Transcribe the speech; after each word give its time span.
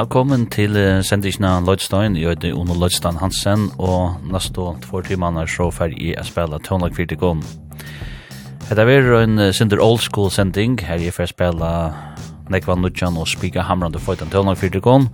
Velkommen 0.00 0.46
til 0.48 0.78
uh, 0.80 1.02
sendisna 1.04 1.58
Lloydstein, 1.60 2.14
jeg 2.16 2.30
heter 2.30 2.54
Ono 2.56 2.72
Lloydstein 2.72 3.18
Hansen, 3.20 3.66
og 3.76 4.22
neste 4.24 4.62
två 4.86 5.02
timer 5.04 5.36
er 5.42 5.48
så 5.50 5.66
ferdig 5.68 5.98
jeg 6.06 6.16
å 6.16 6.24
spille 6.24 6.60
Tonlag 6.64 6.94
4 6.96 7.18
Gom. 7.20 7.42
Hetta 8.70 8.86
er 8.88 9.10
en 9.18 9.34
uh, 9.36 9.50
Cinder 9.52 9.82
Old 9.84 10.00
School 10.00 10.30
sending, 10.32 10.78
her 10.88 11.02
jeg 11.04 11.12
fer 11.12 11.28
spille 11.28 11.72
Nekva 12.48 12.78
Nudjan 12.80 13.18
og 13.20 13.28
Spiga 13.28 13.66
Hamran 13.68 13.92
til 13.92 14.00
Føytan 14.00 14.32
Tonlag 14.32 14.56
4 14.62 14.80
Gom. 14.80 15.10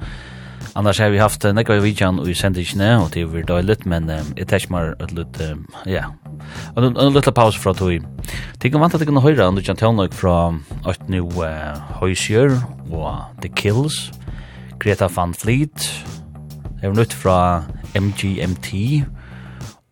Annars 0.78 1.00
har 1.02 1.10
vi 1.10 1.18
haft 1.18 1.42
Nekva 1.42 1.80
Vidjan 1.82 2.20
i 2.22 2.36
sendisna, 2.38 2.92
og 3.00 3.10
det 3.16 3.24
er 3.24 3.32
vi 3.32 3.42
døylet, 3.48 3.88
men 3.90 4.06
uh, 4.06 4.20
jeg 4.36 4.46
ikke 4.46 4.76
mer 4.76 4.94
et 5.02 5.16
litt, 5.18 5.40
ja, 5.90 6.12
en, 6.76 6.92
en 6.92 7.10
liten 7.16 7.34
pause 7.34 7.58
fra 7.58 7.74
tog. 7.74 8.06
Det 8.62 8.70
om 8.70 8.86
vant 8.86 8.94
at 8.94 9.02
jeg 9.02 9.10
kunne 9.10 9.24
høre 9.26 9.50
Nudjan 9.50 9.82
Tonlag 9.82 10.14
fra 10.14 10.54
8 10.86 11.10
nu 11.10 11.24
uh, 11.42 11.98
Høysjør 11.98 12.54
og 12.92 13.42
The 13.42 13.50
Kills, 13.50 14.12
og 14.12 14.22
Greta 14.82 15.08
Van 15.16 15.34
Fleet, 15.34 16.04
er 16.82 16.92
nytt 16.94 17.14
fra 17.16 17.64
MGMT, 17.96 19.04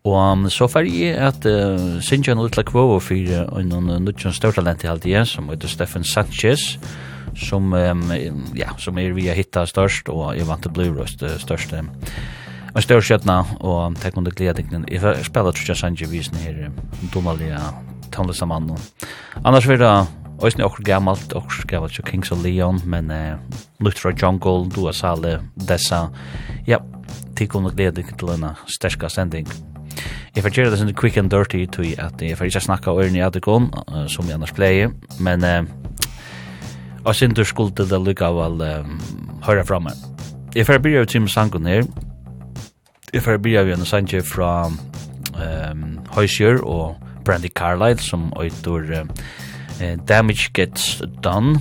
og 0.05 0.45
så 0.53 0.67
fer 0.69 0.85
jeg 0.85 1.15
at 1.17 1.47
uh, 1.49 1.97
Sinja 2.05 2.35
en 2.35 2.43
lilla 2.43 2.63
kvå 2.65 2.83
for 3.01 3.31
uh, 3.33 3.59
en 3.59 3.71
nødvendig 3.73 4.33
større 4.35 4.59
talent 4.59 4.85
i 4.85 4.89
halvdige, 4.91 5.25
som 5.25 5.49
heter 5.49 5.71
Stefan 5.71 6.03
Sanchez, 6.05 6.75
som, 7.35 7.73
um, 7.73 8.03
ja, 8.55 8.75
som 8.77 8.97
er 9.01 9.15
via 9.17 9.33
hitta 9.33 9.65
størst, 9.65 10.09
og 10.13 10.37
jeg 10.37 10.47
vant 10.47 10.61
til 10.61 10.73
Blue 10.75 10.93
Rust 10.93 11.23
uh, 11.25 11.33
størst. 11.41 11.73
Um, 11.73 11.89
en 12.75 12.83
større 12.83 13.01
skjøtna, 13.07 13.39
og 13.63 13.97
tenk 14.03 14.17
om 14.19 14.27
det 14.27 14.35
gleder 14.35 14.61
gledningen. 14.61 14.85
Jeg 14.91 15.25
spiller 15.25 15.55
Trudja 15.55 15.75
Sanchez 15.79 16.11
visen 16.11 16.37
her, 16.43 16.67
um, 16.67 17.09
domalige 17.13 17.59
tonlista 18.13 18.45
mannen. 18.45 18.77
Annars 19.43 19.67
vil 19.67 19.79
det 19.81 19.95
Oisne 20.43 20.65
okkur 20.65 20.83
gammalt, 20.83 21.31
okkur 21.33 21.63
gammalt 21.69 21.95
jo 21.95 22.03
Kings 22.03 22.31
of 22.31 22.41
Leon, 22.43 22.81
men 22.85 23.11
uh, 23.11 23.37
Lutra 23.79 24.11
Jungle, 24.11 24.67
Dua 24.67 24.91
Sale, 24.93 25.39
Dessa. 25.55 26.09
Ja, 26.67 26.81
tikkum 27.39 27.63
nok 27.63 27.77
glede 27.77 28.03
til 28.03 28.27
denne 28.27 28.51
sterska 28.67 29.07
sending. 29.09 29.47
Jeg 30.35 30.43
får 30.43 30.51
gjøre 30.57 30.73
det 30.73 30.81
sånn 30.81 30.91
quick 30.99 31.15
and 31.21 31.31
dirty, 31.31 31.63
tui 31.71 31.93
at 31.95 32.19
jeg 32.19 32.35
får 32.35 32.49
ikke 32.49 32.63
snakka 32.67 32.97
ørni 32.99 33.23
adikon, 33.23 33.69
uh, 33.87 34.03
som 34.11 34.27
jeg 34.27 34.35
annars 34.35 34.51
pleier, 34.55 34.91
men 35.23 35.47
uh, 35.47 35.63
og 37.05 37.15
sin 37.15 37.37
du 37.37 37.45
skulde 37.47 37.87
det 37.87 38.01
lukka 38.01 38.27
av 38.27 38.41
all 38.43 38.59
uh, 38.59 39.07
høyra 39.47 39.63
framme. 39.63 39.95
Jeg 40.55 40.67
får 40.67 40.83
byrja 40.83 41.05
ut 41.05 41.15
tim 41.15 41.31
sangun 41.31 41.67
her. 41.69 41.87
Jeg 43.13 43.23
får 43.23 43.39
byrja 43.39 43.63
ut 43.69 43.75
en 43.77 43.87
sange 43.87 44.19
fra 44.27 44.67
um, 44.67 45.83
Høysjør 46.15 46.63
og 46.63 46.95
Brandy 47.23 47.55
Carlyle, 47.55 48.03
som 48.03 48.33
øyder... 48.35 49.05
Uh, 49.05 49.51
eh, 49.81 49.97
Damage 50.07 50.51
Gets 50.53 51.01
Done. 51.23 51.59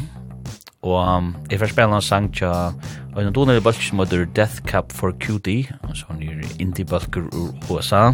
Og 0.84 1.16
um, 1.16 1.36
jeg 1.50 1.58
får 1.58 1.72
spela 1.72 1.96
en 1.96 2.04
sang 2.04 2.28
tja 2.34 2.74
og 3.14 3.22
en 3.22 3.34
doner 3.34 3.60
balk 3.62 3.78
som 3.82 4.02
heter 4.02 4.26
Death 4.36 4.64
Cap 4.66 4.92
for 4.94 5.14
Cutie 5.22 5.70
altså 5.86 6.10
han 6.10 6.22
er 6.22 6.42
indie 6.62 6.86
balker 6.88 7.28
ur 7.30 7.54
USA 7.70 8.10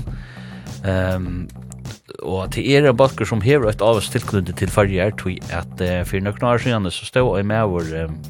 um, 0.84 1.48
og 2.20 2.52
til 2.52 2.68
er 2.68 2.90
en 2.90 2.96
balker 2.96 3.28
som 3.28 3.40
hever 3.40 3.70
et 3.70 3.84
avast 3.84 4.12
tilknyttet 4.12 4.60
til 4.60 4.72
farger 4.72 5.14
tog 5.16 5.38
at 5.56 5.80
uh, 5.80 6.02
for 6.04 6.20
nøkken 6.20 6.46
år 6.50 6.62
siden 6.62 6.90
så 6.90 7.08
stod 7.08 7.36
jeg 7.38 7.48
med 7.48 7.62
over 7.64 8.04
um, 8.04 8.20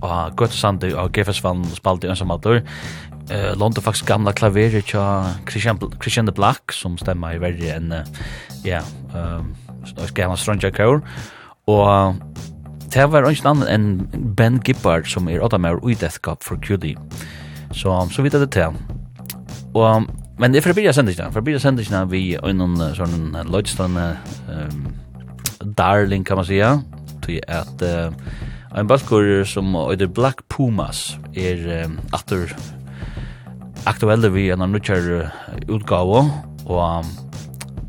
og 0.00 0.36
Gøtesandi 0.38 0.92
og 0.94 1.12
Gefesvann 1.12 1.64
spalte 1.76 2.08
ensamator 2.08 2.60
eh 3.28 3.50
uh, 3.52 3.60
London 3.60 3.84
faktisk 3.84 4.06
gamla 4.06 4.32
klaverer 4.32 4.80
tja 4.80 5.34
Christian 5.50 5.78
Christian 6.00 6.26
the 6.26 6.34
Black 6.34 6.72
som 6.72 6.96
stemmer 6.98 7.36
i 7.36 7.40
verre 7.40 7.76
enn 7.76 7.92
ja 8.64 8.80
ehm 9.14 9.67
så 9.84 10.08
skal 10.08 10.30
han 10.32 10.36
Stranger 10.40 10.70
Core. 10.74 11.00
og 11.66 12.16
det 12.88 13.04
var 13.12 13.26
ikke 13.28 13.50
annet 13.50 13.68
enn 13.68 13.88
Ben 14.36 14.60
Gibbard 14.64 15.08
som 15.10 15.28
er 15.28 15.42
åtta 15.44 15.58
med 15.60 15.82
i 15.84 15.96
Death 15.98 16.22
Cup 16.24 16.44
for 16.46 16.56
QD. 16.56 16.94
Så, 17.76 17.92
så 18.10 18.24
vidt 18.24 18.34
er 18.34 18.46
det 18.46 18.52
til. 18.54 18.78
Og, 19.76 20.06
men 20.40 20.52
det 20.52 20.60
er 20.60 20.64
for 20.64 20.72
å 20.72 20.78
byrja 20.78 20.94
sendisene, 20.96 21.28
for 21.34 21.42
å 21.42 21.46
byrja 21.46 21.60
sendisene 21.66 22.06
vi 22.08 22.22
øynen 22.40 22.78
sånn 22.96 23.36
løydstående 23.52 24.06
um, 24.48 24.86
darling 25.76 26.24
kan 26.24 26.40
man 26.40 26.48
sija, 26.48 26.72
til 27.26 27.42
at 27.44 27.84
uh, 27.84 28.08
en 28.72 28.88
balkor 28.88 29.44
som 29.48 29.76
øyder 29.76 30.08
Black 30.08 30.46
Pumas 30.48 31.18
er 31.36 31.60
um, 31.84 32.00
atter 32.16 32.48
aktuelle 33.88 34.32
vi 34.32 34.48
en 34.52 34.64
av 34.64 34.72
nødkjær 34.72 35.68
utgave, 35.68 36.24
og 36.64 36.80
um, 37.04 37.12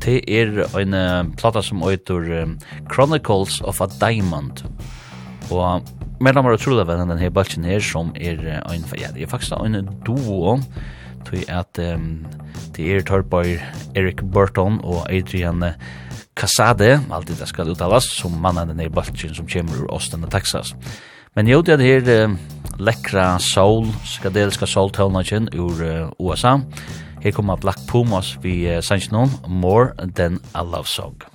det 0.04 0.20
er 0.28 0.62
en 0.80 0.96
uh, 0.96 1.30
plata 1.36 1.62
som 1.64 1.82
heter 1.84 2.30
um, 2.42 2.58
Chronicles 2.92 3.60
of 3.60 3.80
a 3.80 3.88
Diamond. 4.00 4.64
Og 5.50 5.86
mellom 6.20 6.46
var 6.46 6.56
utrolig 6.56 6.86
venn 6.88 7.08
den 7.10 7.20
her 7.20 7.32
balken 7.34 7.66
her 7.68 7.82
som 7.84 8.12
er 8.16 8.40
uh, 8.40 8.74
en, 8.74 8.86
ja, 8.98 9.12
det 9.14 9.24
er 9.24 9.32
faktisk 9.32 9.56
en 9.58 9.82
duo, 10.06 10.58
tog 11.26 11.44
at 11.48 11.82
um, 11.84 12.24
det 12.76 12.88
er 12.88 13.04
tørpar 13.04 13.48
Erik 13.98 14.24
Burton 14.32 14.80
og 14.84 15.04
Adrian 15.12 15.64
Casade, 16.36 17.00
alltid 17.10 17.36
det 17.36 17.48
skal 17.50 17.68
uttalas, 17.68 18.06
som 18.16 18.38
mannen 18.40 18.70
denne 18.70 18.86
her 18.86 18.92
balken 18.94 19.34
som 19.34 19.48
kommer 19.50 19.82
ur 19.82 19.92
Austin 19.92 20.24
og 20.24 20.32
Texas. 20.32 20.74
Men 21.36 21.46
jo, 21.46 21.60
det 21.62 21.78
her 21.80 22.08
uh, 22.26 23.38
soul, 23.38 23.86
skadeliska 24.04 24.66
soul-tøvnagen 24.66 25.48
ur 25.54 25.82
uh, 25.84 26.10
USA, 26.18 26.58
Her 27.22 27.32
kommer 27.32 27.56
Black 27.56 27.86
Pumas 27.86 28.38
vi 28.42 28.82
sangen 28.82 29.30
More 29.46 29.94
Than 30.14 30.40
a 30.52 30.62
Love 30.62 30.84
Song. 30.86 31.29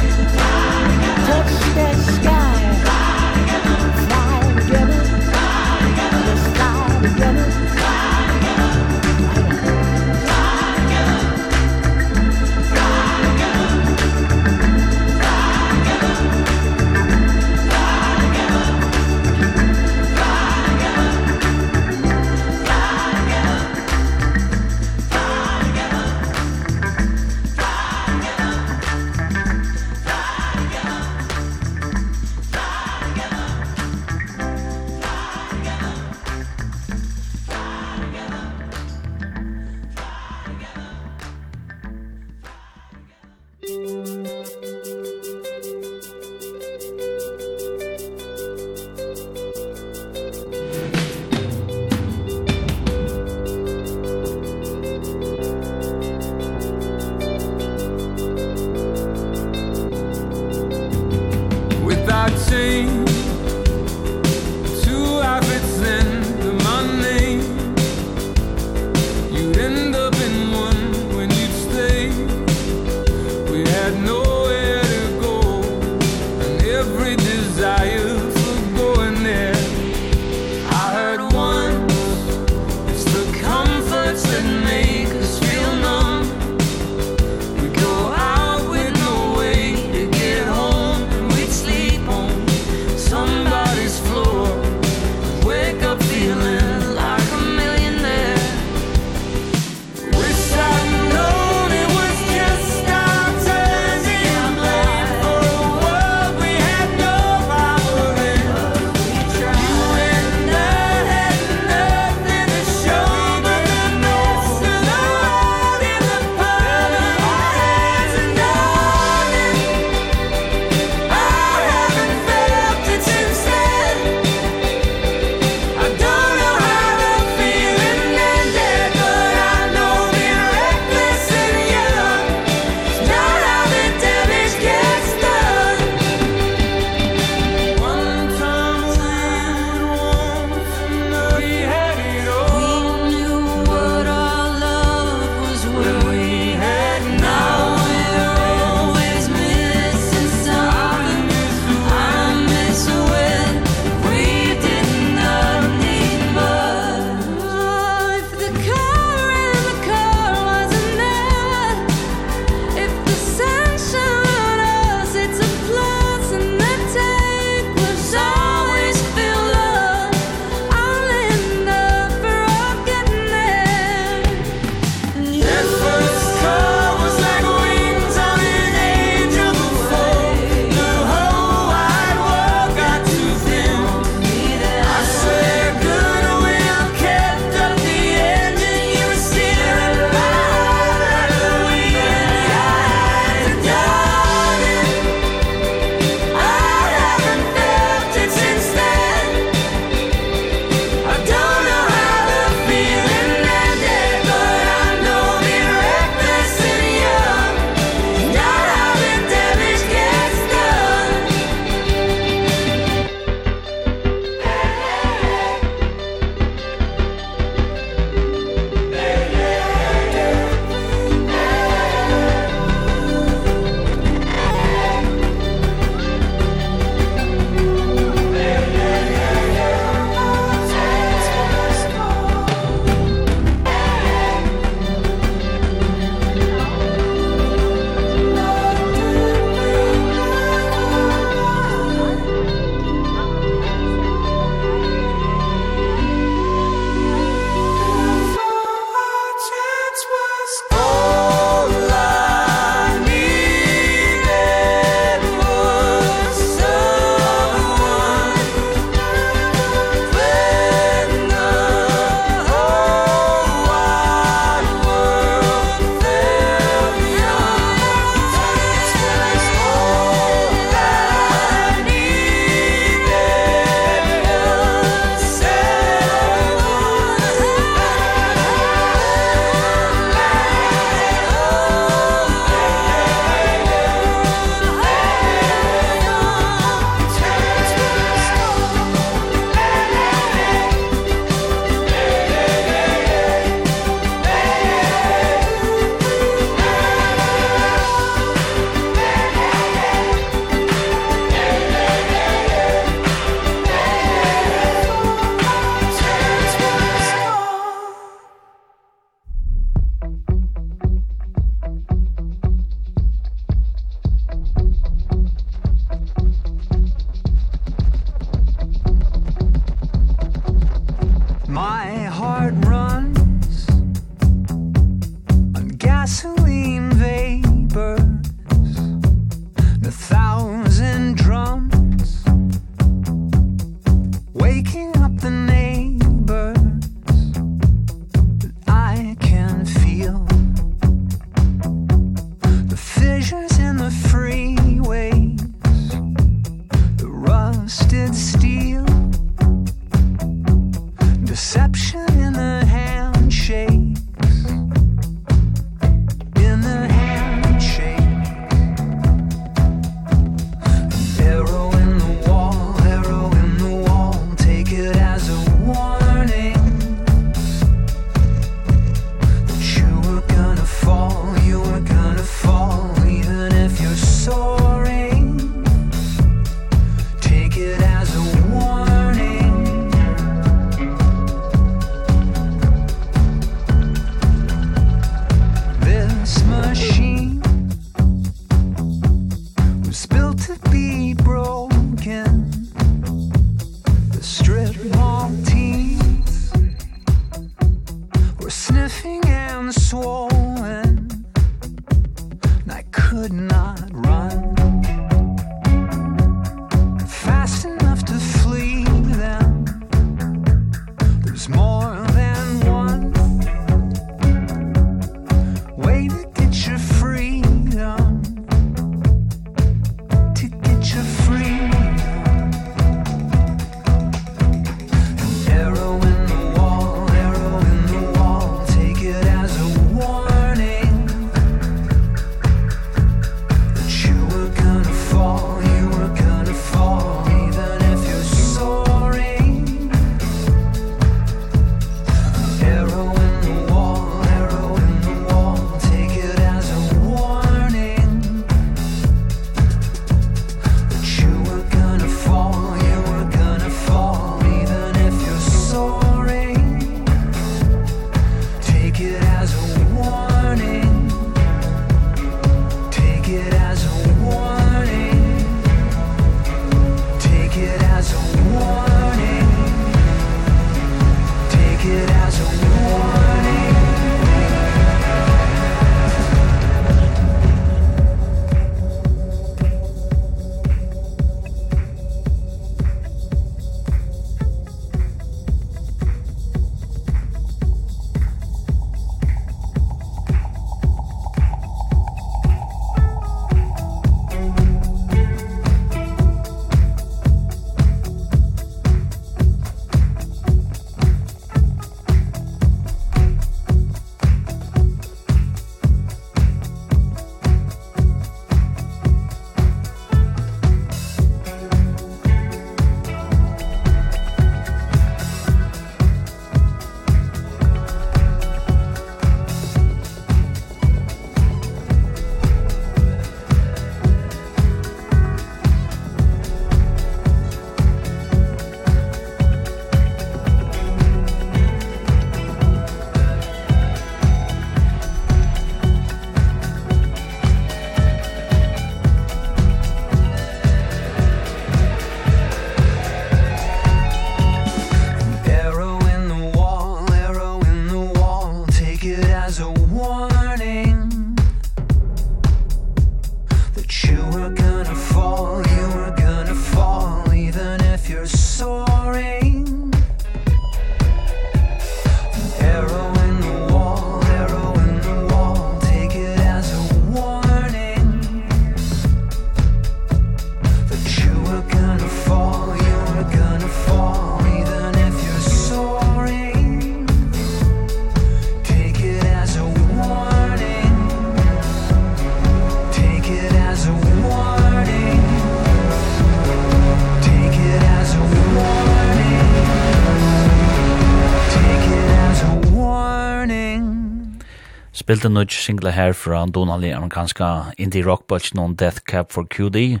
spilte 595.08 595.28
nødt 595.32 595.52
single 595.52 595.88
her 595.92 596.12
fra 596.12 596.46
Donald 596.46 596.84
amerikanska 596.84 597.72
indie 597.78 598.02
rock 598.02 598.08
rockbulch 598.10 598.54
non 598.54 598.74
Death 598.74 598.98
Cap 599.08 599.32
for 599.32 599.42
QD. 599.42 600.00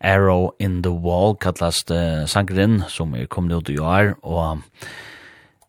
Arrow 0.00 0.50
in 0.60 0.82
the 0.82 0.90
Wall 0.90 1.34
kallast 1.34 1.90
uh, 1.90 2.26
sangrin 2.26 2.82
som 2.88 3.14
er 3.14 3.24
kommet 3.26 3.54
ut 3.56 3.68
i 3.68 3.78
år, 3.78 4.14
og 4.22 4.60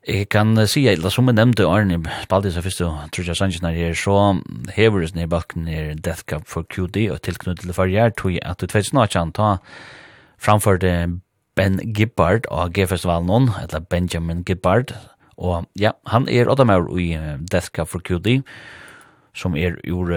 Jeg 0.07 0.29
kan 0.29 0.67
si, 0.67 0.87
eller 0.87 1.09
som 1.09 1.25
jeg 1.25 1.33
nevnte, 1.33 1.65
Arne, 1.65 2.03
spalte 2.23 2.51
seg 2.51 2.63
først 2.63 2.81
og 2.81 2.97
trutja 3.11 3.33
sannsyn 3.33 3.65
her, 3.65 3.93
så 3.93 4.41
hever 4.75 4.99
det 4.99 5.15
ned 5.15 5.27
balken 5.27 5.67
her 5.67 5.95
Death 5.95 6.21
Cab 6.27 6.43
for 6.45 6.61
QD, 6.61 7.09
og 7.11 7.21
tilknyttet 7.21 7.63
til 7.65 7.73
farger, 7.73 8.09
tog 8.09 8.37
at 8.43 8.61
du 8.61 8.67
tveit 8.67 8.85
snart 8.85 9.15
kan 9.15 9.31
ta 9.31 9.57
framfor 10.37 10.77
Ben 11.55 11.79
Gibbard 11.95 12.45
av 12.51 12.69
G-festivalen, 12.69 13.49
eller 13.63 13.79
Benjamin 13.79 14.43
Gibbard, 14.43 14.93
Og 15.37 15.65
ja, 15.79 15.91
han 16.07 16.29
er 16.31 16.49
Odamaur 16.51 16.87
i 16.99 17.11
Death 17.51 17.73
Cup 17.75 17.91
for 17.91 17.99
QD, 17.99 18.39
som 19.35 19.55
er 19.59 19.75
ur 19.91 20.13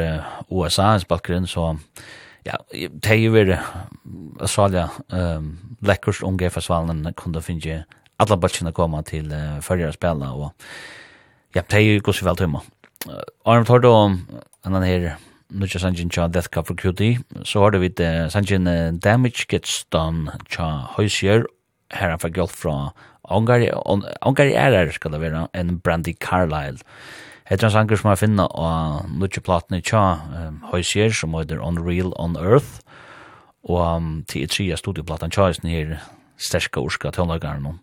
USA, 0.51 0.93
en 0.95 1.03
spalkeren, 1.03 1.47
så 1.47 1.73
ja, 2.49 2.57
det 2.73 3.11
er 3.13 3.21
jo 3.21 3.33
veldig 3.35 3.59
Australia, 4.41 4.89
um, 5.13 5.51
lekkert 5.85 6.23
unge 6.25 6.51
festivalen 6.51 7.07
kunne 7.19 7.43
finne 7.45 7.83
alla 8.19 8.39
batchene 8.41 8.73
komme 8.75 9.03
til 9.07 9.31
uh, 9.33 9.59
førre 9.65 9.93
spela, 9.95 10.33
og 10.35 10.53
ja, 11.55 11.63
det 11.63 11.79
er 11.79 11.85
jo 11.85 12.05
gos 12.05 12.23
vel 12.25 12.39
tøyma. 12.39 12.63
Uh, 13.07 13.23
Arne, 13.47 13.67
tar 13.69 13.83
du 13.83 13.91
om 13.91 14.21
en 14.67 14.83
her 14.83 15.11
Nutja 15.49 15.81
Sanjin 15.81 16.11
Cha 16.13 16.29
Death 16.29 16.51
Cup 16.53 16.69
for 16.69 16.79
QD, 16.79 17.19
så 17.45 17.63
har 17.63 17.75
du 17.75 17.83
vidt 17.83 18.01
uh, 18.01 18.27
Sanjin 18.33 18.67
uh, 18.69 18.97
Damage 18.97 19.47
Gets 19.49 19.85
Done 19.93 20.39
Cha 20.51 20.69
Høysjør 20.97 21.47
här 21.91 22.11
han 22.11 22.19
får 22.19 22.29
golf 22.29 22.51
från 22.51 22.91
Ongari 23.23 23.71
Ongari 24.21 24.55
är 24.55 24.91
ska 24.91 25.09
det 25.09 25.19
vara 25.19 25.49
en 25.53 25.79
Brandy 25.79 26.15
Carlyle 26.21 26.79
Hetta 27.49 27.67
er 27.67 27.73
sangur 27.73 27.97
sum 27.97 28.11
at 28.13 28.21
finna 28.21 28.45
á 28.45 29.01
nýggju 29.09 29.41
platni 29.41 29.81
tja 29.81 30.21
Hoysier 30.69 31.15
som 31.17 31.33
heter 31.33 31.63
Unreal 31.65 32.13
on 32.21 32.37
Earth 32.37 32.83
og 33.65 33.97
um, 33.97 34.11
til 34.29 34.49
tria 34.53 34.77
studioplatan 34.77 35.33
tja 35.33 35.49
er 35.49 35.69
her 35.69 35.95
sterska 36.37 36.81
urska 36.81 37.11
tónleikarnum. 37.11 37.81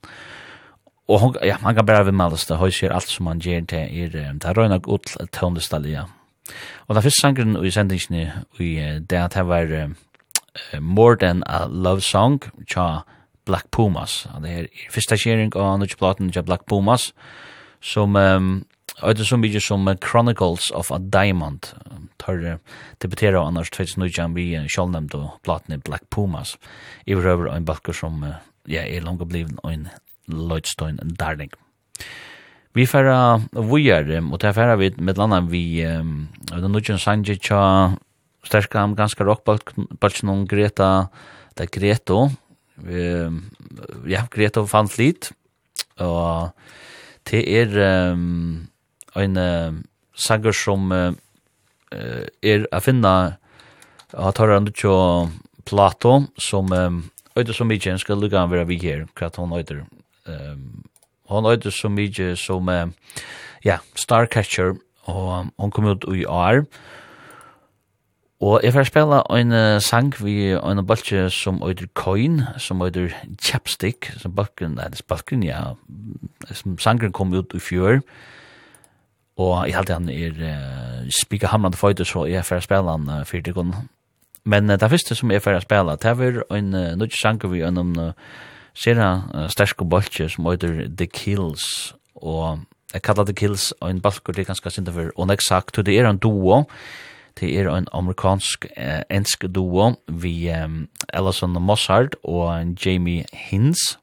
Og 1.10 1.20
hon, 1.20 1.36
ja, 1.44 1.58
man 1.62 1.76
kan 1.76 1.86
bara 1.86 2.06
vimmaldast 2.06 2.50
det 2.50 2.58
Hoysier 2.58 2.94
alt 2.94 3.10
som 3.10 3.28
han 3.28 3.42
gjør 3.42 3.66
til 3.66 3.90
er 3.90 4.30
um, 4.30 4.40
det 4.40 4.50
er 4.50 4.54
røyna 4.54 4.78
gull 4.78 5.02
tónlistalia. 5.34 6.06
Og 6.88 6.96
den 6.96 7.04
første 7.04 7.22
sangren 7.22 7.58
i 7.58 7.72
sendingsni 7.74 8.30
i 8.60 8.72
det 9.02 9.18
at 9.18 9.34
det 9.34 9.48
var 9.50 9.96
More 10.80 11.18
Than 11.18 11.44
a 11.48 11.66
Love 11.66 12.02
Song 12.02 12.38
tja 12.70 13.02
Black 13.46 13.70
Pumas. 13.72 14.24
Det 14.42 14.52
er 14.52 14.70
første 14.94 15.18
kjering 15.18 15.54
av 15.56 15.80
Nudge 15.80 15.98
Platen 16.00 16.32
av 16.36 16.48
Black 16.48 16.66
Pumas, 16.70 17.12
som 17.82 18.16
um, 18.16 18.56
Øyde 19.04 19.26
så 19.28 19.36
mye 19.36 19.60
som 19.60 19.90
Chronicles 20.00 20.70
of 20.72 20.92
a 20.92 20.98
Diamond 20.98 21.68
tar 22.22 22.60
debuterer 23.04 23.36
av 23.36 23.50
Anders 23.50 23.70
2019 23.76 24.36
vi 24.38 24.46
sjølvnemd 24.72 25.18
og 25.18 25.34
platen 25.44 25.76
i 25.76 25.82
Black 25.84 26.06
Pumas 26.10 26.54
i 27.06 27.16
røver 27.16 27.50
og 27.50 27.58
en 27.58 27.68
balker 27.68 27.94
som 27.94 28.24
ja, 28.24 28.86
er 28.86 29.04
langt 29.04 29.26
blivet 29.28 29.60
en 29.68 29.90
Lloydstone 30.32 31.12
darling. 31.20 31.52
Vi 32.76 32.86
færa 32.88 33.42
vujar, 33.52 34.08
og 34.32 34.40
det 34.40 34.56
færa 34.56 34.80
vi 34.80 34.94
med 34.98 35.20
landa 35.20 35.42
vi 35.44 35.84
Øyde 35.84 36.72
Nudgen 36.72 37.00
sanje 37.00 37.36
tja 37.36 37.92
sterska 38.46 38.88
ganska 38.96 39.24
rockbalken 39.24 40.30
om 40.30 40.48
Greta, 40.48 41.10
det 41.58 41.72
Greto, 41.72 42.30
ja, 42.84 44.26
Greta 44.32 44.66
van 44.68 44.90
Fleet, 44.92 45.32
og 46.04 46.52
det 47.30 47.44
er 47.48 48.12
um, 48.12 48.68
en 49.16 49.38
uh, 49.40 49.78
sanger 50.16 50.56
som 50.56 50.92
uh, 50.92 51.14
er 52.44 52.68
å 52.68 52.82
finne 52.84 53.14
tar 54.12 54.54
han 54.54 54.68
Duccio 54.68 54.96
Plato, 55.66 56.26
som 56.38 56.72
um, 56.72 57.04
øyde 57.36 57.56
så 57.56 57.66
mye, 57.68 57.82
jeg 57.82 58.00
skal 58.04 58.20
lukke 58.22 58.40
han 58.40 58.52
være 58.52 58.68
vi 58.70 58.80
her, 58.84 59.06
hva 59.16 59.32
hun 59.38 59.58
øyde 59.60 59.84
Um, 60.26 60.82
hun 61.30 61.46
øyde 61.46 61.70
så 61.70 61.86
mye 61.86 62.32
som, 62.36 62.66
uh, 62.66 62.90
ja, 63.62 63.78
Starcatcher, 63.96 64.72
og 65.06 65.52
hon 65.58 65.72
kom 65.72 65.86
ut 65.86 66.06
i 66.10 66.26
år, 66.26 66.64
og 66.66 66.68
Og 68.44 68.60
jeg 68.64 68.74
får 68.76 68.90
spela 68.90 69.22
en 69.32 69.56
sang 69.80 70.10
vi 70.20 70.52
en 70.52 70.82
balkje 70.86 71.30
som 71.32 71.62
øyder 71.64 71.88
Coin, 71.96 72.42
som 72.58 72.82
øyder 72.82 73.14
Chapstick, 73.42 74.12
som 74.20 74.36
balken, 74.36 74.76
nei, 74.76 74.90
det 74.92 75.00
er 75.00 75.08
balken, 75.08 75.44
ja, 75.44 75.62
som 76.52 76.76
sangren 76.78 77.14
kom 77.16 77.32
ut 77.34 77.56
i 77.56 77.60
fjør, 77.64 78.02
og 79.38 79.68
jeg 79.68 79.76
halte 79.76 79.94
han 79.94 80.10
er 80.10 80.36
uh, 80.40 81.08
spika 81.12 81.48
hamrande 81.52 81.78
føyde, 81.78 82.06
så 82.08 82.26
jeg 82.26 82.46
får 82.46 82.64
spela 82.64 82.96
han 82.96 83.10
uh, 83.10 83.24
fyrt 83.28 83.48
ikon. 83.48 83.74
Men 84.46 84.70
uh, 84.70 84.78
det 84.80 84.90
første 84.90 85.16
som 85.16 85.32
jeg 85.32 85.44
får 85.44 85.60
spela, 85.64 85.96
det 85.96 86.12
er 86.12 86.44
en 86.56 86.74
uh, 86.74 86.96
nødt 86.96 87.16
sang 87.16 87.42
vi 87.52 87.64
en 87.64 87.78
um, 87.78 87.98
uh, 88.00 88.12
sera 88.76 89.10
uh, 89.34 89.48
sterske 89.52 89.88
balkje 89.88 90.30
som 90.30 90.48
øyder 90.48 90.88
The 90.98 91.08
Kills, 91.08 91.96
og 92.16 92.60
jeg 92.94 93.02
kallar 93.02 93.26
The 93.26 93.34
Kills 93.36 93.74
og 93.82 93.90
en 93.90 94.02
balkur, 94.02 94.34
det 94.34 94.46
er 94.46 94.54
ganske 94.54 94.72
sinne 94.72 95.12
og 95.16 95.28
nek 95.28 95.44
sagt, 95.44 95.76
det 95.86 96.00
er 96.00 96.08
en 96.10 96.18
duo, 96.18 96.52
og 96.52 96.72
Det 97.40 97.52
er 97.60 97.68
en 97.68 97.88
amerikansk 97.94 98.66
eh, 98.78 99.02
ensk 99.10 99.44
duo 99.56 99.94
vi 100.08 100.50
um, 100.56 100.88
Ellison 101.14 101.58
Mossard 101.62 102.16
og 102.24 102.76
Jamie 102.86 103.26
Hins. 103.34 103.98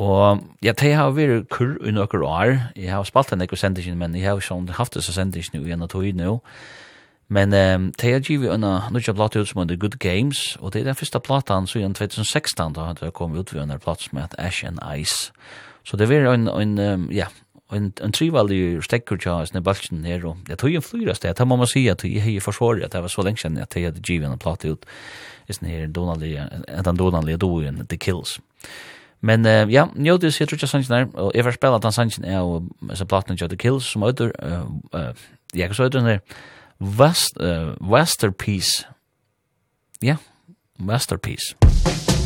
Og 0.00 0.40
ja, 0.64 0.72
de 0.72 0.92
har 0.96 1.12
vært 1.12 1.50
kurr 1.52 1.76
i 1.84 1.92
noen 1.92 2.22
år. 2.24 2.54
Jeg 2.76 2.94
har 2.94 3.04
spalt 3.04 3.32
en 3.32 3.44
ekkur 3.44 3.60
sendingen, 3.60 3.98
men 4.00 4.16
jeg 4.16 4.30
har 4.30 4.40
ikke 4.40 4.78
haft 4.78 4.96
disse 4.96 5.12
sendingen 5.12 5.66
i 5.66 5.74
en 5.74 5.84
av 5.84 5.92
tog 5.92 6.08
nå. 6.16 6.38
Men 7.30 7.52
um, 7.54 7.92
de 7.92 8.12
har 8.12 8.24
givet 8.26 8.50
en 8.50 8.64
av 8.64 8.88
nødja 8.90 9.12
platt 9.14 9.36
ut 9.36 9.46
som 9.46 9.60
heter 9.60 9.76
Good 9.78 10.00
Games, 10.02 10.56
og 10.58 10.72
det 10.72 10.80
er 10.80 10.88
den 10.88 10.98
første 10.98 11.20
platan 11.20 11.68
så 11.70 11.78
i 11.78 11.84
2016 11.86 12.74
da 12.74 12.88
har 12.88 12.98
jeg 13.00 13.14
kommet 13.14 13.38
ut 13.38 13.52
ved 13.54 13.62
en 13.62 13.78
platt 13.78 14.02
som 14.02 14.18
heter 14.18 14.40
Ash 14.40 14.64
and 14.66 14.80
Ice. 14.96 15.30
Så 15.84 15.96
det 15.96 16.08
var 16.08 16.32
en, 16.32 16.48
en 16.48 16.78
um, 16.78 17.06
ja, 17.12 17.28
en 17.72 17.92
en 18.02 18.12
trivaldig 18.12 18.82
stekker 18.84 19.18
tja 19.20 19.40
i 19.44 19.62
balchen 19.64 20.04
her 20.04 20.24
og 20.26 20.44
det 20.48 20.58
tog 20.58 20.74
en 20.74 20.82
flyra 20.82 21.14
sted, 21.14 21.34
det 21.36 21.46
må 21.46 21.56
man 21.56 21.66
si 21.70 21.88
at 21.88 22.04
jeg 22.04 22.22
har 22.22 22.40
forsvaret 22.44 22.84
at 22.84 22.92
det 22.92 23.02
var 23.02 23.08
så 23.08 23.22
lenge 23.22 23.38
siden 23.38 23.58
at 23.58 23.76
jeg 23.76 23.84
hadde 23.84 24.00
givet 24.00 24.30
en 24.30 24.38
plate 24.38 24.72
ut 24.72 24.86
i 25.48 25.52
sånn 25.52 25.70
her 25.70 25.86
donalige, 25.86 26.46
en 26.68 26.84
den 26.84 26.96
donalige 26.96 27.40
doen, 27.40 27.86
The 27.88 27.98
Kills. 27.98 28.38
Men 29.20 29.44
uh, 29.44 29.66
ja, 29.68 29.88
njóti 29.94 30.30
sér 30.32 30.48
trutja 30.48 30.68
sannsyn 30.70 30.96
her, 30.96 31.08
og 31.14 31.34
jeg 31.34 31.44
var 31.44 31.56
spela 31.56 31.80
den 31.82 31.92
sannsyn 31.92 32.24
er 32.24 32.40
og 32.40 32.70
så 32.94 33.04
platen 33.04 33.36
tja 33.36 33.48
The 33.50 33.58
Kills 33.58 33.90
som 33.90 34.06
øyder, 34.06 34.32
uh, 34.42 34.70
uh, 34.94 35.12
jeg 35.54 35.74
så 35.74 35.88
øyder 35.88 35.98
den 35.98 36.08
her, 36.14 36.20
West, 36.80 37.36
uh, 37.40 37.74
Westerpiece, 37.80 38.86
ja, 40.02 40.16
Westerpiece. 40.80 41.54
Westerpiece. 41.60 42.19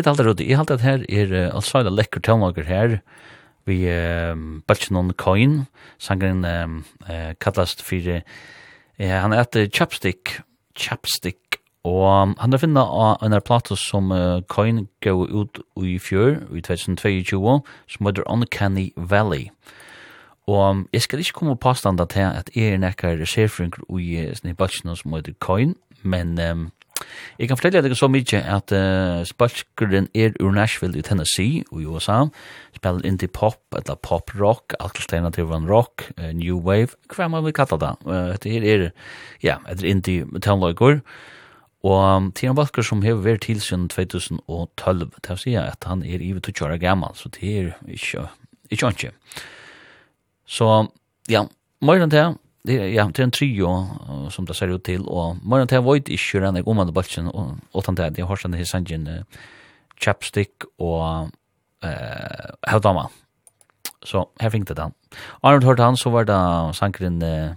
det 0.00 0.06
er 0.06 0.12
aldri 0.12 0.26
rådig. 0.26 0.48
Jeg 0.48 0.58
halte 0.60 0.78
at 0.78 0.86
her 0.86 1.04
er 1.08 1.32
uh, 1.32 1.54
altså 1.54 1.82
en 1.82 1.94
lekker 1.94 2.20
tøvnager 2.20 2.64
her, 2.68 2.98
vi 3.66 3.86
um, 3.86 4.62
Balchinon 4.66 5.12
Coin, 5.12 5.66
sangren 5.98 6.44
um, 6.44 6.84
uh, 7.08 7.32
kallast 7.40 7.82
for, 7.82 8.18
uh, 8.18 8.20
han 8.98 9.32
er 9.32 9.68
chapstick, 9.72 10.40
chapstick, 10.74 11.58
og 11.84 12.34
han 12.38 12.54
er 12.54 12.62
finna 12.62 12.82
av 12.82 13.22
en 13.26 13.34
plato 13.42 13.76
som 13.76 14.12
uh, 14.14 14.40
Coin 14.48 14.86
gav 15.02 15.26
ut 15.26 15.62
i 15.82 15.98
fjør, 15.98 16.42
i 16.54 16.62
2022, 16.62 17.60
som 17.88 18.06
heter 18.06 18.28
Uncanny 18.30 18.90
Valley. 18.96 19.50
Og 20.46 20.86
jeg 20.92 21.02
skal 21.02 21.18
ikke 21.22 21.38
komme 21.38 21.56
påstanda 21.56 22.04
til 22.10 22.26
at 22.26 22.50
jeg 22.54 22.74
er 22.74 22.78
nekkar 22.82 23.22
serfrunker 23.26 23.82
i 23.98 24.34
Snibatchinon 24.34 24.98
som 24.98 25.14
heter 25.14 25.34
Coin, 25.38 25.76
men 26.02 26.38
um, 26.40 26.70
Jeg 27.38 27.48
kan 27.48 27.58
fortelle 27.58 27.82
deg 27.84 27.96
så 27.98 28.08
mye 28.12 28.40
at 28.40 28.72
uh, 28.76 29.22
Spalskeren 29.28 30.08
er 30.14 30.36
ur 30.40 30.52
Nashville 30.54 30.98
i 30.98 31.04
Tennessee 31.06 31.64
og 31.70 31.82
i 31.82 31.86
USA. 31.86 32.24
Spiller 32.76 33.06
indie 33.08 33.28
pop, 33.28 33.60
eller 33.76 33.98
pop 34.02 34.32
rock, 34.38 34.76
alternativ 34.80 35.52
rock, 35.70 36.08
uh, 36.18 36.32
new 36.36 36.58
wave, 36.58 36.96
hva 37.14 37.28
man 37.28 37.44
vil 37.44 37.56
kalla 37.56 37.78
det. 37.80 37.92
Uh, 38.06 38.32
det 38.42 38.52
her 38.52 38.66
er, 38.74 38.88
ja, 39.42 39.58
et 39.70 39.82
indie 39.82 40.26
tannløyger. 40.40 41.00
Og 41.82 42.30
Tian 42.38 42.54
Balker 42.54 42.84
som 42.86 43.02
har 43.02 43.18
vært 43.24 43.48
til 43.48 43.58
siden 43.60 43.88
2012, 43.90 45.08
det 45.18 45.32
vil 45.32 45.40
si 45.40 45.56
at 45.58 45.82
han 45.88 46.04
er 46.06 46.22
i 46.22 46.30
20 46.38 46.68
år 46.68 46.76
gammel, 46.78 47.10
så 47.18 47.30
det 47.34 47.42
er 47.42 47.72
ikke, 47.90 48.28
ikke 48.70 48.92
ikke. 48.94 49.10
Så, 50.46 50.68
ja, 51.30 51.42
morgen 51.80 52.10
til 52.10 52.36
det 52.64 52.88
ja, 52.94 53.10
det 53.14 53.22
är 53.22 53.24
en 53.24 53.30
trio 53.30 53.86
som 54.30 54.44
det 54.44 54.54
ser 54.54 54.68
ut 54.68 54.84
till 54.84 55.06
och 55.06 55.36
man 55.42 55.68
tar 55.68 55.80
void 55.80 56.08
i 56.08 56.18
sjuran 56.18 56.56
jag 56.56 56.68
omande 56.68 56.92
bulchen 56.92 57.28
och 57.28 57.56
utan 57.74 57.94
det 57.94 58.18
jag 58.18 58.26
har 58.26 58.36
sen 58.36 58.50
det 58.50 58.66
sangen 58.66 59.24
chapstick 59.96 60.64
och 60.78 61.28
eh 61.82 62.72
hur 62.72 63.08
Så 64.04 64.28
här 64.38 64.50
fick 64.50 64.68
det 64.68 64.74
den. 64.74 64.92
Arnold 65.40 65.64
hörde 65.64 65.82
han 65.82 65.96
så 65.96 66.10
var 66.10 66.24
det 66.24 66.74
sankren 66.74 67.22
uh, 67.22 67.54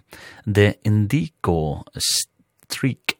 The 0.55 0.73
Indigo 0.83 1.83
Streak 1.97 3.15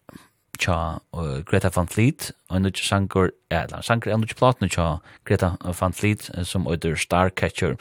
cha 0.60 1.00
uh, 1.17 1.39
Greta 1.39 1.69
Van 1.76 1.88
Fleet 1.88 2.32
og 2.50 2.62
nu 2.62 2.71
sankor 2.74 3.32
ja, 3.50 3.82
sankor 3.82 4.12
og 4.12 4.19
nu 4.19 4.28
platna 4.28 4.67
cha 4.67 4.98
Greta 5.26 5.56
Van 5.80 5.93
Fleet 5.93 6.32
som 6.43 6.67
under 6.67 6.95
Starcatcher. 6.95 7.76
Catcher 7.76 7.78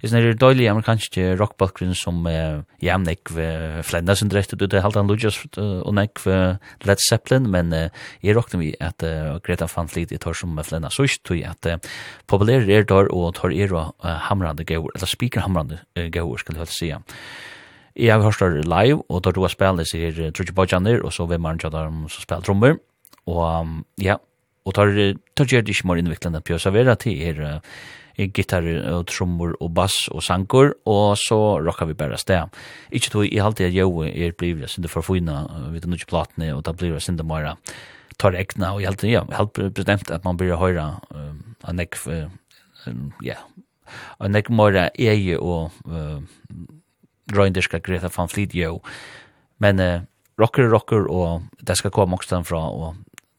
is 0.00 0.12
när 0.12 0.22
det 0.22 0.34
dåliga 0.34 0.70
amerikanska 0.70 1.36
rockbalkrin 1.36 1.94
som 1.94 2.26
uh, 2.26 2.62
jämnek 2.80 3.30
uh, 3.30 3.82
flända 3.82 4.16
sin 4.16 4.28
dräkt 4.28 4.52
ut 4.52 4.70
det 4.70 4.80
halta 4.80 5.02
Lucas 5.02 5.38
og 5.56 5.94
nek 5.94 6.18
uh, 6.26 6.56
Led 6.86 6.98
Zeppelin 7.08 7.50
men 7.50 7.72
uh, 7.72 7.88
jag 8.20 8.36
rockte 8.36 8.58
vi 8.58 8.74
at 8.80 9.02
uh, 9.02 9.38
Greta 9.42 9.66
Van 9.76 9.88
Fleet 9.88 10.12
i 10.12 10.18
tar 10.18 10.32
som 10.32 10.64
flända 10.64 10.90
så 10.90 11.02
just 11.02 11.22
tog 11.22 11.42
at 11.42 11.66
uh, 11.66 11.76
populär 12.26 12.70
är 12.70 12.84
där 12.84 13.12
och 13.12 13.34
tar 13.34 13.52
er 13.52 13.72
uh, 13.72 13.92
hamrande 14.04 14.64
gåor 14.64 14.92
eller 14.94 15.06
speaker 15.06 15.40
hamrande 15.40 15.78
uh, 15.98 16.08
gåor 16.08 16.36
skulle 16.36 16.58
jag 16.58 16.68
säga 16.68 17.02
Jeg 17.96 18.14
har 18.14 18.22
hørt 18.22 18.38
det 18.38 18.64
live, 18.64 19.02
og 19.08 19.24
da 19.24 19.30
du 19.30 19.40
har 19.40 19.48
spillet 19.48 19.88
sier 19.90 20.30
Trudje 20.30 20.54
Bajaner, 20.54 21.02
og 21.02 21.12
så 21.12 21.26
vil 21.26 21.40
man 21.40 21.58
tjata 21.58 21.82
som 21.90 22.22
spiller 22.22 22.44
trommer. 22.46 22.76
Og 23.26 23.66
ja, 23.98 24.14
og 24.64 24.74
tar, 24.74 24.92
tar 25.34 25.48
gjør 25.50 25.64
det 25.66 25.74
ikke 25.74 25.88
mer 25.88 25.98
innviklende 25.98 26.40
på 26.40 26.54
å 26.54 26.60
servere 26.62 26.94
til 26.94 27.18
er 27.18 27.40
gitar 28.18 28.66
og 28.92 29.06
trummor 29.06 29.54
og 29.60 29.70
bass 29.74 30.08
og 30.10 30.22
sankor, 30.26 30.72
og 30.86 31.16
så 31.20 31.38
rockar 31.62 31.86
vi 31.86 31.94
bare 31.98 32.18
sted. 32.18 32.50
Ikke 32.90 33.10
tog 33.10 33.28
i 33.28 33.38
halvtid 33.38 33.70
at 33.70 33.76
jeg 33.76 34.26
er 34.26 34.34
blivit 34.38 34.70
sinde 34.70 34.90
for 34.90 35.06
fina 35.06 35.44
vid 35.70 35.86
den 35.86 35.94
nukje 35.94 36.08
platene, 36.10 36.50
og 36.56 36.64
da 36.66 36.72
blir 36.72 36.90
blivit 36.90 37.06
sinde 37.06 37.26
mara 37.26 37.56
tar 38.18 38.34
ekna, 38.34 38.72
og 38.74 38.82
jeg 38.82 38.90
halvtid, 38.90 39.10
ja, 39.12 39.22
helt 39.38 39.74
bestemt 39.74 40.10
at 40.10 40.24
man 40.26 40.38
blir 40.38 40.58
høyra 40.58 40.88
um, 41.14 41.54
a 41.62 41.72
nek, 41.72 41.94
ja, 43.22 43.38
a 44.18 44.28
nek 44.28 44.50
mara 44.50 44.88
eie 44.98 45.38
og 45.38 45.70
uh, 45.86 46.18
røynderska 47.34 47.78
Greta 47.84 48.10
van 48.16 48.30
Fleet, 48.32 48.56
jo, 48.58 48.80
men 49.62 49.82
uh, 49.82 50.00
rocker 50.38 50.66
er 50.66 50.74
rocker 50.74 51.06
og 51.06 51.46
det 51.62 51.78
skal 51.78 51.94
komme 51.94 52.18
også 52.18 52.42
fra 52.46 52.64
og 52.70 52.96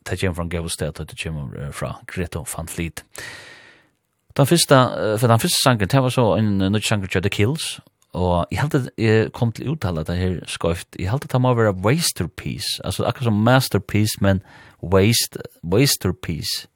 det 0.07 0.19
kommer 0.21 0.35
fra 0.35 0.47
Gavelsted 0.49 0.99
og 0.99 1.09
det 1.09 1.19
kommer 1.21 1.71
fra 1.75 1.97
Greta 2.07 2.43
van 2.55 2.67
Fleet. 2.67 3.03
Den 4.39 4.47
første, 4.47 4.75
for 5.19 5.27
den 5.27 5.39
første 5.39 5.57
sangen, 5.63 5.87
det 5.91 5.99
var 6.03 6.09
så 6.15 6.35
en 6.39 6.57
nødt 6.57 6.85
sanger 6.87 7.07
til 7.11 7.21
The 7.21 7.29
Kills, 7.29 7.79
og 8.15 8.47
jeg 8.51 8.61
held 8.61 8.75
at 8.75 8.85
jeg 8.97 9.31
kom 9.35 9.51
til 9.51 9.67
å 9.67 9.73
uttale 9.73 10.05
det 10.07 10.15
her 10.15 10.37
skøyft, 10.47 10.95
jeg 10.95 11.09
held 11.11 11.25
at 11.27 11.33
det 11.33 11.41
må 11.43 11.51
være 11.57 11.75
Wasterpiece, 11.83 12.79
altså 12.87 13.03
akkurat 13.03 13.27
som 13.27 13.41
Masterpiece, 13.43 14.21
men 14.23 14.39
waste, 14.79 15.43
Wasterpiece. 15.59 16.69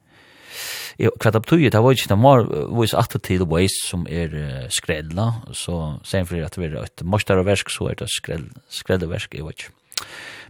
Jeg, 0.98 1.10
hva 1.16 1.32
det 1.32 1.42
betyr, 1.42 1.70
det 1.72 1.80
var 1.82 1.96
ikke, 1.96 2.12
det 2.12 2.20
må 2.20 2.34
vise 2.82 3.00
atter 3.00 3.24
til 3.24 3.48
Waste 3.48 3.88
som 3.88 4.04
er 4.12 4.36
uh, 4.36 4.68
skredla, 4.68 5.30
så 5.56 5.80
sen 6.04 6.28
for 6.28 6.44
at 6.44 6.60
det 6.60 6.68
er 6.68 6.82
et 6.84 7.02
morsdareversk, 7.02 7.72
så 7.72 7.88
er 7.94 8.02
det 8.04 8.12
skred, 8.12 9.08
versk, 9.08 9.34
jeg 9.34 9.48
vet 9.48 9.64
ikke. 9.64 9.72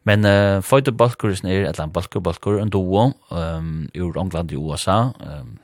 Men 0.05 0.27
uh, 0.27 0.59
Føyde 0.67 0.93
Balkursen 0.93 1.47
er 1.47 1.63
et 1.63 1.69
eller 1.71 1.87
annet 1.87 1.95
Balkur, 1.95 2.27
Balkur, 2.27 2.59
en 2.59 2.75
duo 2.75 3.13
um, 3.31 3.87
ur 3.95 4.19
England 4.19 4.51
i 4.51 4.59
USA, 4.59 5.15
um, 5.23 5.61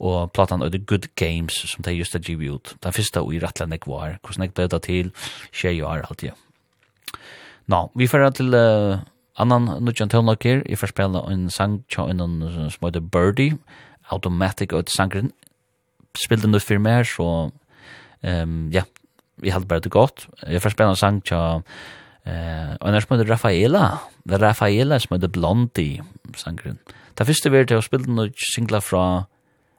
og 0.00 0.32
platan 0.32 0.64
The 0.64 0.78
Good 0.78 1.10
Games 1.16 1.54
som 1.70 1.84
de 1.84 1.92
just 1.92 2.12
har 2.12 2.24
givet 2.24 2.50
ut. 2.50 2.74
Den 2.82 2.92
første 2.92 3.20
og 3.20 3.34
i 3.34 3.40
rettelig 3.42 3.68
nek 3.68 3.86
var, 3.86 4.18
hvordan 4.22 4.46
jeg 4.46 4.54
ble 4.54 4.68
det 4.72 4.82
til, 4.86 5.12
tjej 5.52 5.76
jo 5.78 5.88
er 5.90 6.06
alltid. 6.08 6.32
Nå, 7.70 7.90
vi 7.94 8.08
får 8.10 8.30
til 8.34 8.54
uh, 8.54 9.04
annan 9.36 9.68
nudjan 9.84 10.10
tøvnlaker, 10.10 10.64
jeg 10.66 10.78
får 10.78 10.94
spela 10.94 11.22
en 11.30 11.50
sang 11.50 11.82
tja 11.92 12.08
en 12.10 12.40
som 12.72 12.88
heter 12.88 13.00
Birdie, 13.00 13.58
Automatic 14.10 14.72
og 14.72 14.86
et 14.86 14.90
sangren, 14.96 15.30
spilte 16.16 16.48
den 16.48 16.56
ut 16.56 16.66
for 16.66 16.82
meg, 16.82 17.06
så 17.06 17.50
um, 18.24 18.58
ja, 18.72 18.82
vi 19.38 19.52
hadde 19.54 19.68
bare 19.70 19.80
det 19.80 19.92
godt. 19.92 20.26
Jeg 20.48 20.62
får 20.62 20.74
spela 20.74 20.96
en 20.96 20.98
sang 20.98 21.22
tja 21.22 21.60
Eh, 22.26 22.76
og 22.80 22.92
når 22.92 23.00
smøyde 23.00 23.32
Rafaela, 23.32 23.84
Rafaela 24.28 24.98
smøyde 24.98 25.28
Blondie 25.28 26.02
sangren. 26.36 26.78
Det 27.18 27.26
første 27.26 27.50
vi 27.50 27.58
er 27.58 27.68
til 27.68 27.80
å 27.80 27.84
spille 27.84 28.12
noen 28.12 28.34
singler 28.52 28.84
fra 28.84 29.04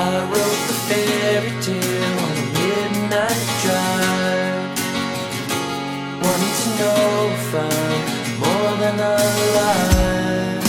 I 0.00 0.22
wrote 0.30 0.62
the 0.70 0.78
fairy 0.86 1.50
tale 1.60 2.18
on 2.22 2.30
a 2.30 2.46
midnight 2.54 3.46
drive. 3.64 4.78
Wanting 6.22 6.56
to 6.62 6.68
know 6.78 7.02
if 7.34 7.50
I'm 7.66 8.02
more 8.38 8.72
than 8.78 8.94
alive. 8.94 10.62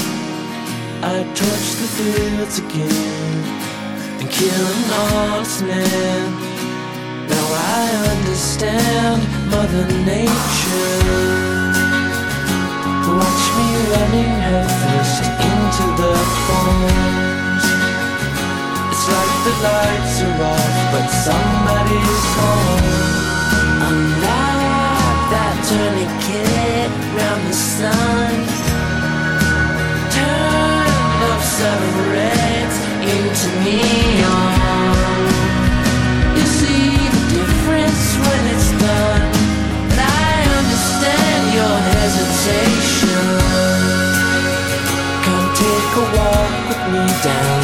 I 1.03 1.15
torch 1.37 1.69
the 1.81 1.87
fields 1.95 2.57
again 2.57 3.43
And 4.19 4.29
kill 4.31 4.65
an 4.73 4.83
honest 4.97 5.61
man. 5.61 6.27
Now 7.29 7.47
I 7.53 7.85
understand 8.17 9.21
Mother 9.51 9.85
Nature. 10.09 11.05
Watch 13.13 13.43
me 13.57 13.67
running 13.93 14.35
her 14.49 14.65
fist 14.81 15.23
into 15.49 15.85
the 16.01 16.13
phone 16.47 17.08
lights 19.61 20.21
are 20.21 20.43
off 20.43 20.75
But 20.93 21.07
somebody's 21.27 22.23
home 22.35 23.19
I'm 23.85 24.01
like 24.25 25.19
that 25.33 25.55
tourniquet 25.67 26.91
round 27.17 27.43
the 27.47 27.53
sun. 27.53 28.33
Turn 30.13 31.21
off 31.29 31.43
seven 31.43 31.93
reds 32.13 32.77
into 33.13 33.47
neon. 33.63 35.23
You 36.37 36.45
see 36.59 36.91
the 37.15 37.23
difference 37.37 38.05
when 38.25 38.41
it's 38.53 38.71
done 38.77 39.25
And 39.91 39.99
I 40.01 40.33
understand 40.59 41.43
your 41.57 41.77
hesitation. 41.93 43.25
Come 45.25 45.47
take 45.55 45.93
a 45.97 46.05
walk 46.17 46.51
with 46.69 46.83
me 46.93 47.03
down 47.23 47.58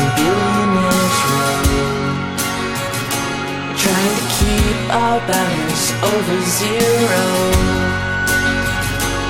our 4.95 5.19
balance 5.27 5.91
over 6.11 6.37
zero. 6.59 7.23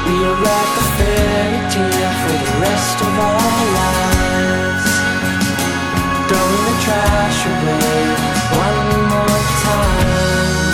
We 0.06 0.16
are 0.30 0.42
at 0.58 0.70
the 0.78 0.86
frontier 0.96 2.10
for 2.22 2.38
the 2.46 2.56
rest 2.66 2.98
of 3.08 3.14
our 3.30 3.58
lives. 3.80 4.88
Throwing 6.28 6.64
the 6.70 6.76
trash 6.86 7.40
away 7.54 8.02
one 8.66 8.90
more 9.14 9.42
time. 9.66 10.70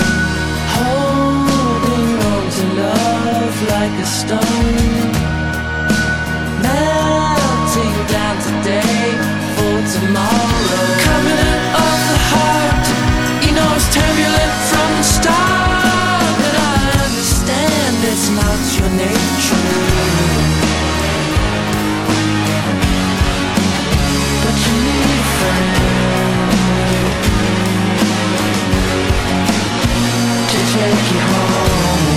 Holding 0.76 2.12
on 2.32 2.44
to 2.58 2.66
love 2.84 3.58
like 3.74 3.96
a 3.96 4.08
stone. 4.20 5.12
Melting 6.66 7.98
down 8.12 8.36
today 8.48 9.08
for 9.56 9.76
tomorrow. 9.96 10.51
turbulent 13.92 14.54
from 14.72 14.90
the 14.98 15.04
start? 15.04 15.84
But 16.40 16.56
I 16.56 16.76
understand 17.06 17.96
it's 18.12 18.30
not 18.30 18.60
your 18.78 18.90
nature. 18.96 19.68
But 24.44 24.56
you 24.66 24.76
need 24.88 25.20
a 25.20 25.28
friend 25.38 25.72
To 30.52 30.58
take 30.74 31.06
you 31.14 31.22
home. 31.32 32.11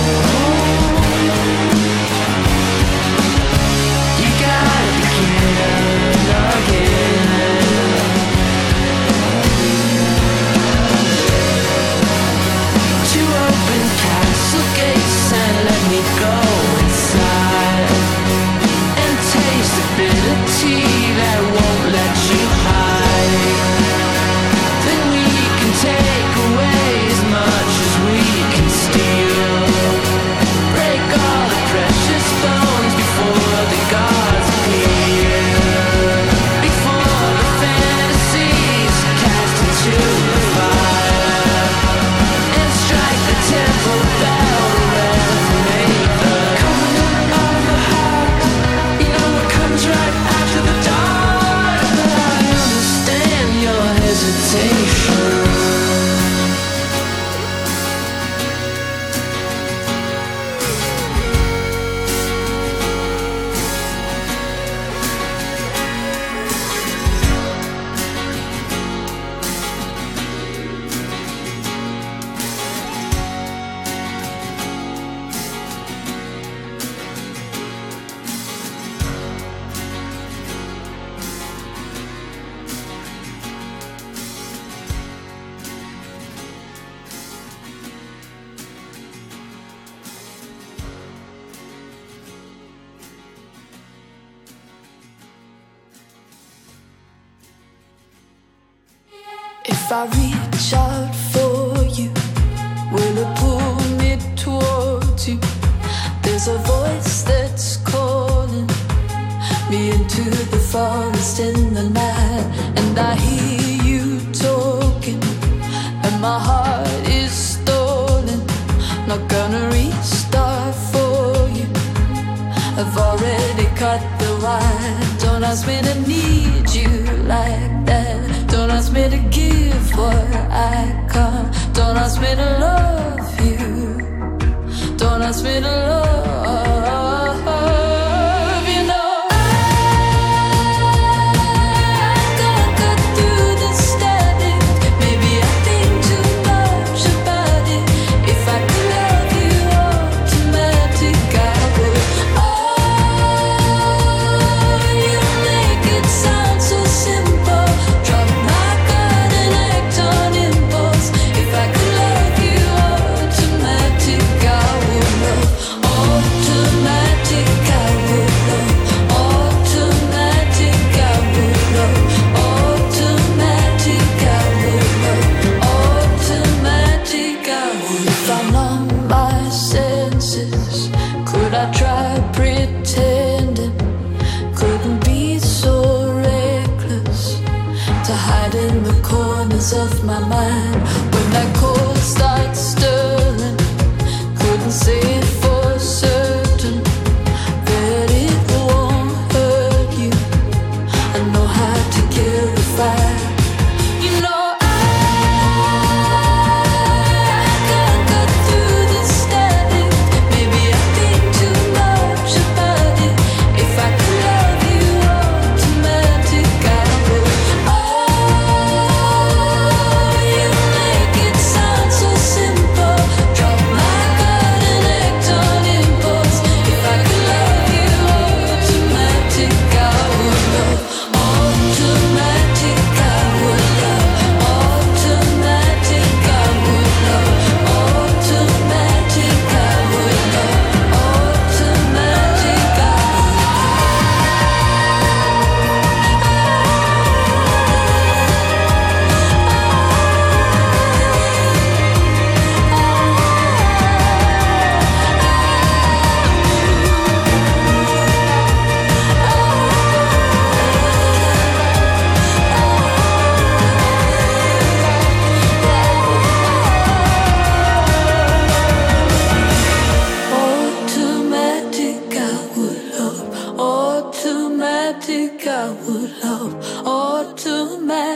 that 21.17 21.39
won't 21.53 21.93
let 21.93 22.15
you 22.29 22.43
hide. 22.63 23.74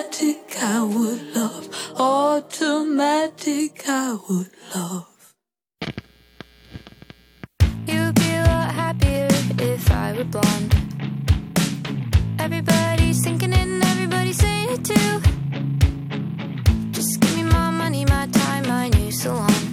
automatic 0.10 0.64
I 0.64 0.84
would 0.84 1.36
love. 1.36 1.70
Automatic 2.00 3.84
I 3.88 4.18
would 4.28 4.50
love. 4.76 5.34
You'd 7.86 8.16
be 8.16 8.34
a 8.34 8.44
lot 8.44 8.72
happier 8.74 9.28
if 9.60 9.92
I 9.92 10.14
were 10.14 10.24
blonde. 10.24 10.76
Everybody's 12.40 13.24
thinking 13.24 13.54
it 13.54 13.60
and 13.60 13.84
everybody's 13.84 14.38
saying 14.38 14.70
it 14.72 14.84
too. 14.84 15.22
Just 16.92 17.20
give 17.20 17.36
me 17.36 17.44
my 17.44 17.70
money, 17.70 18.06
my 18.06 18.26
time, 18.28 18.68
my 18.68 18.90
new 18.90 19.12
salon. 19.12 19.69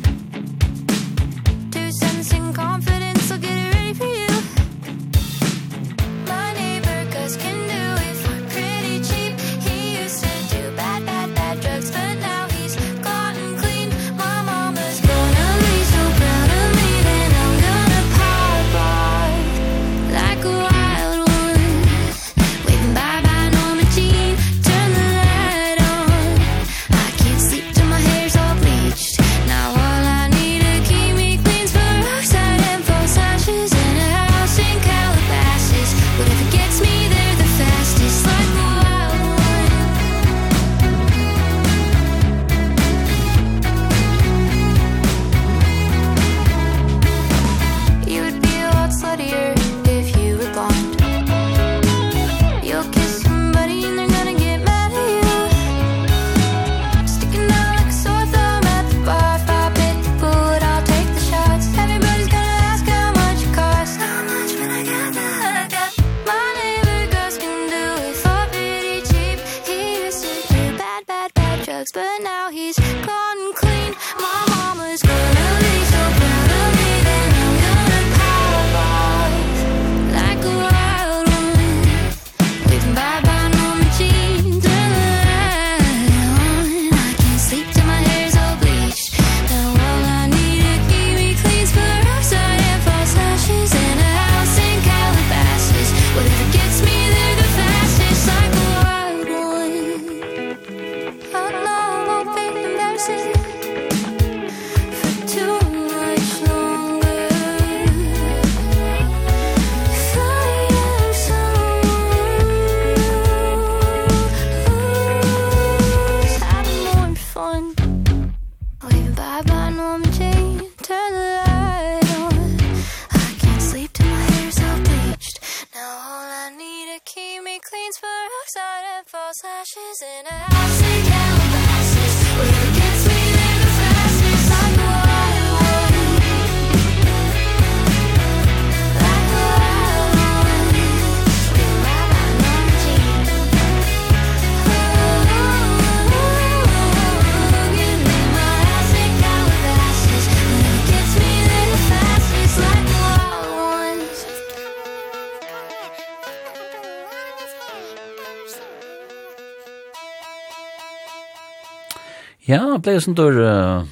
Ja, 162.57 162.63
det 162.73 162.87
ble 162.87 162.97
sånn 163.05 163.17
der 163.19 163.37
uh, 163.37 163.89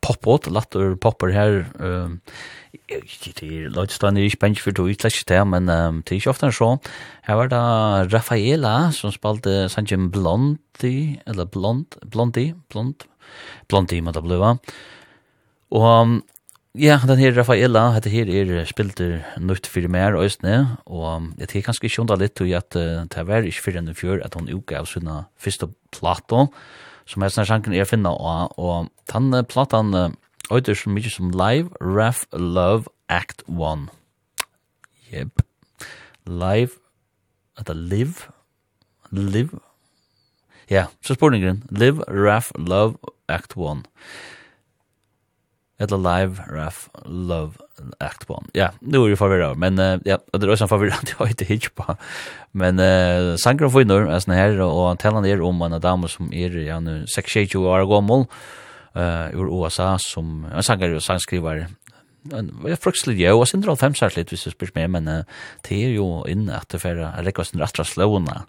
pop-out, 0.00 0.46
latter 0.48 0.94
popper 0.96 1.32
her. 1.34 1.58
Uh, 1.76 2.16
det 2.88 3.42
er 3.44 3.68
lødstående 3.74 4.22
i 4.24 4.30
spensk 4.32 4.64
for 4.64 4.76
to 4.76 4.86
det 4.88 5.12
det, 5.28 5.40
men 5.44 5.68
um, 5.68 6.00
det 6.00 6.14
er 6.14 6.20
ikke 6.22 6.32
ofte 6.32 6.48
en 6.48 6.56
så. 6.56 6.70
Her 7.26 7.36
var 7.36 7.50
det 7.52 8.14
Rafaela, 8.14 8.92
som 8.96 9.12
spalte 9.12 9.68
Sanjem 9.68 10.08
Blondi, 10.14 11.20
eller 11.26 11.44
Blond, 11.44 11.98
Blondi, 12.06 12.54
Blond, 12.72 13.04
Blondi 13.68 14.00
må 14.00 14.14
det 14.16 14.24
blive. 14.24 14.56
Og 15.70 15.88
um, 16.00 16.20
ja, 16.78 17.00
den 17.04 17.20
her 17.20 17.36
Rafaela, 17.36 17.90
dette 17.98 18.14
her 18.14 18.30
er 18.30 18.64
spilter 18.64 19.20
nødt 19.36 19.66
for 19.66 19.84
mer 19.90 20.16
østene, 20.16 20.78
og 20.86 21.08
um, 21.16 21.32
det 21.36 21.50
er 21.50 21.66
kanskje 21.66 21.90
ikke 21.90 22.00
hundra 22.06 22.16
litt 22.16 22.38
til 22.40 22.54
at 22.56 22.78
uh, 22.78 23.04
det 23.04 23.26
var 23.26 23.44
ikke 23.44 23.66
for 23.68 23.76
enn 23.76 23.92
fjør 23.92 24.24
at 24.24 24.38
hun 24.38 24.48
utgav 24.48 24.88
sine 24.88 25.26
første 25.36 25.68
plato, 25.92 26.48
som 27.10 27.24
hesten 27.26 27.46
sjanken 27.48 27.74
er 27.74 27.88
finna 27.88 28.12
og, 28.14 28.54
og 28.58 28.90
tann 29.10 29.34
platan 29.50 30.14
øyder 30.50 30.78
så 30.78 30.90
mykje 30.90 31.10
som 31.16 31.32
Live 31.34 31.70
Ref 31.82 32.24
Love 32.32 32.86
Act 33.10 33.42
1. 33.48 33.88
Jep. 35.10 35.42
Live, 36.26 36.70
at 37.58 37.70
live, 37.74 38.14
live, 39.10 39.58
ja, 40.70 40.74
yeah, 40.74 40.86
så 41.02 41.14
spurningren, 41.14 41.64
Live 41.70 42.04
Ref 42.06 42.52
Love 42.54 42.94
Act 43.28 43.56
1. 43.56 43.86
Eller 45.80 45.96
live 45.96 46.44
raf 46.52 46.88
love 47.04 47.52
act 47.98 48.26
på. 48.28 48.36
Ja, 48.52 48.70
nu 48.80 48.98
er 49.04 49.08
ju 49.08 49.16
förvirrad, 49.16 49.56
men 49.56 49.78
ja, 50.04 50.18
det 50.32 50.42
er 50.42 50.50
også 50.50 50.64
en 50.64 50.68
också 50.68 50.68
förvirrad 50.68 51.14
jag 51.18 51.28
inte 51.28 51.44
hitch 51.44 51.68
på. 51.68 51.96
Men 52.52 52.80
uh, 52.80 53.36
sanger 53.36 53.64
og 53.64 53.72
Finor 53.72 54.08
er 54.10 54.18
sån 54.20 54.34
her, 54.34 54.60
og 54.60 54.98
talar 54.98 55.26
er 55.26 55.42
om 55.42 55.62
en 55.62 55.80
dame 55.80 56.08
som 56.08 56.32
er 56.32 56.58
ja 56.66 56.80
nu 56.80 57.04
6-7 57.08 57.56
år 57.56 57.86
gammel 57.88 58.26
uh, 58.96 59.30
ur 59.34 59.48
USA 59.48 59.98
som 59.98 60.46
en 60.54 60.62
sangare 60.62 60.96
och 60.96 61.02
sangskrivare. 61.02 61.66
En 62.32 62.50
jag 62.64 62.78
jo, 63.06 63.34
og 63.34 63.40
och 63.40 63.48
sen 63.48 63.60
drar 63.62 64.16
litt 64.16 64.28
hvis 64.28 64.44
du 64.44 64.50
spyrs 64.50 64.74
meg, 64.74 64.90
men 64.90 65.08
uh, 65.08 65.22
det 65.68 65.84
er 65.84 65.94
jo 65.94 66.24
inne 66.28 66.56
at 66.56 66.68
det 66.68 66.78
för 66.78 66.96
att 66.96 67.24
lägga 67.24 67.44
sin 67.44 67.60
rettra 67.60 67.84
slåna. 67.84 68.44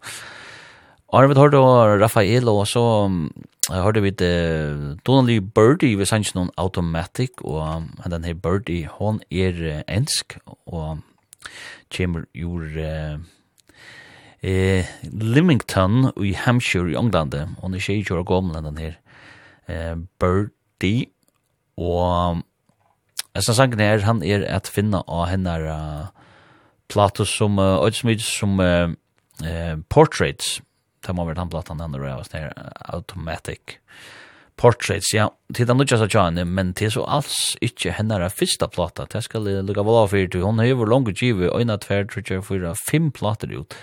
Og 1.12 1.28
vi 1.28 1.36
hørte 1.36 1.59
Rafael, 1.99 2.47
og 2.47 2.68
så 2.68 3.12
hørte 3.68 4.01
vi 4.01 4.09
det 4.16 4.99
Donnelly 5.03 5.41
Birdie, 5.43 5.97
vi 5.99 6.05
sanns 6.07 6.32
noen 6.38 6.53
Automatic, 6.55 7.41
og 7.43 7.84
den 8.07 8.24
her 8.24 8.34
Birdie, 8.34 8.88
hon 8.88 9.20
er 9.28 9.84
ensk, 9.91 10.38
og 10.72 11.01
kommer 11.91 12.24
ur 12.32 12.64
eh, 12.80 13.20
Limington 15.12 16.14
i 16.16 16.32
Hampshire 16.32 16.93
i 16.93 16.95
Englande, 16.95 17.49
og 17.59 17.76
det 17.76 17.84
skjer 17.84 17.99
ikke 17.99 18.22
å 18.22 18.30
gå 18.32 18.39
med 18.47 18.64
den 18.70 18.80
her 18.80 18.95
eh, 19.68 19.99
Birdie, 20.16 21.12
og 21.76 22.39
Esa 23.36 23.53
sangen 23.55 23.80
her, 23.80 24.01
han 24.03 24.24
er 24.24 24.43
at 24.47 24.68
finna 24.68 25.03
av 25.07 25.30
henne 25.32 25.51
uh, 25.64 26.07
plato 26.91 27.24
som, 27.24 27.55
uh, 27.59 27.80
som, 27.95 28.12
som 28.20 28.59
uh, 28.59 28.91
uh, 29.43 29.76
portraits, 29.88 30.57
det 31.08 31.16
må 31.16 31.26
være 31.26 31.36
den 31.36 31.49
plattan 31.49 31.78
den 31.78 31.91
då 31.91 31.99
och 32.20 32.26
sån 32.26 32.49
automatic 32.93 33.80
portraits. 34.56 35.14
Ja 35.14 35.30
til 35.54 35.68
den 35.68 35.78
luckas 35.78 36.02
att 36.02 36.14
jag 36.14 36.47
men 36.47 36.74
til 36.74 36.91
så 36.91 37.04
alls 37.04 37.58
inte 37.62 37.91
hennes 37.91 38.34
fyrsta 38.34 38.68
plata 38.68 39.06
det 39.06 39.24
skal 39.24 39.41
lugga 39.41 39.84
väl 39.84 39.95
av 39.95 40.08
för 40.08 40.28
till 40.28 40.41
hon 40.41 40.60
har 40.60 40.66
ju 40.66 40.86
långt 40.86 41.22
givet 41.22 41.52
och 41.52 41.62
innan 41.62 41.80
tvär 41.80 42.06
tror 42.06 42.32
jag 42.32 42.45
för 42.45 42.76
fem 42.91 43.12
plater 43.12 43.52
ut 43.52 43.76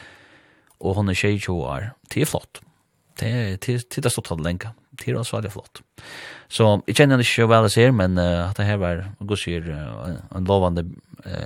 og 0.80 0.94
hon 0.94 1.10
er 1.10 1.14
tjej 1.14 1.48
år 1.48 1.92
det 2.14 2.22
är 2.22 2.24
flott 2.24 2.60
det 3.18 3.26
är 3.26 3.56
til 3.56 4.02
det 4.02 4.10
stått 4.10 4.32
att 4.32 4.40
länka 4.40 4.70
det 4.90 5.10
är 5.10 5.22
så 5.22 5.42
flott 5.50 5.82
så 6.48 6.82
jag 6.86 6.96
känner 6.96 7.14
inte 7.14 7.24
så 7.24 7.46
väl 7.46 7.70
ser 7.70 7.90
men 7.90 8.18
at 8.18 8.56
det 8.56 8.64
her 8.64 8.76
var 8.76 9.04
god 9.18 9.28
gosir 9.28 9.70
en 10.36 10.44
lovande 10.44 10.84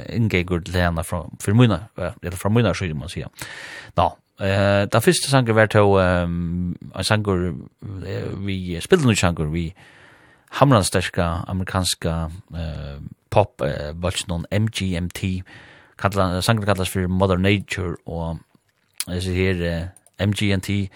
ingegurd 0.09 0.69
lena 0.69 1.03
från 1.03 1.37
för 1.41 1.53
mina 1.53 1.81
eller 1.97 2.37
från 2.37 2.55
mina 2.55 2.75
skidor 2.75 2.95
man 2.95 3.09
säger 3.09 3.29
ja 3.95 4.17
Eh, 4.43 4.85
da 4.91 4.99
fyrste 4.99 5.31
sanger 5.31 5.55
var 5.55 5.69
til 5.71 5.81
um, 5.81 6.77
en 6.99 7.05
sangur 7.05 7.53
vi 8.43 8.81
spilte 8.83 9.07
nu 9.07 9.15
sangur 9.15 9.53
vi 9.53 9.69
hamransterska 10.59 11.45
amerikanska 11.49 12.31
eh, 12.55 12.99
pop 13.31 13.63
eh, 13.63 13.93
bachelor 13.95 14.43
MGMT 14.51 15.45
kallar 15.99 16.41
sanger 16.41 16.65
kallas 16.65 16.91
for 16.91 17.09
Mother 17.09 17.37
Nature 17.37 17.97
og 18.07 18.39
jeg 19.09 19.23
ser 19.23 19.35
her 19.35 19.89
MGMT 20.27 20.91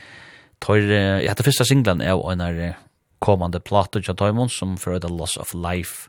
tar 0.60 0.74
eh, 0.74 1.22
jeg 1.22 1.30
hadde 1.30 1.64
singlan 1.64 2.00
er 2.00 2.32
en 2.32 2.40
er 2.40 2.74
kommande 3.20 3.60
plato 3.60 4.00
til 4.00 4.16
Taimon 4.16 4.48
som 4.48 4.76
for 4.76 4.98
The 4.98 5.08
Loss 5.08 5.36
of 5.36 5.54
Life. 5.54 6.08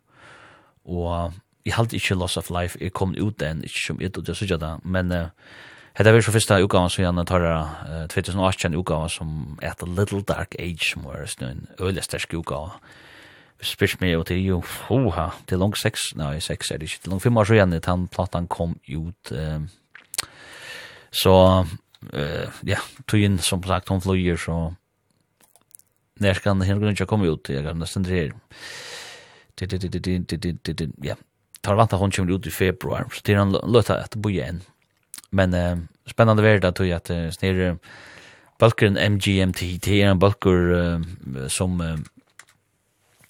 Og 0.85 1.33
jeg 1.65 1.73
halte 1.73 1.95
ikke 1.95 2.15
Loss 2.15 2.37
of 2.37 2.49
Life 2.49 2.77
jeg 2.81 2.93
kom 2.93 3.15
ut 3.21 3.39
den 3.39 3.63
ikke 3.63 3.85
som 3.87 4.01
jeg 4.01 4.13
tog 4.13 4.25
det 4.25 4.79
men 4.83 5.11
uh, 5.11 5.27
Hetta 5.97 6.13
er 6.13 6.21
så 6.21 6.31
fyrsta 6.31 6.59
utgåvan 6.61 6.91
som 6.93 7.01
gjerne 7.01 7.25
tar 7.25 7.41
uh, 7.41 8.05
2018 8.13 8.77
utgåvan 8.77 9.09
som 9.09 9.57
et 9.65 9.81
Little 9.81 10.21
Dark 10.21 10.53
Age 10.59 10.91
som 10.91 11.07
var 11.09 11.25
en 11.41 11.65
øyelig 11.81 12.03
stersk 12.05 12.37
utgåva. 12.37 12.77
Spyrs 13.65 13.97
meg 13.99 14.13
jo 14.13 14.23
til 14.23 14.43
jo, 14.45 14.61
hoha, 14.85 15.31
til 15.49 15.57
langt 15.57 15.79
seks, 15.81 16.11
nei, 16.15 16.37
seks 16.39 16.69
er 16.69 16.77
det 16.77 16.91
ikke, 16.91 17.01
til 17.01 17.15
langt 17.15 17.23
fem 17.25 17.37
år 17.37 17.49
så 17.49 17.57
gjerne, 17.57 17.79
den 17.81 18.07
platan 18.13 18.45
kom 18.47 18.75
ut. 18.85 19.31
Um, 19.31 19.69
så, 21.09 21.33
uh, 22.13 22.59
ja, 22.61 22.77
tog 23.09 23.23
inn, 23.25 23.39
som 23.41 23.63
sagt, 23.65 23.89
hon 23.89 24.01
flyger, 24.05 24.37
så 24.37 24.75
när 26.19 26.33
ska 26.33 26.49
den 26.49 26.61
hela 26.61 26.79
grunden 26.79 27.07
komma 27.07 27.25
ut 27.25 27.49
jag 27.49 27.65
kan 27.65 27.79
nästan 27.79 28.03
det 28.03 28.31
det 29.55 30.89
ja 31.01 31.15
tar 31.61 31.75
vanta 31.75 31.95
hon 31.95 32.11
kommer 32.11 32.33
ut 32.33 32.47
i 32.47 32.51
februari 32.51 33.03
så 33.11 33.21
det 33.23 33.33
han 33.33 33.51
låta 33.51 33.95
att 33.95 34.15
bo 34.15 34.29
igen 34.29 34.61
Men 35.29 35.53
eh, 35.53 35.77
spännande 36.05 36.43
värld 36.43 36.65
att 36.65 36.79
ju 36.79 36.93
att 36.93 37.11
snir 37.31 37.77
Balkern 38.59 38.97
MGMT 39.13 39.59
det 39.59 40.01
är 40.01 40.07
en 40.07 40.19
balkur 40.19 40.71
uh, 40.71 41.01
som 41.47 41.81
uh, 41.81 41.97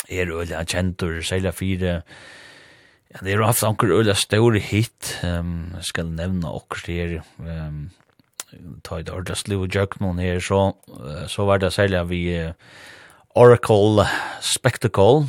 är 0.07 0.31
öliga 0.31 0.65
kändor 0.65 1.21
sälja 1.21 1.51
fyra 1.51 2.01
Ja, 3.09 3.19
det 3.21 3.31
är 3.31 3.37
haft 3.37 3.63
anker 3.63 3.87
öliga 3.87 4.15
stor 4.15 4.53
hit. 4.53 5.17
Um, 5.23 5.75
ska 5.81 6.03
nämna 6.03 6.49
och 6.49 6.75
det 6.85 7.01
här. 7.01 7.21
Um, 7.67 7.89
ta 8.81 8.99
i 8.99 9.03
det 9.03 9.11
ordentligt 9.11 9.37
sliv 9.37 9.75
jökmon 9.75 10.19
här. 10.19 10.39
Så, 10.39 10.67
uh, 10.67 11.27
så 11.27 11.45
var 11.45 11.57
det 11.57 11.71
sälja 11.71 12.03
vi 12.03 12.45
uh, 12.45 12.51
Oracle 13.35 14.07
Spectacle. 14.41 15.27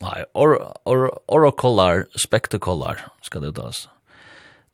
Nej, 0.00 0.24
or, 0.34 0.76
or, 0.84 1.20
Oracular 1.26 2.06
Spectacular 2.26 3.06
ska 3.22 3.40
det 3.40 3.52
tas 3.52 3.88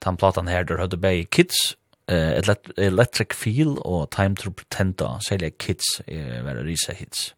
den 0.04 0.16
platan 0.16 0.48
her, 0.48 0.64
der 0.64 0.78
hadde 0.78 0.96
bei 0.96 1.24
Kids, 1.30 1.76
uh, 2.10 2.38
Electric 2.76 3.34
Feel 3.34 3.78
og 3.78 4.10
Time 4.10 4.36
to 4.36 4.50
Pretend, 4.50 5.02
særlig 5.28 5.58
Kids, 5.58 6.00
er 6.06 6.42
veldig 6.46 6.66
risa 6.66 6.92
hits. 6.92 7.34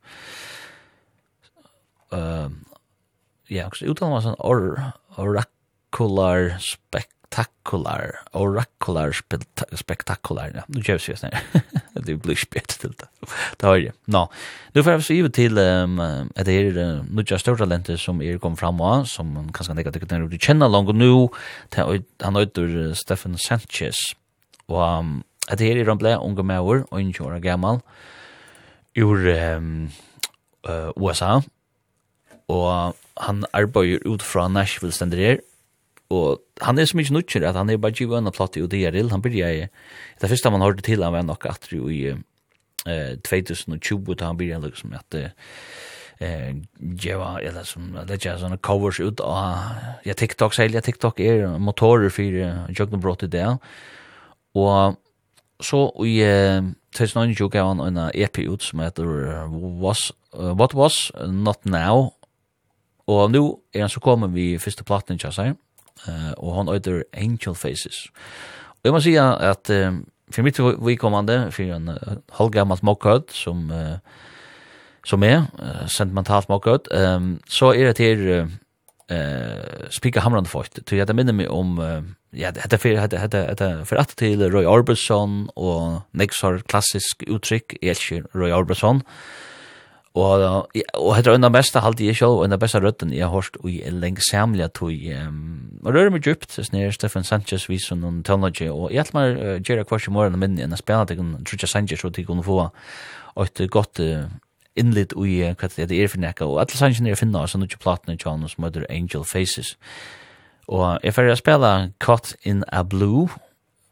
Uh, 2.13 2.51
ja, 3.51 3.67
yeah, 3.67 3.71
så 3.75 4.11
var 4.11 4.23
sånn 4.25 4.39
or, 4.43 4.93
oracular 5.19 6.57
spec 6.63 7.11
spektakular, 7.31 8.11
orakular 8.35 9.12
spektakular, 9.78 10.51
ja, 10.55 10.64
nu 10.68 10.83
kjøres 10.83 11.07
vi 11.07 11.14
oss 11.14 11.22
det 12.07 12.16
blir 12.22 12.39
spett 12.39 12.74
til 12.81 12.91
det, 12.99 13.07
det 13.61 13.66
har 13.66 13.78
det. 13.78 13.93
Nå, 14.11 14.24
nu 14.74 14.83
får 14.83 14.91
jeg 14.93 15.05
så 15.07 15.14
givet 15.14 15.35
til 15.35 15.59
um, 15.59 16.01
at 16.01 16.47
det 16.47 16.57
er 16.59 16.78
uh, 16.78 17.05
nødja 17.07 17.39
større 17.39 17.62
talenter 17.62 17.97
som 18.01 18.20
er 18.22 18.41
kom 18.43 18.57
fram 18.59 18.81
av, 18.83 19.07
som 19.07 19.31
man 19.31 19.53
kanskje 19.55 19.76
nekka 19.78 19.93
tekket 19.95 20.11
nere 20.11 20.31
det 20.31 20.41
kjenner 20.43 20.70
langt 20.70 20.91
nu, 20.97 21.31
han 21.76 22.37
øyder 22.41 22.95
Stefan 22.99 23.39
Sanchez, 23.39 24.14
og 24.68 24.83
um, 24.83 25.20
at 25.49 25.59
det 25.59 25.70
er 25.70 25.81
i 25.81 25.87
Ramble, 25.87 26.16
unge 26.18 26.43
mauer, 26.43 26.83
og 26.91 26.99
20 26.99 27.26
år 27.26 27.39
gammal, 27.45 27.81
ur 28.99 29.22
um, 29.57 29.91
uh, 30.66 30.91
USA, 30.97 31.39
og 32.51 32.97
han 33.20 33.45
arbeider 33.55 34.03
ut 34.09 34.22
fra 34.26 34.49
Nashville 34.49 34.95
stender 34.95 35.39
og 36.11 36.41
han 36.61 36.79
er 36.79 36.85
så 36.85 36.97
mykje 36.97 37.15
nutcher 37.15 37.43
att 37.43 37.57
han 37.57 37.71
är 37.71 37.77
bare 37.77 37.93
givet 37.93 38.19
en 38.19 38.33
platt 38.33 38.57
i 38.57 38.67
det 38.67 39.11
han 39.11 39.23
börjar 39.23 39.51
i 39.51 39.69
det 40.21 40.29
första 40.29 40.51
man 40.51 40.63
hørte 40.63 40.83
till 40.83 41.03
han 41.03 41.13
var 41.13 41.23
nok 41.23 41.47
at 41.47 41.73
i 41.73 42.15
eh 42.87 43.17
2020 43.29 44.15
då 44.15 44.25
han 44.25 44.37
började 44.37 44.67
liksom 44.67 44.93
att 44.93 45.15
eh 45.15 45.31
Jeva 46.79 47.41
eller 47.41 47.65
som 47.65 47.99
lägger 48.09 48.37
såna 48.37 48.57
covers 48.57 49.01
ut 49.01 49.21
och 49.21 49.37
jag 50.05 50.17
TikTok 50.17 50.55
säger 50.55 50.75
jag 50.75 50.85
TikTok 50.85 51.21
är 51.21 51.59
motorer 51.59 52.11
för 52.11 52.23
jag 52.79 53.01
brott 53.01 53.21
det 53.21 53.27
där 53.27 53.59
och 54.53 54.97
så 55.61 56.07
i 56.07 56.25
Tesnon 56.97 57.35
jo 57.39 57.49
gav 57.49 57.81
en 57.81 57.99
EP 58.15 58.39
ut 58.39 58.63
som 58.63 58.81
heter 58.81 59.05
was 59.81 60.13
uh, 60.35 60.55
what 60.55 60.75
was 60.75 61.13
not 61.27 61.65
now. 61.65 62.13
Og 63.07 63.31
nu 63.31 63.59
er 63.75 63.81
han 63.81 63.89
så 63.89 64.01
kommer 64.01 64.27
vi 64.27 64.59
første 64.59 64.85
platen 64.85 65.19
til 65.19 65.33
seg 65.33 65.55
Uh, 66.09 66.32
og 66.36 66.57
han 66.57 66.68
øyder 66.74 67.03
Angel 67.12 67.55
Faces. 67.55 68.09
Og 68.68 68.84
jeg 68.84 68.93
må 68.93 69.01
si 69.01 69.14
at 69.20 69.70
uh, 69.70 70.01
for 70.30 70.47
mitt 70.47 70.61
vikommande, 70.86 71.51
for 71.53 71.62
en 71.62 71.88
uh, 71.88 72.16
halvgammalt 72.38 72.82
mokkød 72.82 73.34
som, 73.34 73.70
uh, 73.70 73.99
som 75.07 75.22
er, 75.22 75.45
uh, 75.59 75.86
sentimentalt 75.88 76.49
mokkød, 76.49 76.93
um, 77.16 77.41
så 77.49 77.72
er 77.72 77.91
det 77.91 77.97
til 77.97 78.28
uh, 78.28 78.47
uh, 79.12 79.91
spika 79.91 80.20
hamrande 80.20 80.49
fort 80.49 80.78
Så 80.88 80.97
jag 80.97 81.16
minner 81.16 81.32
mig 81.32 81.49
om, 81.49 81.78
uh, 81.78 82.03
ja, 82.32 82.51
det 82.51 82.80
för 82.80 82.88
dette, 82.88 83.18
hade 83.18 83.47
hade 83.47 83.84
för 83.84 83.97
att 83.97 84.16
till 84.16 84.51
Roy 84.51 84.66
Orbison 84.66 85.51
och 85.57 86.01
Nexar 86.11 86.59
klassisk 86.59 87.22
uttryck 87.26 87.76
är 87.82 88.38
Roy 88.38 88.53
Orbison, 88.53 88.97
og 88.97 89.03
Og, 90.19 90.67
og 90.99 91.13
heter 91.15 91.37
en 91.37 91.47
av 91.47 91.53
beste 91.55 91.79
halte 91.85 92.03
jeg 92.03 92.19
selv, 92.19 92.41
og 92.41 92.49
en 92.49 92.57
av 92.57 92.59
beste 92.59 92.81
røtten 92.83 93.13
jeg 93.15 93.23
har 93.23 93.31
hørt 93.31 93.55
i 93.63 93.77
lengsamlige 93.95 94.67
tog. 94.75 95.05
Um, 95.15 95.79
og 95.85 95.95
rører 95.95 96.11
meg 96.11 96.27
djupt, 96.27 96.51
sånn 96.57 96.81
er 96.81 96.91
Stefan 96.95 97.27
Sanchez 97.27 97.69
viser 97.71 97.99
noen 97.99 98.25
technology 98.27 98.67
og 98.67 98.91
eg 98.91 99.05
ætla 99.05 99.21
meg 99.21 99.39
uh, 99.39 99.53
gera 99.63 99.87
question 99.87 100.17
more 100.17 100.27
morgen 100.27 100.41
og 100.41 100.43
minne 100.43 100.67
enn 100.67 100.75
jeg 100.75 100.83
spiller 100.83 101.07
til 101.07 101.21
kunne 101.21 101.45
trutja 101.47 101.71
Sanchez 101.71 102.03
og 102.03 102.17
til 102.17 102.27
kunne 102.27 102.43
få 102.43 102.59
eitt 103.39 103.63
gott 103.71 104.03
uh, 104.03 104.27
innlit 104.75 105.15
og 105.15 105.31
eg 105.31 105.55
kvat 105.63 105.79
det 105.79 105.95
er 105.95 106.11
for 106.11 106.27
nekka, 106.27 106.51
og 106.51 106.59
alle 106.65 106.83
Sanchez 106.83 107.07
er 107.07 107.23
finna, 107.23 107.47
og 107.47 107.55
sånn 107.55 107.69
platna 107.71 108.19
platene 108.19 108.19
til 108.19 108.33
han 108.35 108.91
Angel 108.91 109.23
Faces. 109.25 109.77
Og 110.67 110.99
jeg 111.07 111.15
får 111.15 111.37
spille 111.39 111.93
cut 112.03 112.35
in 112.43 112.65
a 112.73 112.83
Blue, 112.83 113.29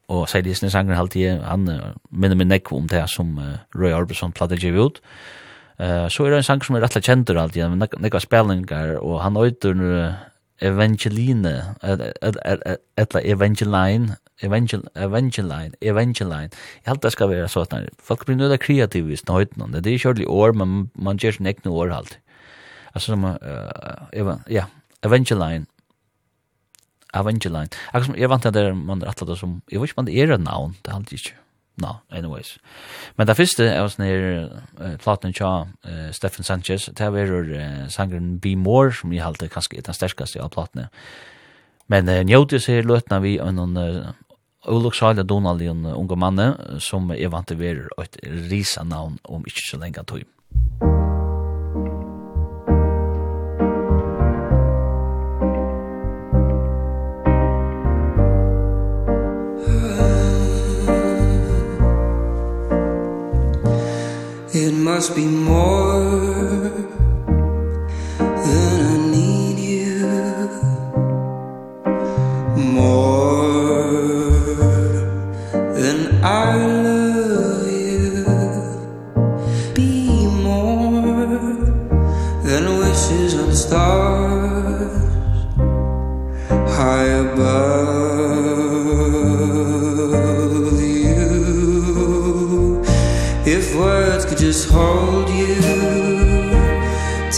og 0.09 0.27
sier 0.27 0.43
det 0.43 0.57
i 0.57 0.71
sangen 0.71 0.99
halte 0.99 1.21
jeg, 1.23 1.39
han 1.47 1.71
uh, 1.71 1.93
minner 2.11 2.35
meg 2.35 2.51
nekko 2.51 2.83
om 2.83 2.91
det 2.91 3.07
som 3.15 3.37
uh, 3.39 3.61
Roy 3.77 3.95
Orbison 3.95 4.35
platt 4.35 4.59
gjev 4.59 4.83
ut, 4.83 4.99
og 4.99 5.48
Eh 5.79 6.09
så 6.09 6.25
är 6.25 6.31
det 6.31 6.37
en 6.37 6.45
sång 6.45 6.63
som 6.63 6.77
är 6.77 6.81
rätt 6.81 7.05
känd 7.05 7.27
då 7.27 7.41
alltid 7.41 7.71
men 7.71 7.79
det 7.79 8.11
går 8.11 8.19
spelningar 8.19 8.95
och 8.95 9.23
han 9.23 9.37
heter 9.37 10.15
Evangeline 10.61 11.47
eller 11.81 12.13
Evangeline 13.27 14.15
Evangel 14.41 14.89
Evangeline 14.95 15.75
Evangeline 15.81 16.51
Jag 16.83 16.91
hade 16.91 17.11
ska 17.11 17.27
vara 17.27 17.49
så 17.49 17.61
att 17.61 17.75
folk 17.99 18.27
blir 18.27 18.37
nöda 18.37 18.59
kreativist 18.59 19.29
nu 19.29 19.43
utan 19.43 19.73
det 19.73 19.91
är 19.91 19.93
ju 19.93 20.27
år 20.27 20.53
men 20.53 20.91
man 20.95 21.17
ger 21.17 21.33
sig 21.33 21.57
nu 21.65 21.71
or 21.71 21.89
halt. 21.89 22.19
Alltså 22.93 23.13
som 23.13 23.25
eh 23.25 24.37
ja 24.47 24.67
Evangeline 25.01 25.67
Evangeline. 27.15 27.69
Jag 28.17 28.29
vant 28.29 28.47
att 28.47 28.55
det 28.55 28.75
man 28.75 29.03
rättade 29.03 29.37
som 29.37 29.61
jag 29.67 29.81
vet 29.81 29.91
inte 29.91 30.01
om 30.01 30.07
det 30.07 30.13
är 30.13 30.31
ett 30.31 30.41
namn 30.41 30.75
det 30.83 30.91
har 30.91 30.99
inte 30.99 31.35
no, 31.83 31.99
anyways. 32.11 32.57
Men 33.17 33.29
det 33.29 33.37
første 33.39 33.67
er 33.67 33.83
oss 33.87 33.99
nere 34.01 34.49
uh, 34.79 34.95
platen 35.03 35.35
tja 35.35 35.53
uh, 35.65 36.09
Steffen 36.13 36.47
Sanchez, 36.47 36.89
det 36.91 37.07
er 37.07 37.35
uh, 37.35 37.89
sangren 37.93 38.39
Be 38.43 38.57
More, 38.57 38.93
som 38.93 39.13
jeg 39.13 39.25
halte 39.25 39.51
kanskje 39.53 39.79
er 39.79 39.89
den 39.89 39.97
sterkaste 39.97 40.43
av 40.43 40.53
platene. 40.55 40.89
Men 41.89 42.09
uh, 42.09 42.23
njótis 42.27 42.69
her 42.69 42.87
løtna 42.87 43.23
vi 43.25 43.39
av 43.41 43.59
uh, 43.59 44.13
Uluksaila 44.69 45.23
Donald, 45.23 45.63
en 45.63 45.87
unge 45.95 46.17
manne, 46.19 46.53
som 46.83 47.11
er 47.15 47.33
vant 47.33 47.47
til 47.49 47.57
å 47.57 47.63
være 47.63 48.05
et 48.05 48.23
risa 48.51 48.85
navn 48.85 49.21
om 49.25 49.47
ikke 49.47 49.71
så 49.71 49.81
lenge 49.81 50.05
tog. 50.05 50.27
Musikk 50.49 50.98
must 64.99 65.15
be 65.15 65.25
more. 65.27 66.08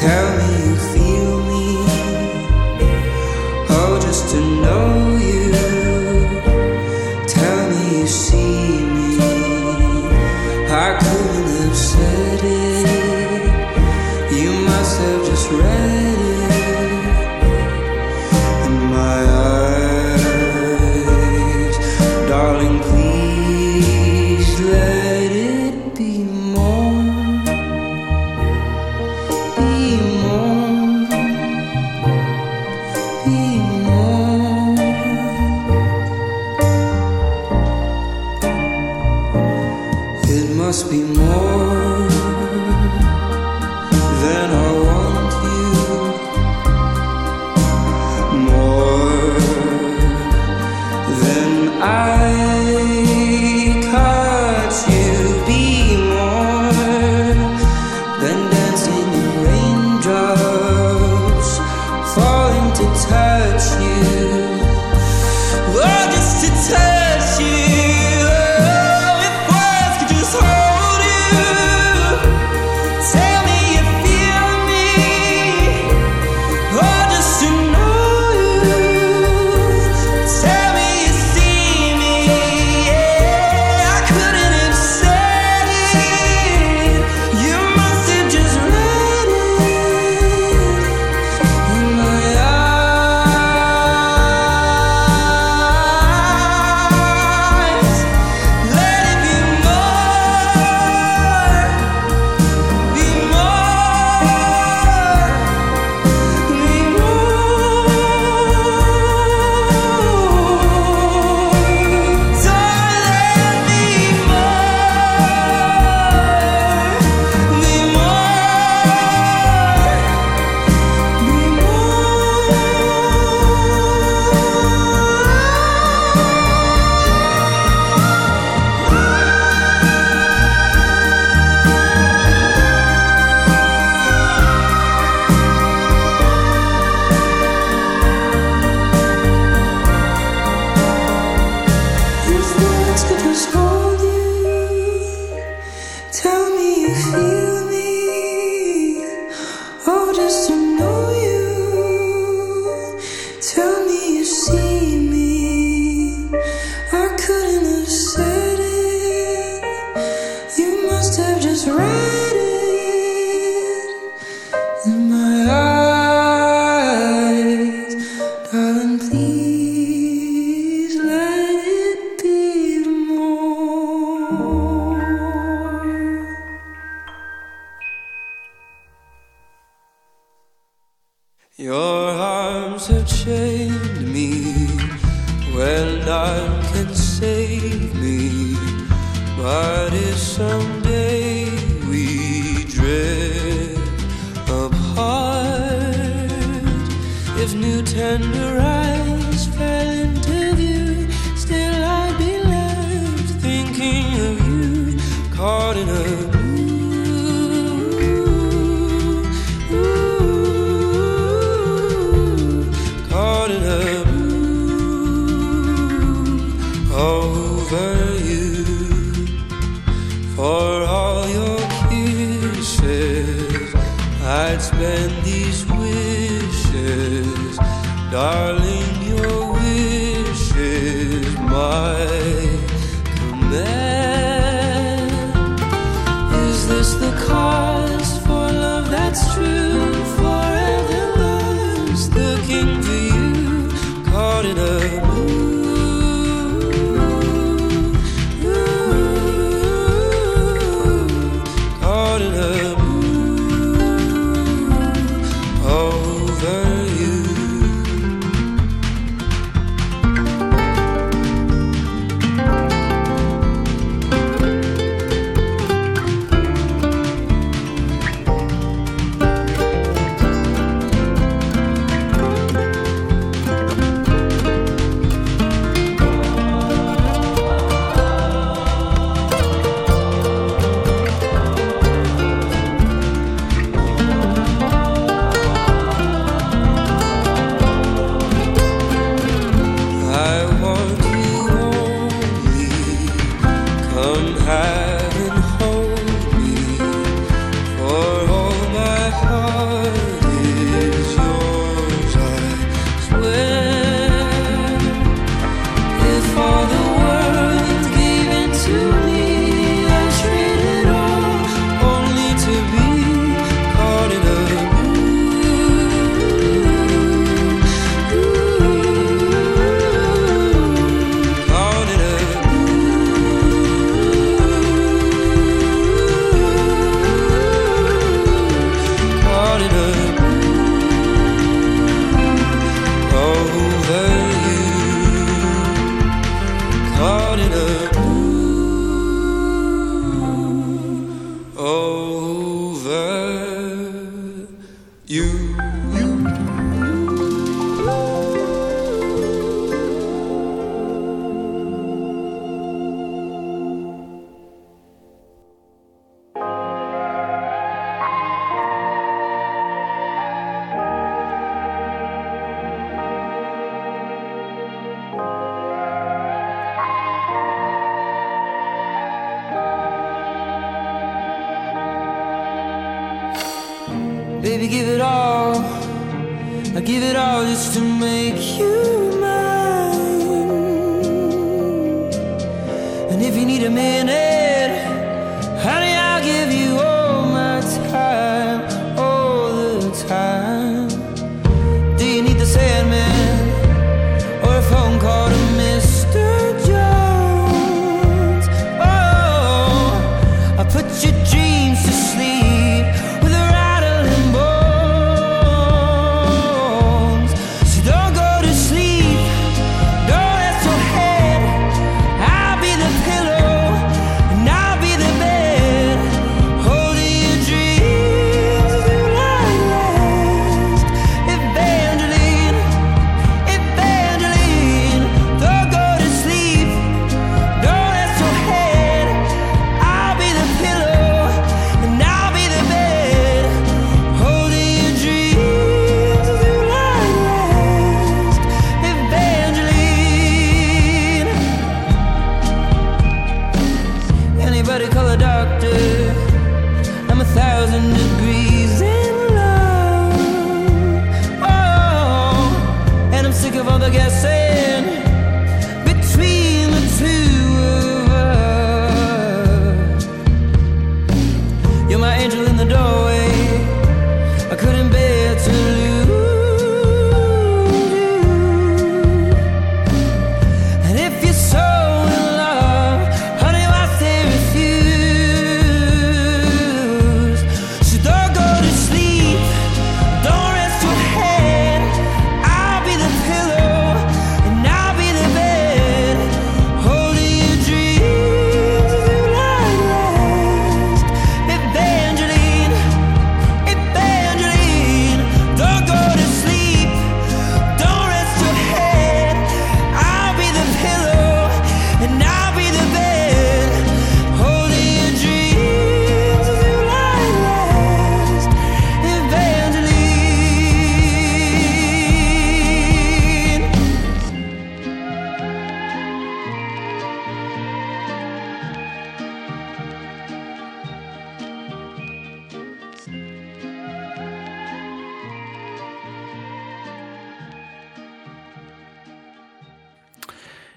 tell 0.00 0.39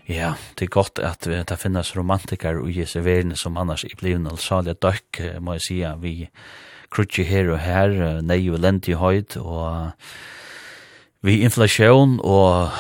Ja, 0.10 0.34
det 0.60 0.68
er 0.68 0.74
godt 0.74 1.00
at 1.00 1.24
vi, 1.30 1.38
det 1.48 1.60
finnes 1.62 1.94
romantikere 1.96 2.60
og 2.60 2.72
Jesu 2.76 3.00
verden 3.06 3.38
som 3.40 3.58
annars 3.58 3.86
i 3.88 3.94
blivende 3.96 4.34
og 4.36 4.42
salige 4.44 4.76
døkk, 4.84 5.22
må 5.40 5.56
jeg 5.56 5.64
si, 5.68 5.78
vi 6.02 6.16
krutje 6.92 7.24
her 7.24 7.54
og 7.54 7.62
her, 7.64 7.94
nei 8.22 8.42
og 8.52 8.60
lent 8.60 8.90
i 8.92 8.98
høyd, 9.00 9.38
og 9.40 9.94
vi 11.24 11.40
inflasjon, 11.48 12.18
og 12.20 12.74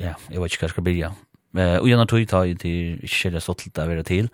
ja, 0.00 0.14
jeg 0.32 0.40
vet 0.40 0.56
ikke 0.56 0.64
hva 0.64 0.70
jeg 0.70 0.74
skal 0.74 0.86
bli, 0.88 0.96
ja. 1.02 1.12
Og 1.56 1.86
gjennom 1.88 2.08
tog 2.08 2.24
tar 2.28 2.48
jeg 2.48 2.58
til 2.60 3.04
ikke 3.04 3.34
det 3.36 3.44
stått 3.44 3.66
til 3.66 3.84
å 3.84 3.86
være 3.88 4.06
til, 4.08 4.32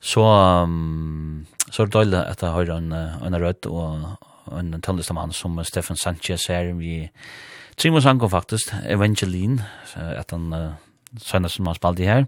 så, 0.00 0.24
um, 0.64 1.46
så 1.68 1.84
er 1.84 1.88
det 1.88 1.94
døylig 1.94 2.20
at 2.24 2.42
jeg 2.42 2.54
har 2.56 2.74
en, 2.74 2.92
en 2.96 3.38
rødt 3.42 3.68
og 3.68 4.58
en 4.58 4.74
tøndestamann 4.82 5.34
som 5.36 5.58
Stefan 5.64 5.98
Sanchez 6.00 6.48
her, 6.50 6.72
vi 6.74 7.04
Trimo 7.80 8.00
Sanko 8.00 8.28
faktisk, 8.28 8.74
Evangeline, 8.88 9.64
at 9.96 10.30
han 10.30 10.52
uh, 10.52 10.72
sønner 11.16 11.48
som 11.48 11.66
han 11.66 11.74
spalte 11.78 12.04
her, 12.04 12.26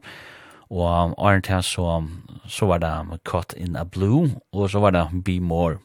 og 0.70 1.12
Arndt 1.20 1.46
her 1.46 1.61
så, 1.61 2.05
så 2.48 2.66
var 2.66 2.78
det 2.78 3.20
Caught 3.28 3.53
in 3.57 3.76
a 3.76 3.84
Blue, 3.84 4.30
og 4.53 4.70
så 4.70 4.80
var 4.80 4.90
det 4.90 5.24
Be 5.24 5.40
More. 5.40 5.76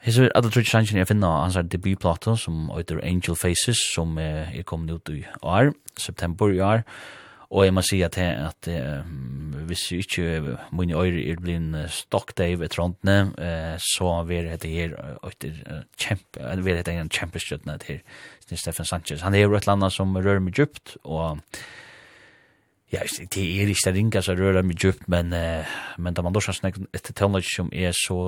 His 0.00 0.18
er 0.18 0.30
alle 0.34 0.48
trutje 0.48 0.70
sannsyn 0.70 0.98
jeg 0.98 1.08
finner 1.08 1.42
hans 1.42 1.56
er 1.56 1.68
debutplata 1.68 2.36
som 2.36 2.70
heter 2.76 3.04
Angel 3.04 3.36
Faces, 3.36 3.76
som 3.94 4.16
uh, 4.16 4.48
er 4.56 4.64
kommet 4.64 4.90
ut 4.90 5.12
i 5.12 5.24
år, 5.42 5.74
september 5.98 6.48
i 6.48 6.60
år, 6.60 6.76
og 6.76 7.23
Og 7.54 7.62
jeg 7.68 7.74
må 7.74 7.84
si 7.86 8.00
at, 8.02 8.16
jeg, 8.18 8.34
at 8.34 8.68
eh, 8.70 9.04
hvis 9.68 9.84
jeg 9.92 10.04
ikke 10.04 10.56
min 10.74 10.90
øyre 10.90 11.22
er 11.22 11.38
blitt 11.38 11.92
stokk 11.94 12.34
deg 12.40 12.56
ved 12.58 12.72
trondene, 12.74 13.30
eh, 13.38 13.76
så 13.78 14.16
vil 14.26 14.50
det 14.58 14.72
her 14.72 14.96
etter 15.22 15.84
kjempe, 16.00 16.50
vil 16.66 16.80
det 16.82 16.96
en 16.96 17.12
kjempestøttene 17.12 17.78
til 17.84 18.02
Steffen 18.58 18.88
Sanchez. 18.88 19.22
Han 19.22 19.34
er 19.38 19.46
jo 19.46 19.54
et 19.54 19.62
eller 19.62 19.78
annet 19.78 19.94
som 19.94 20.16
rører 20.16 20.42
meg 20.42 20.58
djupt, 20.58 20.96
og 21.04 21.38
ja, 22.90 23.02
det 23.02 23.42
er 23.42 23.70
ikke 23.70 23.90
det 23.90 23.94
ringa 23.96 24.22
som 24.22 24.38
rører 24.38 24.66
meg 24.66 24.78
djupt, 24.82 25.06
men, 25.10 25.30
eh, 25.32 25.76
men 25.98 26.14
da 26.14 26.24
man 26.26 26.34
da 26.34 26.42
snakker 26.42 26.88
etter 26.94 27.14
tøvnløs 27.14 27.52
som 27.54 27.70
er 27.70 27.94
så, 27.94 28.18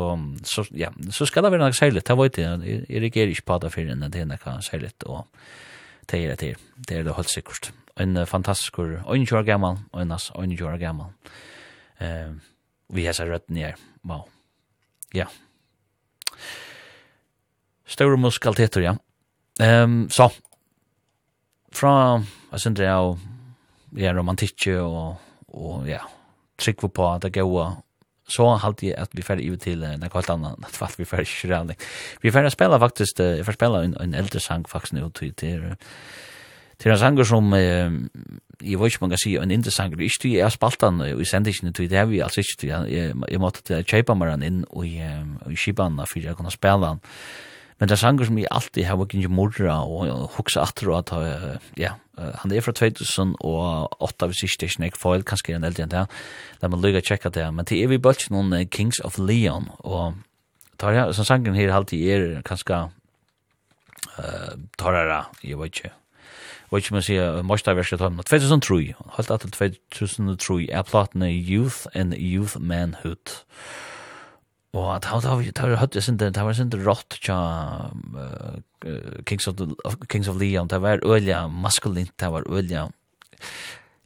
så, 0.47 0.66
ja, 0.70 0.93
så 1.11 1.27
skal 1.27 1.47
det 1.47 1.53
være 1.55 1.66
noe 1.66 1.74
særlig, 1.77 2.05
det 2.07 2.18
vet 2.18 2.39
jeg, 2.43 2.62
jeg 2.87 3.03
reagerer 3.03 3.35
ikke 3.35 3.49
på 3.51 3.59
det 3.64 3.72
for 3.74 3.95
enn 3.97 4.07
det 4.07 4.22
er 4.22 4.31
noe 4.31 4.57
særlig, 4.62 4.95
og 5.07 5.27
det 6.07 6.22
er 6.22 6.39
det 6.39 6.53
her, 6.53 6.64
det 6.89 7.01
er 7.01 7.11
det 7.11 7.18
helt 7.18 7.35
sikkert 7.35 7.72
en 7.97 8.26
fantastisk 8.26 8.78
ein 8.78 9.26
år 9.32 9.42
gammal, 9.42 9.78
en 9.94 10.12
as 10.12 10.30
en 10.34 10.62
år 10.62 10.78
gammal. 10.78 11.12
Ehm 12.01 12.40
vi 12.88 13.07
har 13.07 13.12
så 13.12 13.24
rett 13.24 13.51
nær. 13.51 13.74
Wow. 14.05 14.28
Ja. 15.12 15.26
Stora 17.86 18.16
muskaliteter, 18.16 18.80
ja. 18.80 18.97
Ehm 19.61 20.09
så 20.11 20.30
fra 21.72 22.22
jeg 22.53 22.61
synes 22.61 22.76
det 22.76 22.86
er 22.86 23.18
ja, 23.97 24.12
romantikk 24.12 24.68
og, 24.80 25.16
og 25.49 25.88
ja, 25.88 26.01
trygg 26.59 26.92
på 26.92 27.12
at 27.14 27.22
det 27.22 27.32
går 27.32 27.82
så 28.28 28.57
halt 28.57 28.82
jag 28.82 28.99
at 28.99 29.09
vi 29.12 29.22
fer 29.22 29.38
i 29.38 29.57
til 29.57 29.84
en 29.84 30.11
kvart 30.11 30.30
annan 30.30 30.64
att 30.64 30.76
fast 30.76 30.99
vi 30.99 31.05
färd 31.05 31.20
ikke 31.20 31.76
Vi 32.22 32.30
färd 32.30 32.51
spela 32.53 32.78
faktiskt 32.78 33.20
jeg 33.20 33.44
fer 33.44 33.53
spela 33.53 33.84
en, 33.84 33.97
en 34.01 34.14
eldre 34.14 34.40
sang 34.40 34.68
faktiskt 34.68 34.92
nu 34.92 35.09
til 35.11 35.76
til 36.79 36.93
en 36.93 37.01
sanger 37.01 37.24
som, 37.24 37.53
eh, 37.55 37.91
jeg 38.61 38.79
vet 38.79 38.93
ikke 38.93 39.05
man 39.05 39.11
kan 39.14 39.22
si, 39.22 39.35
en 39.37 39.51
indre-sanger, 39.51 40.01
ikke 40.01 40.20
til 40.20 40.37
jeg 40.37 40.53
spalte 40.53 40.91
han, 40.91 41.01
og 41.01 41.20
jeg 41.22 41.27
sendte 41.27 41.51
ikke 41.51 41.72
det 41.72 41.91
det, 41.91 42.09
vi 42.11 42.20
altså 42.20 42.41
ikke 42.41 42.61
til, 42.61 42.68
jeg, 42.93 43.14
jeg 43.31 43.41
måtte 43.41 43.83
kjøpe 43.83 44.14
meg 44.14 44.31
han 44.31 44.43
inn, 44.43 44.64
og 44.70 44.87
i 44.87 45.01
kjøpe 45.57 45.83
han, 45.83 46.01
for 46.07 46.20
jeg 46.20 46.37
kunne 46.37 46.53
spille 46.53 46.87
han. 46.87 47.01
Men 47.79 47.89
det 47.89 47.97
er 47.99 48.01
sanger 48.01 48.24
som 48.24 48.39
jeg 48.39 48.49
alltid 48.51 48.87
har 48.89 48.97
vært 48.97 49.14
ikke 49.14 49.29
morra, 49.29 49.83
og 49.85 50.31
hukse 50.39 50.61
atter, 50.61 50.89
og 50.89 51.12
at, 51.12 51.61
ja, 51.77 51.93
han 52.16 52.53
er 52.53 52.64
fra 52.64 52.72
2008, 52.72 54.29
hvis 54.31 54.45
ikke 54.47 54.61
det 54.61 54.66
er 54.66 54.72
ikke 54.72 54.85
nek 54.85 54.97
foil, 54.97 55.24
kanskje 55.29 55.53
er 55.53 55.59
en 55.59 55.68
eldre 55.68 55.85
enn 55.85 55.93
det, 55.93 56.07
la 56.62 56.70
meg 56.72 56.81
lykke 56.81 57.03
å 57.05 57.09
tjekke 57.11 57.33
det, 57.37 57.45
men 57.53 57.68
til 57.68 57.83
er 57.83 57.93
vi 57.93 58.01
bøtt 58.01 58.31
noen 58.33 58.55
Kings 58.72 59.03
of 59.05 59.18
Leon, 59.20 59.68
og 59.85 60.16
tar 60.81 60.97
jeg, 60.97 61.16
som 61.18 61.29
sangen 61.29 61.57
her 61.57 61.74
alltid 61.77 62.09
er 62.09 62.27
kanskje, 62.49 62.81
uh, 64.16 64.57
tar 64.81 64.97
jeg, 64.97 65.22
jeg 65.51 65.61
vet 65.61 65.77
ikke, 65.77 65.93
vad 66.71 66.83
ska 66.83 66.95
man 66.95 67.03
säga? 67.03 67.43
Måste 67.43 67.71
jag 67.71 67.75
vara 67.75 67.99
tom 67.99 68.19
2003 68.19 68.95
holdt 68.99 69.31
at 69.31 69.41
2003 69.91 70.69
er 70.71 70.83
plattan 70.83 71.23
youth 71.23 71.87
and 71.95 72.14
youth 72.14 72.59
manhood. 72.59 73.45
Og 74.77 74.97
at 74.97 75.05
han 75.05 75.23
har 75.23 75.53
tar 75.53 75.77
hatt 75.77 75.95
det 75.95 76.05
sin 76.05 76.19
det 76.19 76.37
var 76.37 76.53
sin 76.53 76.71
rått 76.71 77.19
tja 77.21 77.39
Kings 79.27 79.49
of 79.49 79.57
the 79.57 79.67
Kings 80.09 80.29
of 80.29 80.37
Leon. 80.37 80.69
Det 80.69 80.81
var 80.83 81.01
ølja 81.05 81.47
maskulint 81.49 82.12
det 82.19 82.31
var 82.33 82.45
ølja 82.51 82.89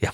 ja. 0.02 0.10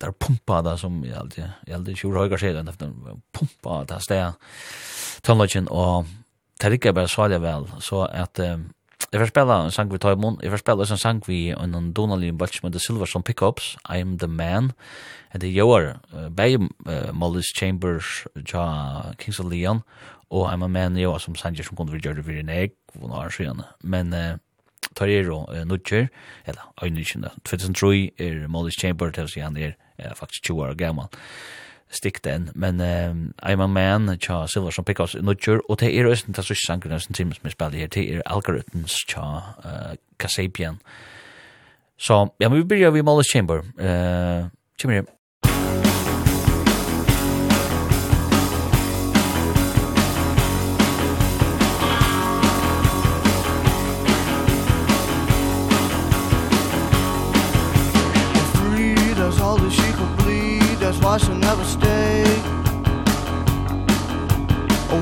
Der 0.00 0.12
pumpa 0.12 0.62
da 0.62 0.76
som 0.76 1.02
jeg 1.04 1.16
aldri, 1.16 1.42
jeg 1.66 1.74
aldri 1.74 1.94
kjur 1.94 2.18
høyga 2.18 2.38
seg 2.38 2.54
den 2.54 2.68
efter. 2.68 2.92
Pumpa 3.32 3.84
da 3.88 3.98
stær 4.00 4.36
tonlagen 5.22 5.68
og 5.70 6.06
det 6.60 6.68
er 6.68 6.76
ikke 6.76 6.92
bare 6.92 7.08
så 7.08 7.26
vel 7.40 7.66
så 7.80 8.04
at 8.04 8.38
um, 8.44 8.68
Jeg 9.10 9.18
får 9.18 9.30
spela 9.32 9.56
en 9.64 9.72
sang 9.74 9.88
vi 9.90 9.98
tar 9.98 10.14
i 10.14 10.20
mån. 10.20 10.36
Jeg 10.42 10.52
får 10.52 10.60
spela 10.62 10.84
en 10.86 11.00
sang 11.00 11.22
vi 11.26 11.50
en 11.50 11.92
Donnelly 11.92 12.28
en 12.28 12.38
Balch 12.38 12.60
med 12.62 12.72
The 12.72 12.80
Silverstone 12.80 13.24
Pickups. 13.24 13.76
I 13.88 13.98
am 13.98 14.18
the 14.18 14.28
man. 14.28 14.72
Det 15.32 15.48
er 15.48 15.56
joar. 15.56 16.00
Begge 16.36 16.68
Mollis 17.12 17.50
Chambers, 17.56 18.26
ja, 18.52 19.12
Kings 19.18 19.40
of 19.40 19.50
Leon. 19.50 19.82
Og 20.30 20.52
I'm 20.52 20.64
a 20.64 20.68
man 20.68 20.96
joar 20.96 21.18
som 21.18 21.34
sanger 21.34 21.62
som 21.62 21.76
kunne 21.76 21.92
vi 21.92 21.98
gjøre 21.98 22.14
det 22.14 22.24
for 22.24 22.32
en 22.32 22.48
egg. 22.48 22.70
nå 22.94 23.14
er 23.18 23.34
skjønne. 23.34 23.66
Men 23.82 24.14
tar 24.94 25.08
er 25.08 25.30
og 25.30 25.66
nudger. 25.66 26.08
Eller, 26.46 26.72
øynene 26.82 27.30
2003 27.44 28.10
er 28.18 28.48
Mollis 28.48 28.78
Chambers. 28.78 29.14
til 29.14 29.24
å 29.24 29.28
si 29.28 29.40
han 29.40 29.56
er 29.56 29.74
faktisk 30.14 30.44
20 30.44 30.62
år 30.62 30.74
gammel 30.74 31.10
stick 31.90 32.24
den 32.24 32.50
men 32.54 32.80
um, 32.80 33.34
I'm 33.42 33.62
a 33.62 33.66
man 33.66 34.18
cha 34.18 34.46
silver 34.46 34.70
som 34.70 34.84
pickups 34.84 35.16
no 35.20 35.34
jur 35.46 35.60
og 35.68 35.78
te 35.78 35.90
er 35.90 36.10
østen 36.10 36.34
ta 36.34 36.42
sys 36.42 36.66
sankur 36.66 36.90
næsten 36.90 37.14
times 37.14 37.42
med 37.42 37.50
spell 37.50 37.74
her 37.74 37.86
te 37.86 38.06
er 38.14 38.22
algorithms 38.26 38.96
cha 39.08 39.22
uh, 39.64 39.96
Kasabian. 40.18 40.80
Så 41.98 42.28
ja 42.40 42.48
men 42.48 42.58
vi 42.58 42.64
byrja 42.64 42.90
vi 42.90 43.02
Mollis 43.02 43.26
Chamber 43.32 43.62
eh 43.78 44.44
uh, 44.44 44.46
Chamber 44.80 45.02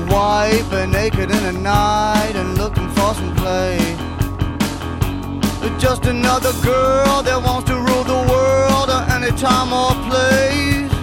wife 0.09 0.71
and 0.73 0.91
naked 0.91 1.31
in 1.31 1.43
the 1.43 1.51
night 1.51 2.33
and 2.35 2.57
looking 2.57 2.89
for 2.89 3.13
some 3.13 3.35
play. 3.35 3.77
But 5.61 5.77
just 5.77 6.05
another 6.05 6.53
girl 6.63 7.21
that 7.23 7.41
wants 7.43 7.69
to 7.69 7.75
rule 7.75 8.03
the 8.03 8.21
world 8.31 8.89
at 8.89 9.09
any 9.15 9.31
time 9.37 9.71
or 9.73 9.93
place. 10.09 10.93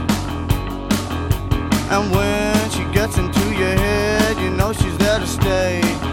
And 1.91 2.15
when 2.15 2.71
she 2.71 2.85
gets 2.93 3.17
into 3.19 3.45
your 3.55 3.77
head 3.85 4.37
you 4.39 4.51
know 4.51 4.73
she's 4.73 4.97
there 4.99 5.19
to 5.19 5.27
stay. 5.27 6.06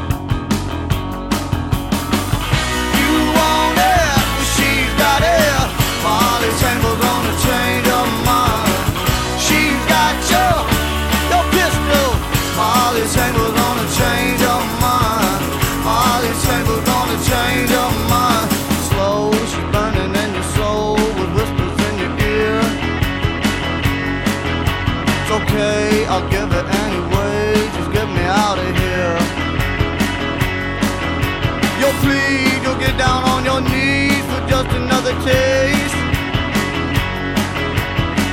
the 35.04 35.12
case. 35.16 35.94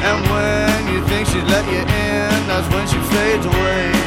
And 0.06 0.20
when 0.30 0.94
you 0.94 1.04
think 1.08 1.26
she'd 1.26 1.48
let 1.50 1.66
you 1.66 1.80
in 1.80 2.46
That's 2.46 2.68
when 2.72 2.86
she 2.86 2.98
fades 3.12 3.46
away. 3.46 3.99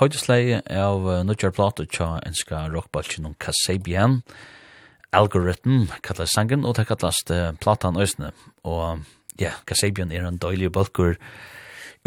høydesleie 0.00 0.62
av 0.66 1.06
uh, 1.06 1.20
Nudjar 1.26 1.52
Plato 1.54 1.84
tja 1.84 2.18
enska 2.26 2.66
rockbaltjen 2.72 3.28
om 3.28 3.36
Kasabian. 3.38 4.20
Algorithm 5.16 5.88
kallar 6.06 6.30
sangen 6.30 6.64
og 6.64 6.76
det 6.78 6.88
kallast 6.88 7.32
uh, 7.34 7.52
Platan 7.60 8.00
Øsne 8.00 8.32
og 8.64 9.06
ja, 9.40 9.54
Kasabian 9.68 10.12
er 10.12 10.26
en 10.26 10.40
døylig 10.40 10.72
balkur 10.72 11.16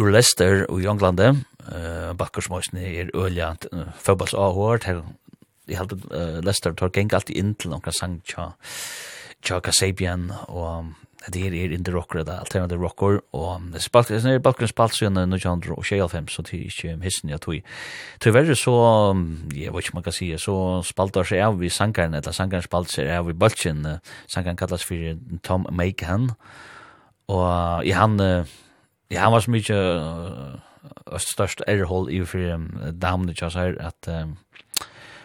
ur 0.02 0.10
Leicester 0.10 0.66
og 0.68 0.82
i 0.82 0.90
Anglande 0.90 1.34
uh, 1.70 2.12
balkur 2.18 2.46
som 2.46 2.58
Øsne 2.60 2.86
er 2.90 3.14
ølja 3.14 3.54
uh, 3.72 3.90
fødbals 4.02 4.34
avhår 4.34 4.82
jeg 5.68 5.78
held 5.80 5.94
at 5.96 6.08
uh, 6.12 6.40
Leicester 6.44 6.74
tar 6.76 6.92
geng 6.94 7.14
alltid 7.14 7.38
inn 7.40 7.54
til 7.56 7.72
noen 7.74 7.96
sang 7.96 8.20
tja 8.28 8.54
tja 9.44 9.60
Kasabian. 9.64 10.30
Og 10.48 10.68
um, 10.80 10.94
det 11.32 11.46
er 11.48 11.54
er 11.54 11.72
indie 11.72 11.94
rocker, 11.94 12.24
det 12.24 12.34
er 12.34 12.40
alternative 12.44 12.84
rocker, 12.84 13.20
og 13.32 13.62
det 13.72 13.82
spalt, 13.82 14.10
det 14.10 14.26
er 14.26 14.40
balkan 14.44 14.68
spalt 14.68 14.96
siden 14.96 15.18
fem 16.12 16.28
så 16.28 16.42
det 16.42 16.54
er 16.54 16.66
ikke 16.66 16.98
hissen 17.04 17.30
jeg 17.30 17.42
tog. 17.42 17.62
verre 18.34 18.56
så, 18.56 18.76
jeg 19.56 19.74
vet 19.74 19.86
ikke 19.86 19.96
man 19.96 20.04
kan 20.04 20.12
si, 20.12 20.38
så 20.38 20.82
spalt 20.84 21.16
seg 21.26 21.40
av 21.40 21.60
vi 21.60 21.70
sangeren, 21.70 22.14
eller 22.14 22.32
sangeren 22.32 22.64
spalt 22.64 22.92
seg 22.92 23.08
av 23.08 23.30
i 23.30 23.34
bulchen 23.34 23.86
sangeren 24.28 24.58
kallas 24.58 24.84
for 24.84 25.16
Tom 25.44 25.68
Mahan, 25.72 26.32
og 27.32 27.86
i 27.86 27.92
han, 27.96 28.20
ja, 28.20 29.24
han 29.24 29.32
var 29.32 29.40
så 29.40 29.52
mykje 29.52 29.80
uh, 29.80 31.18
størst 31.18 31.64
erhold 31.68 32.12
i 32.12 32.20
for 32.28 32.56
um, 32.56 32.68
damene, 33.00 33.36
her, 33.36 33.78
at 33.80 34.10
um, 34.12 34.38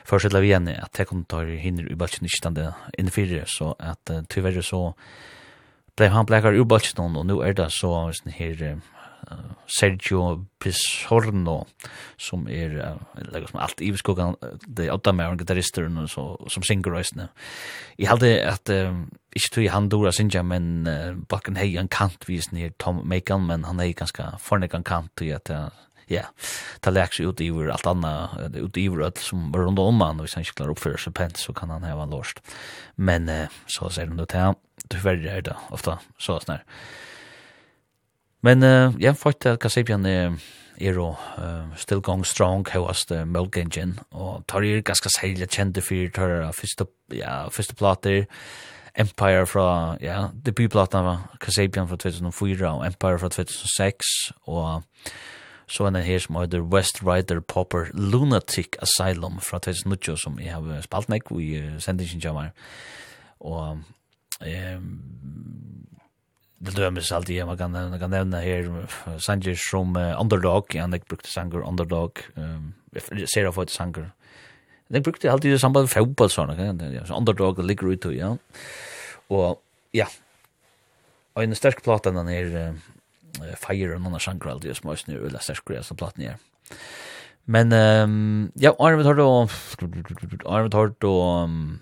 Først 0.08 0.32
vi 0.40 0.48
igjen 0.48 0.68
at 0.72 0.96
jeg 0.96 1.04
kunne 1.10 1.26
ta 1.28 1.42
hinner 1.44 1.84
i 1.92 1.96
balkjen 1.98 2.24
ikke 2.24 2.38
stande 2.40 2.70
innfyrre, 2.96 3.42
så 3.44 3.74
at 3.76 4.08
uh, 4.08 4.22
tyverre 4.32 4.62
så 4.64 4.94
blei 5.98 6.12
han 6.14 6.28
blekar 6.28 6.56
ur 6.56 6.68
balkstånd, 6.70 7.18
og 7.18 7.26
nu 7.26 7.40
er 7.42 7.58
det 7.58 7.68
så 7.74 7.90
sånn 8.14 8.36
her 8.38 8.78
Sergio 9.68 10.46
Pizorno 10.58 11.66
som 12.16 12.46
er 12.48 12.76
uh, 12.80 13.46
som 13.50 13.60
alt 13.60 13.82
i 13.84 13.90
skogen 14.00 14.36
det 14.66 14.88
åtta 14.92 15.12
med 15.12 15.44
en 15.44 16.08
så 16.08 16.24
som 16.48 16.62
synger 16.64 16.94
røstene. 16.96 17.28
Jeg 17.98 18.08
hade 18.08 18.30
at 18.42 18.70
uh, 18.72 18.94
ikke 19.36 19.54
tog 19.54 19.68
han 19.68 19.88
dora 19.88 20.12
synja 20.12 20.42
men 20.42 20.86
uh, 20.88 21.12
bakken 21.28 21.56
hei 21.60 21.74
han 21.76 21.88
kant 21.88 22.24
vi 22.26 22.40
sånn 22.40 22.60
her 22.62 22.72
Tom 22.78 23.04
Mekan 23.04 23.46
men 23.46 23.64
han 23.68 23.80
hei 23.82 23.92
ganska 23.92 24.38
fornekan 24.40 24.84
kant 24.84 25.12
til 25.16 25.34
at 25.36 25.52
uh, 25.52 25.68
ja, 26.08 26.24
ta 26.80 26.90
leks 26.90 27.20
ut 27.20 27.40
i 27.44 27.50
alt 27.68 27.86
anna, 27.86 28.30
ut 28.56 28.78
i 28.80 28.88
alt 28.88 29.20
som 29.20 29.50
var 29.52 29.66
rundt 29.66 29.82
om 29.82 30.00
han, 30.00 30.16
og 30.16 30.24
hvis 30.24 30.38
han 30.38 30.46
ikke 30.46 30.62
klarer 30.62 30.72
oppfører 30.72 31.02
seg 31.02 31.12
pent, 31.12 31.36
så 31.36 31.52
kan 31.52 31.68
han 31.68 31.84
heva 31.84 32.06
låst. 32.08 32.40
Men 32.96 33.28
så 33.68 33.90
ser 33.92 34.08
han 34.08 34.16
det 34.16 34.30
til 34.32 34.40
han 34.40 34.56
tyvärr 34.90 35.26
är 35.26 35.42
det 35.42 35.56
ofta 35.70 35.98
så 36.18 36.40
sån. 36.40 36.58
Men 38.40 38.62
uh, 38.62 38.94
jag 38.98 39.18
fått 39.18 39.46
att 39.46 39.60
Kasabian 39.60 40.06
är 40.06 40.38
er 40.80 40.98
og 40.98 41.16
uh, 41.38 41.76
still 41.76 42.00
going 42.00 42.24
strong 42.24 42.66
hevast 42.70 43.08
the 43.08 43.24
milk 43.26 43.56
engine 43.56 43.98
og 44.10 44.44
tar 44.48 44.62
er 44.62 44.82
ganske 44.82 45.10
særlig 45.10 45.48
kjente 45.50 45.82
for 45.82 46.10
tar 46.14 46.30
er 46.30 46.52
første, 46.52 46.86
ja, 47.12 47.48
første 47.48 47.74
plater 47.74 48.26
Empire 48.98 49.46
fra 49.46 49.96
ja, 50.02 50.28
debutplaten 50.46 51.04
var 51.04 51.36
Kasabian 51.40 51.88
fra 51.88 51.96
2004 51.96 52.70
og 52.70 52.86
Empire 52.86 53.18
fra 53.18 53.28
2006 53.28 54.32
og 54.46 54.82
så 55.68 55.84
er 55.84 55.90
det 55.90 56.04
her 56.04 56.18
som 56.18 56.38
heter 56.40 56.64
West 56.64 57.02
Rider 57.02 57.40
Popper 57.40 57.90
Lunatic 57.92 58.78
Asylum 58.82 59.40
fra 59.40 59.58
2009 59.58 60.16
som 60.16 60.38
jeg 60.40 60.54
har 60.54 60.82
spalt 60.82 61.08
meg 61.08 61.26
i 61.30 61.52
uh, 61.58 61.78
sendingen 61.82 62.22
kommer 62.22 62.50
og 63.40 63.82
Det 66.58 66.74
dömes 66.74 67.12
alltid, 67.12 67.46
man 67.46 67.58
kan, 67.58 67.72
man 67.72 67.98
kan 67.98 68.10
nämna 68.10 68.40
här 68.40 68.86
sanger 69.18 69.54
som 69.70 69.96
uh, 69.96 70.20
Underdog, 70.20 70.74
han 70.74 70.94
ikke 70.94 71.14
brukte 71.14 71.30
sanger 71.30 71.62
Underdog, 71.62 72.18
um, 72.34 72.72
ser 73.26 73.46
av 73.46 73.54
vad 73.54 73.70
sanger. 73.70 74.10
Det 74.88 75.00
brukte 75.00 75.32
alltid 75.32 75.52
det 75.52 75.58
samband 75.58 75.84
med 75.86 75.90
fotboll 75.90 76.30
fotball, 76.30 76.56
sånn, 76.58 76.92
ja, 76.94 77.04
så 77.06 77.14
Underdog 77.14 77.62
ligger 77.62 77.92
ute, 77.94 78.10
ja. 78.10 78.32
Og, 79.30 79.60
ja, 79.94 80.08
og 81.34 81.44
en 81.44 81.54
sterk 81.54 81.84
platan 81.86 82.18
den 82.18 82.32
her 82.32 82.54
uh, 82.58 83.54
Fire 83.62 83.94
og 83.94 84.02
noen 84.02 84.18
sanger 84.18 84.50
alltid, 84.50 84.74
som 84.74 84.90
er 84.90 85.04
nu 85.06 85.18
eller 85.20 85.44
sterk 85.44 85.62
grej 85.68 85.84
som 85.86 85.98
platen 86.00 86.26
her. 86.26 86.42
Men, 87.48 87.72
ehm 87.72 88.50
ja, 88.54 88.74
Arvid 88.78 89.06
har 89.06 89.14
då, 89.14 89.48
Arvid 90.44 90.74
har 90.74 90.94
då, 90.98 91.14
um, 91.44 91.78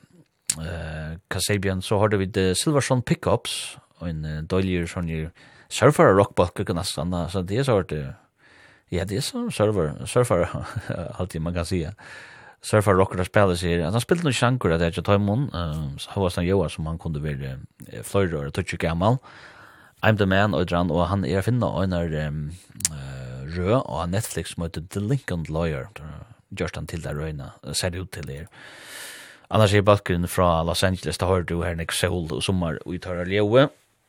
eh 0.61 1.19
Kasabian 1.29 1.83
så 1.83 1.99
har 1.99 2.09
det 2.09 2.17
vid 2.17 2.57
Silverson 2.57 3.03
pickups 3.03 3.77
och 3.99 4.09
en 4.09 4.25
uh, 4.25 4.43
dollar 4.43 4.87
sån 4.87 5.09
ju 5.09 5.31
surfer 5.69 6.15
rockbalk 6.15 6.67
kan 6.67 6.77
nästan 6.77 7.31
så 7.31 7.43
det 7.43 7.57
är 7.57 7.63
så 7.63 7.79
att 7.79 7.93
ja 8.89 9.05
det 9.05 9.17
är 9.17 9.21
så 9.21 9.51
server 9.51 10.07
surfer 10.07 10.49
alltid 11.19 11.41
man 11.41 11.55
kan 11.55 11.67
säga 11.67 11.95
surfer 12.63 12.95
rocker 12.95 13.25
spelar 13.25 13.55
sig 13.55 13.83
han 13.83 14.01
spelade 14.01 14.25
nog 14.25 14.35
shankar 14.35 14.69
där 14.69 14.93
jag 14.97 15.05
tar 15.05 15.19
mun 15.19 15.51
så 15.99 16.11
har 16.11 16.33
han 16.37 16.47
Joa 16.47 16.69
som 16.69 16.87
han 16.87 16.99
kunde 16.99 17.21
väl 17.21 17.59
flöjda 18.03 18.39
och 18.39 18.55
touch 18.55 18.79
gammal 18.79 19.17
I'm 20.01 20.19
the 20.19 20.27
man 20.27 20.55
och 20.55 20.67
dran 20.67 20.91
och 20.91 21.07
han 21.07 21.25
är 21.25 21.43
finna 21.43 21.83
en 21.83 21.93
eh 21.93 23.27
rö 23.47 23.75
och 23.75 24.09
Netflix 24.09 24.57
mot 24.57 24.91
The 24.91 25.01
Lincoln 25.01 25.45
Lawyer. 25.49 25.89
Just 26.49 26.77
han 26.77 26.87
till 26.87 27.01
där 27.01 27.15
röna 27.15 27.53
ser 27.73 27.91
det 27.91 27.99
ut 27.99 28.11
till 28.11 28.31
er. 28.31 28.49
Annars 29.51 29.75
er 29.75 29.85
bakgrunnen 29.87 30.31
fra 30.31 30.63
Los 30.67 30.83
Angeles, 30.83 31.19
da 31.23 31.29
har 31.31 31.45
du 31.47 31.61
her 31.63 31.77
nek 31.79 31.93
sol 31.95 32.27
og 32.35 32.43
sommer 32.43 32.81
og 32.85 32.99
tar 33.03 33.21
av 33.21 33.27
aljeue, 33.27 33.69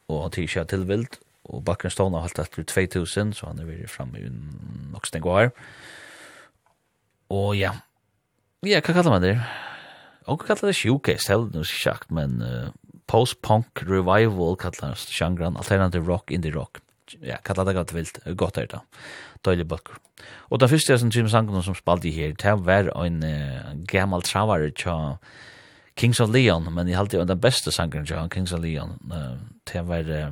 og 0.09 0.23
han 0.23 0.34
tidsja 0.34 0.65
tilvild, 0.69 1.19
og 1.47 1.64
bakgrunnen 1.68 1.93
stående 1.93 2.22
har 2.22 2.31
hatt 2.31 2.41
etter 2.41 2.65
2000, 2.65 3.35
så 3.38 3.51
han 3.51 3.61
er 3.61 3.69
vært 3.69 3.93
fremme 3.93 4.22
i 4.22 4.31
nok 4.93 5.05
steg 5.07 5.27
år. 5.30 5.51
Og 7.34 7.53
ja, 7.59 7.76
ja, 8.65 8.81
hva 8.81 8.95
kallar 8.95 9.14
man 9.14 9.22
det? 9.22 9.35
Og 10.27 10.41
kallar 10.41 10.72
det 10.72 10.80
showcase, 10.80 11.30
held 11.30 11.53
nu 11.53 11.61
sikkert, 11.68 12.09
men 12.11 12.41
uh, 12.41 12.73
post-punk 13.07 13.84
revival 13.85 14.57
kallar 14.59 14.95
det 14.95 15.14
sjangran, 15.14 15.59
alternative 15.59 16.09
rock, 16.09 16.34
indie 16.34 16.55
rock 16.55 16.81
ja, 17.21 17.38
kalla 17.43 17.65
det 17.67 17.75
godt 17.75 17.93
vilt, 17.95 18.19
godt 18.38 18.57
er 18.57 18.69
det, 18.71 18.81
døylig 19.45 19.67
bøkker. 19.67 19.99
Og 20.49 20.59
det 20.59 20.69
første 20.69 20.93
jeg 20.93 20.99
som 20.99 21.11
Jim 21.13 21.29
Sankonen 21.29 21.63
som 21.63 21.75
spalte 21.77 22.11
her, 22.11 22.34
det 22.34 22.55
var 22.65 22.91
en 23.05 23.23
uh, 23.23 23.73
gammal 23.88 24.25
travare 24.25 24.71
tja 24.71 25.17
Kings 25.97 26.19
of 26.19 26.29
Leon, 26.29 26.73
men 26.73 26.88
jeg 26.88 26.97
halte 26.97 27.17
jo 27.17 27.25
den 27.25 27.41
beste 27.41 27.71
sangren 27.71 28.05
tja 28.05 28.27
Kings 28.27 28.53
of 28.53 28.61
Leon, 28.63 28.97
uh, 29.11 29.38
det 29.73 29.88
var, 29.88 30.07
uh, 30.07 30.31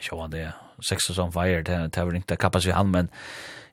sjå 0.00 0.20
han 0.20 0.32
det, 0.32 0.48
Sex 0.84 1.08
on 1.18 1.32
Fire, 1.32 1.62
det 1.62 1.92
var 1.96 2.14
ikke 2.14 2.36
kappas 2.36 2.66
i 2.66 2.74
han, 2.76 2.90
men 2.92 3.08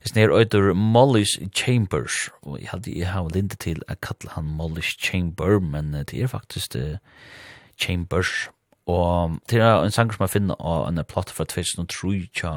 Jeg 0.04 0.10
snir 0.10 0.32
øyder 0.36 0.74
Molly's 0.74 1.48
Chambers, 1.56 2.28
og 2.42 2.60
jeg 2.60 2.68
hadde 2.68 2.98
jeg 2.98 3.08
har 3.08 3.28
lindet 3.32 3.58
til 3.64 3.78
å 3.88 3.94
kalle 4.04 4.34
han 4.34 4.50
Molly's 4.58 4.90
Chamber, 5.00 5.56
men 5.64 5.94
det 5.96 6.12
er 6.12 6.28
faktisk 6.28 6.76
uh, 6.76 6.98
Chambers, 7.80 8.50
Og 8.86 9.38
til 9.48 9.60
en 9.60 9.90
sanger 9.90 10.14
som 10.14 10.24
jeg 10.24 10.30
finner 10.30 10.60
av 10.60 10.88
en 10.88 11.04
platt 11.08 11.30
fra 11.32 11.46
2003 11.48 12.26
tja 12.36 12.52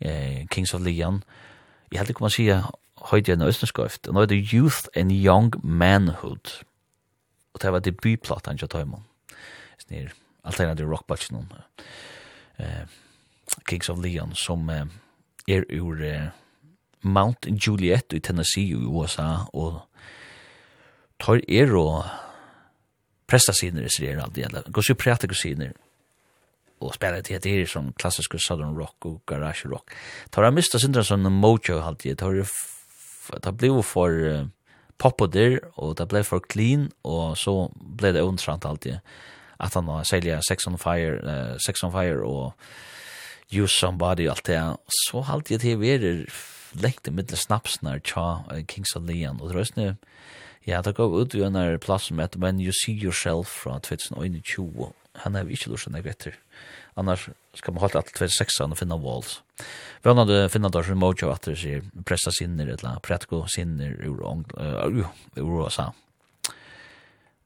eh, 0.00 0.46
Kings 0.50 0.74
of 0.74 0.80
Leon. 0.80 1.22
Jeg 1.92 2.00
heldig 2.00 2.16
kan 2.16 2.24
man 2.24 2.30
sige 2.30 2.62
høyde 3.10 3.32
en 3.32 3.42
østenskøyft. 3.42 4.08
Nå 4.12 4.20
er 4.20 4.26
det 4.26 4.52
Youth 4.52 4.88
and 4.96 5.12
Young 5.12 5.52
Manhood. 5.62 6.64
Og 7.54 7.62
det 7.62 7.72
var 7.72 7.84
debutplatt 7.84 8.46
han 8.46 8.58
kjøtt 8.58 8.74
høymon 8.74 9.04
Snir, 9.78 10.14
alternativ 10.44 10.88
rockbatch 10.90 11.30
noen. 11.34 11.50
Eh, 12.58 12.86
Kings 13.68 13.88
of 13.88 14.00
Leon 14.02 14.34
som 14.38 14.68
eh, 14.70 14.86
er 15.48 15.66
ur 15.76 16.00
eh, 16.02 16.30
Mount 17.02 17.46
Juliet 17.66 18.14
i 18.16 18.20
Tennessee 18.20 18.72
i 18.72 18.74
USA 18.74 19.44
og 19.52 19.82
tar 21.20 21.42
er 21.48 21.74
og 21.76 22.04
presta 23.34 23.52
sidor 23.52 23.82
i 23.82 23.90
Sverige 23.90 24.22
alltid 24.22 24.46
eller 24.46 24.62
Går 24.70 24.84
ju 24.88 24.94
prata 24.94 25.26
kusiner 25.26 25.72
och 26.78 26.94
spela 26.94 27.22
till 27.22 27.40
det 27.40 27.50
er 27.50 27.66
som 27.66 27.92
klassisk 27.92 28.34
southern 28.38 28.76
rock 28.76 29.06
och 29.06 29.22
garage 29.26 29.66
rock. 29.66 29.90
Tar 30.30 30.44
jag 30.44 30.54
mista 30.54 30.78
sindra 30.78 31.04
sånn 31.04 31.26
mojo 31.32 31.80
alltid. 31.80 32.18
Tar 32.18 32.34
det 32.34 32.46
det 33.42 33.52
blev 33.52 33.82
för 33.82 34.48
pop 34.98 35.20
och 35.20 35.30
der 35.30 35.60
och 35.74 35.94
det 35.96 36.06
blev 36.06 36.22
för 36.22 36.40
clean 36.40 36.90
och 37.02 37.38
så 37.38 37.72
blev 37.74 38.14
det 38.14 38.22
ontrant 38.22 38.64
alltid 38.64 39.00
att 39.56 39.74
han 39.74 39.88
har 39.88 40.04
selja 40.04 40.40
Sex 40.48 40.66
on 40.66 40.78
Fire, 40.78 41.16
uh, 41.22 41.56
Sex 41.66 41.82
on 41.82 41.92
Fire 41.92 42.20
och 42.20 42.52
Use 43.50 43.74
Somebody 43.80 44.28
alt 44.28 44.44
det. 44.44 44.76
Så 44.88 45.24
alltid 45.28 45.60
det 45.60 45.72
er 45.72 46.26
lengt 46.72 47.08
i 47.08 47.10
middel 47.10 47.36
snapsnar 47.36 47.98
tja 47.98 48.44
Kings 48.68 48.96
of 48.96 49.02
Leon 49.08 49.40
och 49.40 49.52
det 49.52 49.78
er 49.78 49.96
Ja, 50.64 50.80
det 50.82 50.96
går 50.96 51.20
ut 51.20 51.34
i 51.34 51.42
en 51.44 51.58
her 51.58 51.76
plass 51.78 52.08
som 52.08 52.20
heter 52.22 52.40
When 52.40 52.60
You 52.60 52.72
See 52.72 52.96
Yourself 52.96 53.50
fra 53.64 53.78
2021. 53.84 54.92
Han 55.24 55.36
er 55.36 55.50
ikke 55.52 55.70
lurt 55.70 55.86
enn 55.86 55.98
jeg 55.98 56.06
vet 56.06 56.30
Annars 56.96 57.26
skal 57.58 57.74
man 57.74 57.82
holde 57.82 57.98
alt 57.98 58.12
26 58.14 58.70
og 58.70 58.78
finne 58.78 58.96
Walls. 59.02 59.40
Vi 60.02 60.08
har 60.08 60.14
nådde 60.14 60.48
finne 60.52 60.70
der 60.70 60.86
som 60.86 60.98
Mojo 61.02 61.30
at 61.32 61.46
det 61.48 61.56
sier 61.58 61.82
pressa 62.06 62.30
sinner 62.34 62.70
eller 62.70 63.00
pretko 63.02 63.44
sinner 63.50 63.96
ur, 64.06 64.22
uh, 64.22 64.86
ur 65.36 65.64
USA. 65.64 65.90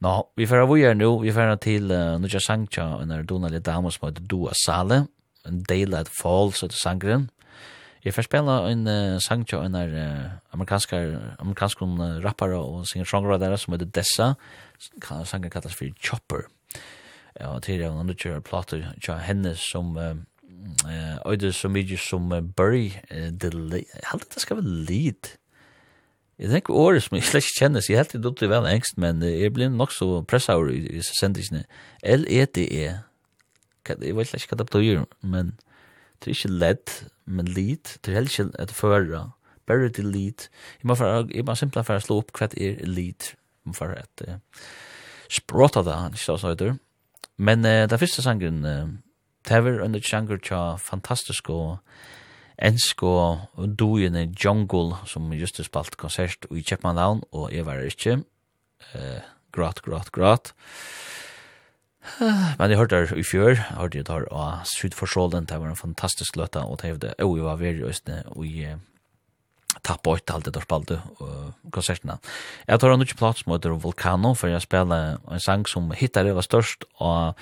Nå, 0.05 0.13
vi 0.37 0.47
får 0.47 0.63
av 0.63 0.77
er 0.79 0.95
nu, 0.95 1.19
vi 1.25 1.33
får 1.35 1.57
til 1.65 1.91
uh, 1.91 2.21
Nudja 2.21 2.41
Sanktja, 2.45 2.87
en 3.03 3.11
er 3.11 3.25
donalig 3.27 3.65
dame 3.67 3.91
som 3.91 4.09
heter 4.09 4.29
Dua 4.31 4.53
Sale, 4.55 5.07
en 5.49 5.63
Daylight 5.67 6.13
Falls 6.13 6.63
etter 6.63 6.77
sangren. 6.77 7.29
Jeg 8.05 8.15
får 8.15 8.29
spela 8.29 8.61
en 8.71 8.87
uh, 8.87 9.19
sang 9.21 9.43
til 9.49 9.59
en 9.59 9.75
der 9.75 9.95
uh, 9.95 10.31
amerikansk 10.55 10.93
amerikansk 10.93 11.83
uh, 11.83 12.23
rapper 12.25 12.55
og 12.55 12.87
singer 12.87 13.09
songwriter 13.09 13.57
som 13.57 13.75
heter 13.75 13.91
Dessa. 13.91 14.33
Kan 15.03 15.27
sangen 15.27 15.51
kallas 15.51 15.75
for 15.75 15.91
Chopper. 16.01 16.47
Ja, 17.41 17.55
og 17.55 17.63
til 17.63 17.83
en 17.83 17.99
andre 17.99 18.15
kjører 18.15 18.41
plater 18.41 18.83
til 19.03 19.23
henne 19.27 19.55
som 19.57 19.97
eh 19.99 20.19
øyde 21.27 21.53
så 21.53 21.69
mye 21.69 21.97
som 21.97 22.33
uh, 22.33 22.41
Burry 22.57 22.91
uh, 23.11 23.31
Delay. 23.41 23.85
Jeg 23.95 24.05
halte 24.13 24.27
det 24.35 24.43
skal 24.43 24.57
være 24.57 24.85
lead. 24.89 25.37
Jeg 26.39 26.51
tenker 26.51 26.75
året 26.75 27.03
som 27.03 27.17
jeg 27.17 27.25
slett 27.25 27.45
ikke 27.45 27.59
kjennes. 27.59 27.89
Jeg 27.91 27.99
halte 27.99 28.19
det 28.19 28.31
ikke 28.31 28.51
vel 28.51 28.67
engst, 28.67 28.99
men 28.99 29.23
uh, 29.23 29.41
jeg 29.41 29.53
blir 29.53 29.69
nok 29.69 29.93
så 29.93 30.23
presset 30.23 30.55
over 30.55 30.71
i, 30.71 30.99
i 30.99 31.03
sendisene. 31.03 31.65
L-E-D-E. 32.03 32.99
Jeg 33.89 34.17
vet 34.17 34.35
ikke 34.35 34.55
hva 34.55 34.63
det 34.63 34.71
betyr, 34.71 35.05
men 35.23 35.57
det 36.19 36.31
er 36.31 36.37
ikke 36.37 36.59
ledd, 36.61 36.95
men 37.27 37.49
lid, 37.55 37.95
det 38.03 38.11
er 38.11 38.19
heller 38.19 38.33
ikke 38.33 38.63
et 38.63 38.75
føra, 38.75 39.23
bare 39.69 39.89
til 39.93 40.09
lid. 40.11 40.49
Jeg 40.81 40.89
må, 40.89 40.97
for, 40.99 41.29
jeg 41.35 41.45
må 41.45 41.55
simpelthen 41.55 41.87
for 41.87 42.01
å 42.01 42.05
slå 42.05 42.21
opp 42.23 42.33
hva 42.39 42.49
er 42.57 42.85
lit, 42.89 43.33
jeg 43.35 43.71
må 43.71 43.77
for 43.77 43.95
at 43.95 44.25
uh, 44.27 44.39
språta 45.31 45.85
det, 45.87 45.95
han 45.95 46.17
ikke 46.17 46.39
så 46.41 46.53
heter. 46.53 46.79
Men 47.39 47.67
uh, 47.67 47.85
det 47.91 48.01
første 48.01 48.25
sangen, 48.25 48.65
uh, 48.65 48.89
det 49.49 49.61
var 49.65 49.85
under 49.85 50.03
sjanger 50.05 50.41
tja 50.43 50.63
fantastisk 50.83 51.53
og 51.55 51.79
ensk 52.59 53.05
og 53.07 53.69
dojene 53.79 54.27
Jungle, 54.35 54.99
som 55.07 55.31
just 55.37 55.61
er 55.61 55.69
spalt 55.69 55.97
konsert 56.01 56.49
i 56.51 56.65
Kjeppmannhavn, 56.67 57.23
og 57.31 57.53
jeg 57.55 57.67
var 57.69 57.85
ikke, 57.87 58.19
uh, 58.95 59.21
grat, 59.55 59.83
grat, 59.85 60.11
grat. 60.13 60.53
Men 62.21 62.71
jeg 62.71 62.79
hørte 62.81 63.01
her 63.01 63.19
i 63.19 63.25
fjør, 63.27 63.55
jeg 63.57 63.79
hørte 63.79 63.99
jeg 64.01 64.07
tar 64.09 64.27
av 64.33 64.65
Sydforsålen, 64.69 65.47
det 65.49 65.59
var 65.61 65.71
en 65.71 65.79
fantastisk 65.79 66.37
løta, 66.41 66.65
og 66.67 66.81
det 66.81 66.93
hevde, 66.93 67.15
og 67.25 67.37
jeg 67.39 67.47
var 67.47 67.61
veldig 67.61 67.89
østene, 67.89 68.23
og 68.35 68.47
jeg 68.47 68.79
tappa 69.87 70.17
ut 70.17 70.33
alt 70.35 70.49
det 70.49 70.55
der 70.57 70.65
spalte 70.65 70.99
konsertene. 71.75 72.19
Jeg 72.67 72.81
tar 72.81 72.93
en 72.93 73.05
ikke 73.05 73.19
plass 73.21 73.45
som 73.45 73.55
heter 73.55 73.77
Volcano, 73.79 74.35
for 74.35 74.51
jeg 74.51 74.65
spiller 74.65 75.19
en 75.23 75.45
sang 75.45 75.67
som 75.71 75.93
hittar 75.95 76.27
var 76.35 76.47
størst, 76.47 76.89
og 76.99 77.39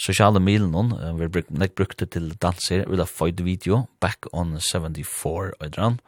sosiale 0.00 0.40
milen 0.40 0.72
hon, 0.76 0.94
vi 1.18 1.28
brukte 1.28 2.06
til 2.06 2.30
danser, 2.40 2.86
vi 2.88 2.96
la 2.96 3.08
fight 3.08 3.42
video, 3.44 3.86
Back 4.00 4.30
on 4.32 4.58
74, 4.60 5.98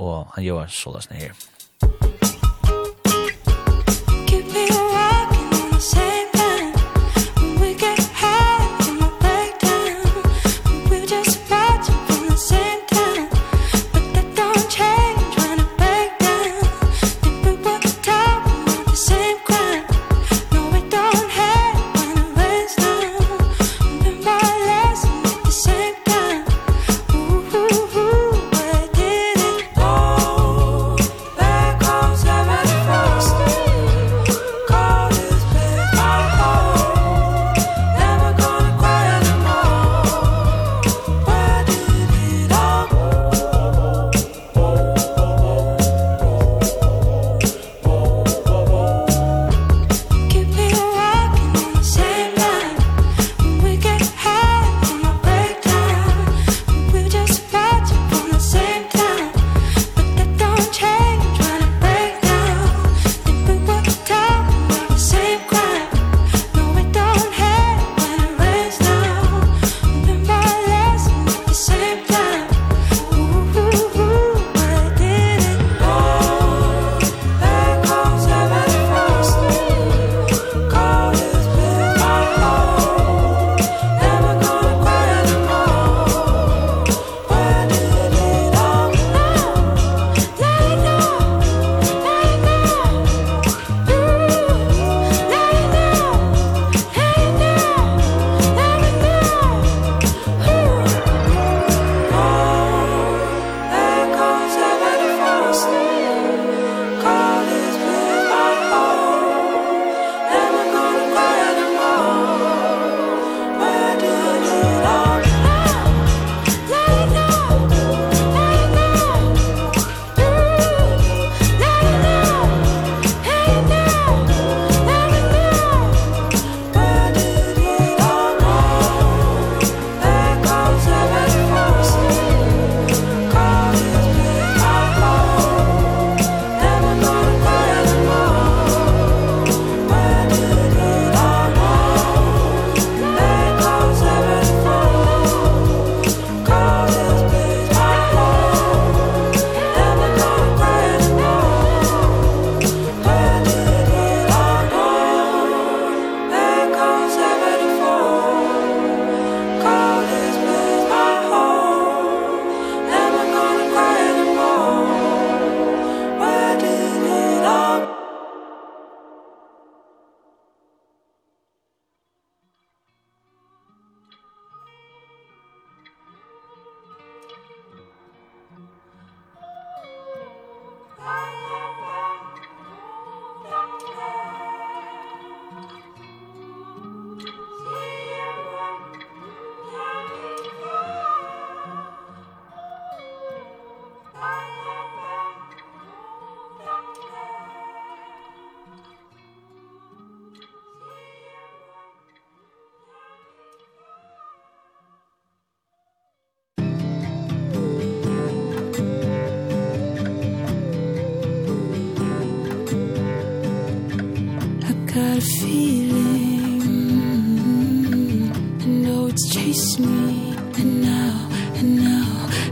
og 0.00 0.14
han 0.34 0.44
gjør 0.46 0.72
sånn 0.72 1.18
her. 1.18 1.36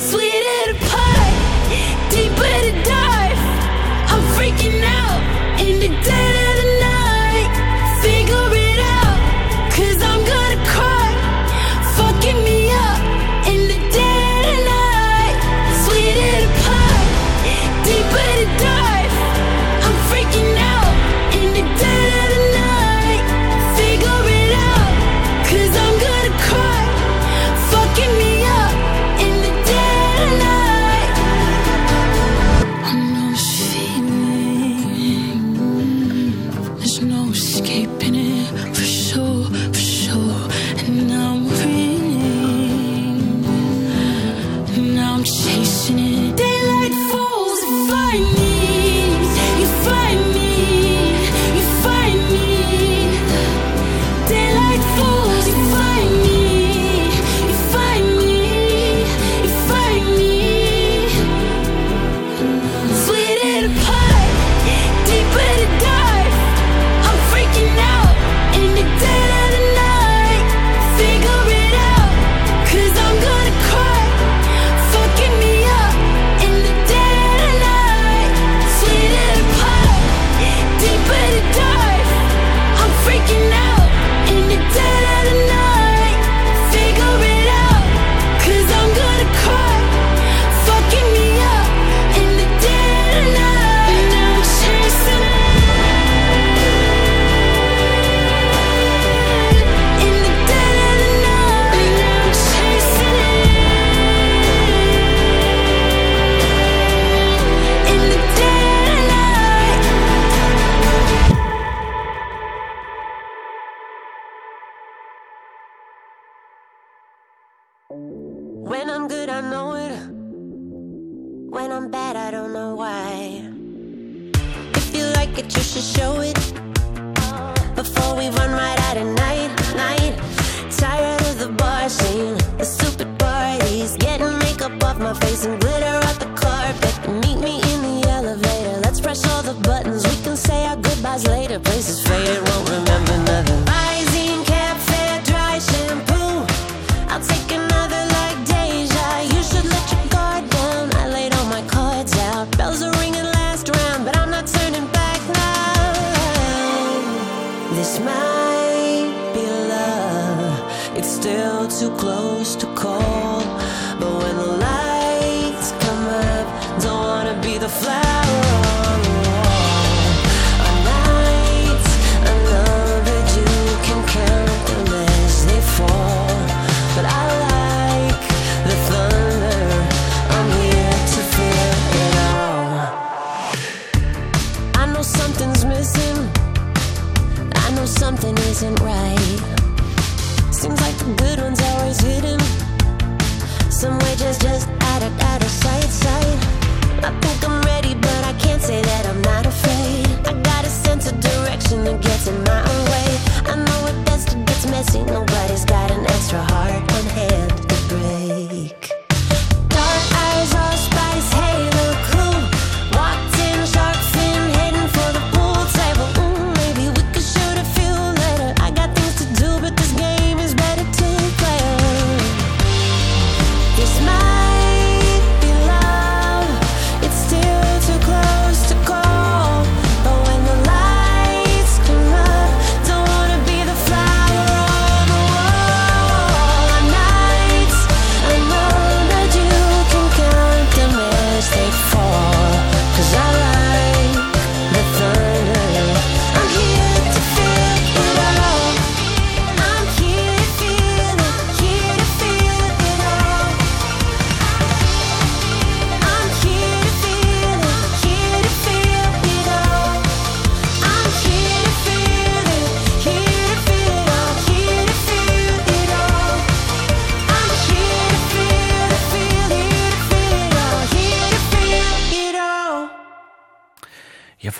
Sweeter 0.00 0.72
to 0.72 0.74
pie 0.86 2.08
Deeper 2.08 2.36
to 2.36 2.72
dive. 2.84 3.38
I'm 4.06 4.22
freaking 4.36 4.80
out 4.84 5.60
In 5.60 5.80
the 5.80 5.88
dead 5.88 6.34
of 6.50 6.64
the 6.64 6.70
night 6.70 6.77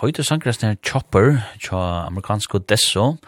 høyde 0.09 0.25
sangrasten 0.25 0.71
er 0.71 0.79
Chopper, 0.81 1.35
tja 1.61 1.79
amerikansko 2.07 2.63
Desso, 2.65 3.19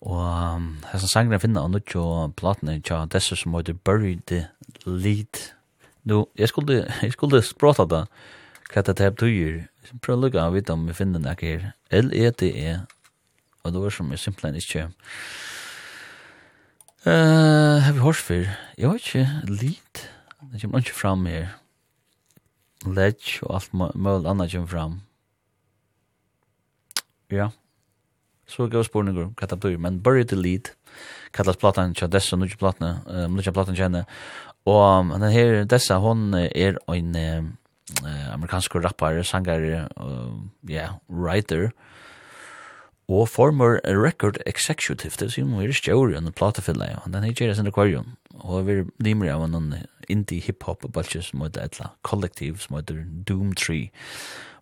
og 0.00 0.20
um, 0.56 0.68
hessen 0.88 1.10
sangren 1.10 1.42
finner 1.42 1.66
han 1.66 1.76
ut 1.76 1.92
platene 2.38 2.78
tja 2.80 3.02
Desso 3.12 3.36
som 3.36 3.52
høyde 3.52 3.74
Bury 3.84 4.14
the 4.30 4.46
Lead. 4.86 5.52
Nu, 6.08 6.24
jeg 6.38 6.48
skulle, 6.48 6.86
jeg 7.02 7.12
skulle 7.12 7.42
språta 7.44 7.84
da, 7.84 8.06
hva 8.72 8.84
det 8.86 8.96
er 8.96 9.12
betyr. 9.12 9.66
Prøv 10.00 10.16
å 10.16 10.22
lukka 10.22 10.46
av 10.46 10.56
vite 10.56 10.72
om 10.72 10.86
vi 10.88 10.96
finner 10.96 11.20
den 11.20 11.28
ikke 11.34 11.50
her. 11.52 11.66
L-E-D-E, 12.00 12.78
og 13.62 13.74
det 13.74 13.82
var 13.84 13.96
som 13.98 14.14
jeg 14.14 14.22
simpelthen 14.22 14.56
ikke... 14.62 14.88
Uh, 17.06 17.76
har 17.84 17.92
vi 17.92 18.02
hørt 18.02 18.18
før? 18.18 18.48
Jeg 18.78 18.88
har 18.88 18.96
ikke 18.96 19.26
lid. 19.52 20.06
Det 20.40 20.62
kommer 20.62 20.80
ikke 20.80 20.96
fram 20.96 21.28
her. 21.28 21.52
Ledge 22.86 23.44
og 23.44 23.60
alt 23.60 23.76
mulig 23.76 24.30
annet 24.32 24.56
kommer 24.56 24.72
fram. 24.72 24.96
Ja. 27.32 27.50
Så 28.46 28.68
går 28.70 28.86
spårningar 28.86 29.32
hva 29.34 29.48
det 29.50 29.58
betyr, 29.58 29.78
men 29.82 30.00
Bury 30.02 30.24
the 30.24 30.38
Lead 30.38 30.70
kallas 31.34 31.58
platan 31.58 31.94
tja 31.96 32.06
dessa 32.06 32.38
nudja 32.38 32.58
platna, 32.60 33.00
um, 33.06 33.34
nudja 33.36 33.52
platna 33.54 33.74
kjenne. 33.76 34.04
Og 34.66 34.82
um, 35.00 35.14
den 35.18 35.32
her 35.34 35.64
dessa, 35.66 35.98
hon 36.02 36.30
er 36.34 36.78
en 36.92 37.16
uh, 37.18 38.32
amerikansk 38.34 38.78
rappare, 38.78 39.24
sangare, 39.26 39.88
uh, 39.98 40.38
yeah, 40.68 40.94
writer, 41.08 41.72
og 43.08 43.28
former 43.30 43.78
record 43.86 44.38
executive, 44.46 45.14
det 45.20 45.30
sier 45.30 45.46
hun 45.46 45.62
er 45.62 45.74
stjør 45.74 46.16
enn 46.18 46.32
platefilla, 46.34 46.88
og 47.04 47.12
den 47.14 47.22
her 47.22 47.36
gjeres 47.38 47.60
sin 47.60 47.70
akvarium, 47.70 48.16
og 48.42 48.66
vi 48.66 48.80
er 48.80 48.88
limer 49.06 49.30
av 49.30 49.44
en 49.46 49.76
indie 50.10 50.42
hip-hop 50.42 50.82
balsje 50.94 51.22
som 51.22 51.44
heter 51.44 51.66
etla 51.66 51.92
kollektiv 52.06 52.58
som 52.62 52.78
heter 52.78 53.04
Doom 53.26 53.54
Tree. 53.58 53.92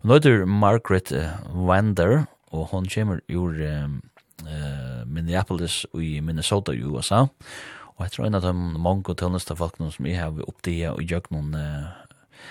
Og 0.01 0.09
nå 0.09 0.19
heter 0.19 0.45
Margaret 0.45 1.09
uh, 1.13 1.33
Wander, 1.53 2.27
og 2.53 2.67
hon 2.71 2.89
kommer 2.89 3.21
ur 3.29 3.55
um, 3.55 4.01
uh, 4.43 5.03
Minneapolis 5.07 5.83
i 5.93 6.19
Minnesota 6.21 6.73
i 6.75 6.83
USA, 6.83 7.25
og 7.95 8.03
jeg 8.03 8.11
tror 8.11 8.27
en 8.27 8.39
av 8.39 8.43
de 8.43 8.53
mange 8.53 9.15
tønneste 9.15 9.55
folkene 9.55 9.91
som 9.93 10.07
jeg 10.07 10.19
har 10.19 10.41
oppdige 10.47 10.91
og 10.91 11.03
gjør 11.03 11.29
noen 11.31 11.55
uh, 11.55 12.41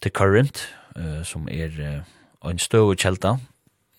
til 0.00 0.12
Current, 0.16 0.66
uh, 0.96 1.22
som 1.24 1.48
er 1.48 1.74
uh, 1.80 2.50
en 2.50 2.60
støv 2.60 2.94
kjelta, 3.00 3.38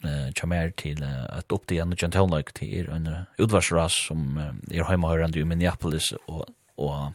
uh, 0.05 0.29
kommer 0.37 0.71
til 0.77 1.01
uh, 1.03 1.25
at 1.39 1.53
oppdige 1.53 1.85
noen 1.85 2.15
tønneste 2.15 2.55
til 2.61 2.79
er 2.79 2.93
en 2.95 3.11
utvarsras 3.41 3.97
som 4.07 4.37
uh, 4.37 4.53
er 4.69 4.85
hjemmehørende 4.85 5.41
i 5.41 5.47
Minneapolis 5.47 6.13
og, 6.27 6.45
og 6.77 7.13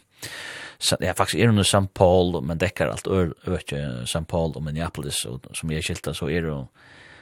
Så 0.78 0.96
faktisk 1.16 1.40
er 1.40 1.48
under 1.48 1.64
St. 1.64 1.88
Paul, 1.94 2.42
men 2.44 2.58
dekker 2.58 2.90
alt 2.90 3.06
ø, 3.06 3.30
ø, 3.46 4.04
St. 4.04 4.26
Paul 4.28 4.52
og 4.56 4.62
Minneapolis, 4.62 5.24
og, 5.24 5.40
som 5.54 5.70
jeg 5.70 5.84
skilta, 5.84 6.12
så 6.12 6.28
er 6.28 6.44
det 6.44 6.56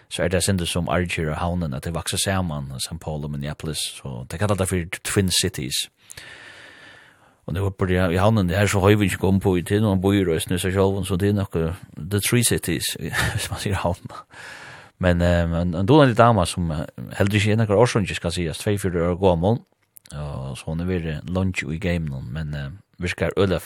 så 0.09 0.23
er 0.23 0.29
det 0.29 0.45
sinde 0.45 0.67
som 0.67 0.89
Arger 0.89 1.31
og 1.31 1.37
Haunen 1.37 1.75
at 1.75 1.85
det 1.85 1.95
vakser 1.95 2.19
sammen, 2.25 2.73
St. 2.79 3.01
Paul 3.01 3.25
og 3.25 3.31
Minneapolis, 3.31 3.79
så 3.79 4.27
det 4.31 4.39
kallar 4.39 4.55
det 4.55 4.69
for 4.69 4.77
Twin 5.05 5.31
Cities. 5.31 5.91
Og 7.47 7.55
nu 7.55 7.71
på 7.71 7.87
det, 7.87 8.13
i 8.13 8.17
Haunen, 8.17 8.49
det 8.49 8.57
er 8.57 8.67
så 8.67 8.81
høy 8.81 8.95
vi 8.95 9.05
ikke 9.05 9.17
kom 9.17 9.41
på 9.41 9.57
i 9.57 9.63
tiden, 9.63 9.85
og 9.85 9.91
han 9.91 10.01
bor 10.01 10.13
i 10.13 10.25
Røsne, 10.25 10.59
så 10.59 10.71
selv, 10.71 11.05
så 11.05 11.17
det 11.17 11.29
er 11.29 11.33
nok 11.33 11.53
The 11.97 12.21
Three 12.21 12.45
Cities, 12.45 12.85
hvis 13.33 13.51
man 13.51 13.61
sier 13.61 13.75
Haunen. 13.75 14.11
Men 14.99 15.23
en, 15.23 15.75
en 15.75 15.87
donald 15.87 16.17
dama 16.17 16.45
som 16.45 16.71
heldur 17.19 17.37
ikke 17.37 17.53
enn 17.53 17.65
akkur 17.65 17.83
årsrundje 17.83 18.15
skal 18.15 18.33
sies, 18.33 18.61
2-4 18.63 19.09
år 19.11 19.19
gammel, 19.21 19.59
og 20.13 20.57
så 20.59 20.65
hun 20.67 20.81
er 20.81 20.89
vire 20.89 21.21
lunch 21.29 21.65
i 21.65 21.79
game 21.79 22.23
men 22.23 22.55
virkar 22.99 23.31
øyla 23.37 23.59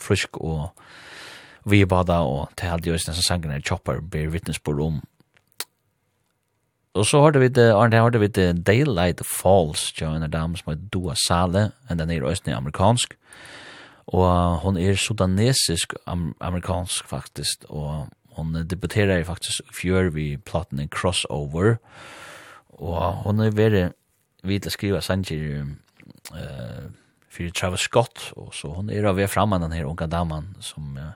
frisk 0.00 0.36
og 0.40 0.70
vi 1.64 1.80
er 1.80 1.86
bada 1.86 2.20
og 2.22 2.48
til 2.56 2.68
halde 2.68 2.88
jo 2.88 2.94
nesten 2.94 3.14
sangen 3.14 3.50
er 3.50 3.60
Chopper 3.60 4.00
ber 4.00 4.30
vittnesbord 4.30 4.80
om 4.80 5.00
Och 6.96 7.06
så 7.06 7.20
hørte 7.20 7.40
vi 7.42 7.48
det 7.52 7.74
Arne 7.76 8.00
hørte 8.00 8.20
vi 8.22 8.28
det 8.32 8.64
Daylight 8.66 9.20
Falls 9.28 9.90
Joanna 10.00 10.26
Dams 10.32 10.64
med 10.66 10.88
Dua 10.92 11.14
Sale 11.26 11.70
en 11.90 11.98
den 11.98 12.10
er 12.10 12.22
rösten 12.24 12.54
amerikansk. 12.54 13.14
Och 14.06 14.26
hon 14.62 14.78
är 14.78 14.94
sudanesisk 14.94 15.92
am 16.06 16.34
amerikansk 16.40 17.08
faktiskt 17.08 17.64
och 17.64 18.06
hon 18.30 18.68
debuterer 18.68 19.24
faktiskt 19.24 19.60
i 19.84 20.10
vi 20.10 20.38
platten 20.38 20.78
en 20.78 20.88
crossover. 20.88 21.78
Och 22.68 22.96
hon 22.96 23.40
är 23.40 23.50
väldigt 23.50 23.92
vid 24.42 24.66
å 24.66 24.70
skriva 24.70 25.00
sanger 25.00 25.66
eh 26.34 26.90
för 27.36 27.50
Travis 27.50 27.80
Scott 27.80 28.32
och 28.36 28.54
så 28.54 28.68
hon 28.68 28.90
är 28.90 29.04
av 29.04 29.26
framman 29.26 29.60
den 29.60 29.72
här 29.72 29.84
unga 29.84 30.06
damen 30.06 30.56
som 30.60 30.96
uh, 30.96 31.10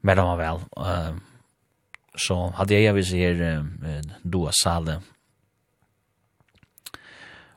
med 0.00 0.16
dem 0.16 0.38
väl 0.38 0.60
uh, 0.76 1.16
så 2.18 2.52
hade 2.56 2.80
jag 2.80 2.94
vis 2.94 3.12
här 3.12 3.66
då 4.22 4.50
sale. 4.52 5.00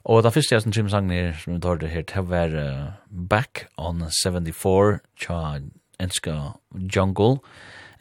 Og 0.04 0.24
det 0.24 0.52
jeg 0.52 0.62
som 0.62 0.72
Jim 0.72 0.90
sang 0.90 1.08
ner 1.08 1.34
som 1.34 1.54
vi 1.54 1.60
tar 1.60 1.76
det 1.76 1.90
her, 1.90 2.02
det 2.02 2.30
var 2.30 2.48
uh, 2.48 2.92
Back 3.30 3.68
on 3.78 4.02
74 4.24 5.00
tja, 5.16 5.60
Enska 6.00 6.54
Jungle 6.96 7.38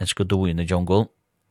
Enska 0.01 0.24
Do 0.24 0.47
in 0.47 0.57
the 0.57 0.65
Jungle. 0.65 1.09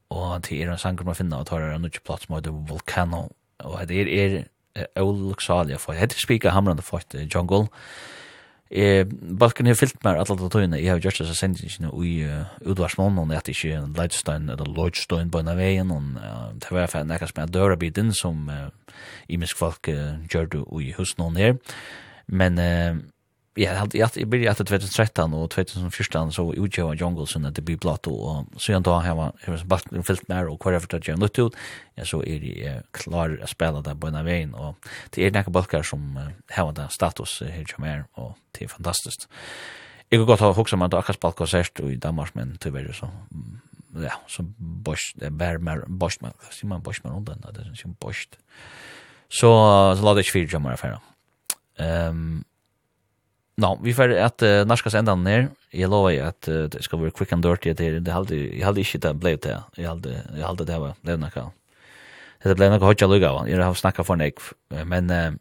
Og 0.09 0.41
det 0.49 0.61
er 0.61 0.71
en 0.71 0.77
sanger 0.77 1.03
man 1.03 1.15
finner 1.15 1.37
og 1.37 1.47
tar 1.47 1.61
en 1.61 1.67
nødvendig 1.69 2.01
plass 2.05 2.29
med 2.29 2.47
Volcano. 2.67 3.29
Og 3.59 3.87
det 3.87 4.01
er 4.01 4.43
er 4.75 5.01
Old 5.01 5.27
Luxalia 5.27 5.77
for 5.77 5.93
jeg 5.93 5.99
heter 5.99 6.19
Spika 6.19 6.49
Hamrande 6.49 6.81
for 6.81 7.01
Jungle. 7.35 7.67
Eh, 8.69 9.03
Balkan 9.09 9.65
har 9.65 9.77
fyllt 9.77 10.03
mer 10.05 10.19
alla 10.21 10.35
de 10.37 10.49
tøyene. 10.53 10.77
Jeg 10.77 10.91
har 10.93 11.01
gjort 11.01 11.21
disse 11.23 11.35
sendingene 11.37 11.89
i 12.05 12.13
utvarsmånen, 12.69 13.33
at 13.33 13.49
ikke 13.49 13.81
Leidstein 13.97 14.49
eller 14.49 14.69
Lloydstein 14.69 15.31
på 15.33 15.41
en 15.41 15.49
av 15.49 15.57
veien, 15.57 15.91
og 15.91 16.59
det 16.61 16.69
var 16.71 16.91
for 16.91 17.07
nekka 17.07 17.31
med 17.35 17.47
er 17.47 17.55
dørabiten 17.55 18.13
som 18.13 18.45
imisk 19.29 19.57
folk 19.57 19.89
gjør 19.89 20.51
det 20.53 20.61
i 20.85 20.91
husnån 20.97 21.41
her. 21.41 21.57
Men 22.27 22.61
ja, 23.59 23.71
jag 23.71 24.05
hade 24.05 24.19
jag 24.19 24.27
började 24.27 24.51
att 24.51 24.57
2013 24.57 25.33
och 25.33 25.51
2014 25.51 26.31
så 26.31 26.53
utgjorde 26.53 26.97
Jungle 26.97 27.27
sen 27.27 27.45
att 27.45 27.55
det 27.55 27.61
blir 27.61 27.77
blått 27.77 28.07
och 28.07 28.45
så 28.57 28.71
jag 28.71 28.81
då 28.81 28.91
har 28.91 29.05
jag 29.05 29.15
har 29.15 29.65
bara 29.65 29.79
en 29.91 30.03
fält 30.03 30.27
mer 30.27 30.47
och 30.47 30.65
whatever 30.65 30.87
det 30.87 31.07
jag 31.07 31.23
ut 31.23 31.55
ja 31.95 32.05
så 32.05 32.23
är 32.23 32.39
det 32.39 32.83
klar 32.91 33.39
att 33.43 33.49
spela 33.49 33.81
där 33.81 33.95
på 33.95 34.07
en 34.07 34.25
vägen 34.25 34.53
och 34.53 34.75
det 35.09 35.25
är 35.25 35.31
några 35.31 35.51
balkar 35.51 35.83
som 35.83 36.19
har 36.49 36.71
den 36.71 36.89
status 36.89 37.41
här 37.41 37.65
som 37.75 37.83
är 37.83 38.05
och 38.11 38.37
det 38.51 38.65
är 38.65 38.67
fantastiskt 38.67 39.27
Jag 40.09 40.19
går 40.19 40.25
gott 40.25 40.39
ha 40.39 40.53
huxa 40.53 40.75
man 40.75 40.89
då 40.89 40.97
akkurat 40.97 41.17
spalt 41.17 41.35
konsert 41.35 41.79
i 41.79 41.95
Danmark 41.95 42.33
men 42.33 42.57
tyvärr 42.57 42.91
så 42.93 43.09
ja 44.03 44.13
så 44.27 44.43
bosch 44.57 45.13
det 45.15 45.31
bär 45.31 45.57
mer 45.57 45.83
bosch 45.87 46.17
man 46.21 46.31
ser 46.51 46.67
man 46.67 46.81
bosch 46.81 47.01
man 47.03 47.13
undan 47.13 47.41
det 47.53 47.61
är 47.61 47.73
ju 47.85 47.93
bosch 47.99 48.29
så 49.29 49.95
så 49.95 50.03
lade 50.03 50.19
jag 50.19 50.33
fyra 50.33 50.49
jammar 50.51 50.73
affär 50.73 50.99
ehm 51.77 52.43
Nå, 53.59 53.67
no, 53.67 53.75
vi 53.83 53.91
får 53.95 54.13
at 54.23 54.43
uh, 54.45 54.61
norska 54.67 54.91
sendan 54.93 55.23
ner. 55.25 55.49
Jeg 55.75 55.89
lover 55.91 56.15
at 56.23 56.47
uh, 56.47 56.65
det 56.71 56.79
skal 56.85 57.01
være 57.01 57.11
quick 57.11 57.33
and 57.35 57.43
dirty 57.43 57.73
Det, 57.75 57.89
det 58.05 58.13
halde 58.13 58.37
jeg 58.37 58.63
halde 58.63 58.79
ikke 58.79 59.01
det 59.03 59.11
ble 59.19 59.33
det. 59.35 59.55
Jeg 59.77 59.89
halde 59.89 60.13
jeg 60.15 60.45
halde 60.45 60.67
det 60.67 60.77
var 60.79 60.95
det 61.03 61.17
nok. 61.19 61.39
Det 62.43 62.55
ble 62.55 62.69
nok 62.71 62.85
hodja 62.87 63.07
av. 63.27 63.47
Jeg 63.49 63.59
har 63.59 63.75
snakka 63.75 64.05
for 64.07 64.15
nek, 64.15 64.39
men 64.87 65.11
uh, 65.11 65.35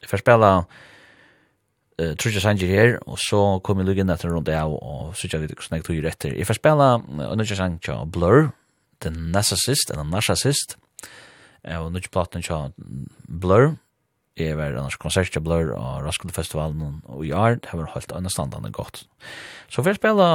jeg 0.00 0.10
får 0.10 0.22
spela 0.24 0.50
uh, 0.64 2.14
Trudja 2.18 2.42
Sanger 2.42 2.66
her, 2.66 2.96
og 3.06 3.20
så 3.22 3.60
kom 3.62 3.78
jeg 3.78 3.86
luggen 3.86 4.10
etter 4.10 4.34
rundt 4.34 4.50
av, 4.50 4.74
og 4.74 5.14
så 5.14 5.30
tja 5.30 5.38
vet 5.38 5.54
hvordan 5.54 5.78
jeg 5.78 5.86
tog 5.86 6.10
etter. 6.10 6.34
Jeg 6.34 6.48
får 6.48 6.58
spela 6.58 6.96
uh, 6.98 7.28
Trudja 7.36 7.60
Sanger 7.60 8.02
Blur, 8.10 8.50
The 9.04 9.14
Narcissist, 9.14 9.94
eller 9.94 10.08
Narcissist, 10.10 10.74
og 11.70 11.92
Nudja 11.94 12.10
Platten 12.10 12.42
Blur, 13.28 13.76
Jeg 14.40 14.56
var 14.58 14.74
annars 14.74 14.98
konsertjabler 15.00 15.72
og 15.76 16.04
Roskilde 16.06 16.34
Festivalen 16.34 17.00
og 17.04 17.24
i 17.26 17.32
år, 17.36 17.60
det 17.62 17.76
var 17.76 17.92
helt 17.94 18.12
annet 18.16 18.32
standande 18.32 18.72
godt. 18.74 19.04
Så 19.70 19.84
vi 19.86 19.94
spela 19.94 20.28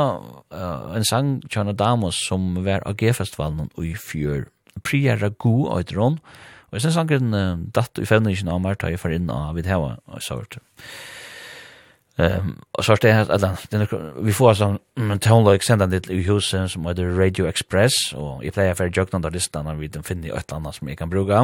uh, 0.53 0.95
en 0.95 1.07
sang 1.07 1.39
Tjana 1.49 1.73
Damos 1.73 2.19
som 2.27 2.53
var 2.65 2.85
av 2.85 2.97
G-festivalen 2.99 3.71
og 3.73 3.83
i 3.83 3.95
fjør. 3.99 4.45
Priya 4.83 5.15
Ragu 5.15 5.65
og 5.65 5.79
et 5.79 5.93
rån, 5.95 6.19
og 6.67 6.77
jeg 6.77 6.85
synes 6.85 6.97
sangen 6.99 7.35
uh, 7.35 7.57
datt 7.75 7.99
i 7.99 8.07
fevningen 8.07 8.51
av 8.51 8.63
Marta 8.63 8.91
jeg 8.91 9.01
for 9.01 9.15
inn 9.15 9.29
av 9.31 9.55
Vidheva 9.57 9.97
og 10.05 10.23
så 10.23 10.39
hvert. 10.39 10.59
Um, 12.15 12.53
og 12.71 12.85
så 12.87 12.95
er 12.95 13.25
det 13.27 13.35
at 13.35 13.93
vi 14.23 14.31
får 14.31 14.53
sånn 14.55 14.77
en 15.03 15.19
toneløk 15.19 15.65
sendan 15.67 15.91
ditt 15.91 16.07
i 16.07 16.21
huset 16.23 16.71
som 16.71 16.85
heter 16.87 17.11
Radio 17.11 17.43
Express 17.49 18.13
og 18.15 18.39
jeg 18.45 18.55
pleier 18.55 18.77
for 18.79 18.87
jøkna 18.87 19.19
da 19.19 19.33
listan 19.33 19.67
av 19.67 19.81
vi 19.83 19.89
den 19.91 20.05
finner 20.07 20.29
i 20.29 20.31
et 20.31 20.45
eller 20.47 20.61
annet 20.61 20.77
som 20.77 20.87
jeg 20.87 21.01
kan 21.01 21.11
bruka 21.11 21.41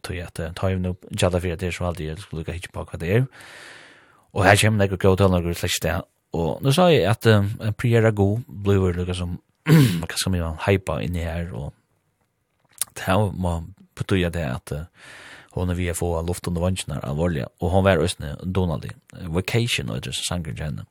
tog 0.00 0.18
at 0.18 0.40
ta 0.54 0.70
ju 0.70 0.78
nu 0.78 0.94
jalla 1.10 1.40
för 1.40 1.56
det 1.56 1.72
som 1.72 1.86
alltid 1.86 2.08
jag 2.08 2.18
skulle 2.18 2.52
hitta 2.52 2.68
på 2.72 2.88
vad 2.92 3.00
det 3.00 3.16
är. 3.16 3.26
Och 4.30 4.44
här 4.44 4.56
kommer 4.56 4.78
några 4.78 4.96
gå 4.96 5.16
till 5.16 5.26
några 5.26 5.54
slash 5.54 5.78
där. 5.82 6.02
Och 6.30 6.62
nu 6.62 6.72
sa 6.72 6.92
jag 6.92 7.04
att 7.04 7.26
en 7.26 7.74
priera 7.76 8.10
go 8.10 8.40
bluer 8.46 8.94
lukar 8.94 9.14
som 9.14 9.38
kan 10.08 10.16
som 10.16 10.34
jag 10.34 10.56
hypa 10.66 11.02
in 11.02 11.16
i 11.16 11.24
här 11.24 11.52
och 11.52 11.74
det 12.94 13.02
här 13.02 13.32
man 13.32 13.74
betyder 13.94 14.30
det 14.30 14.50
att 14.50 14.72
hon 15.50 15.74
vi 15.74 15.94
få 15.94 16.22
luft 16.22 16.46
under 16.46 16.60
vansnar 16.60 17.04
alvorliga 17.04 17.48
og 17.58 17.70
hon 17.70 17.84
var 17.84 17.98
ösne 17.98 18.36
Donaldi 18.42 18.90
vacation 19.12 19.90
och 19.90 20.06
just 20.06 20.28
sanger 20.28 20.62
henne. 20.62 20.84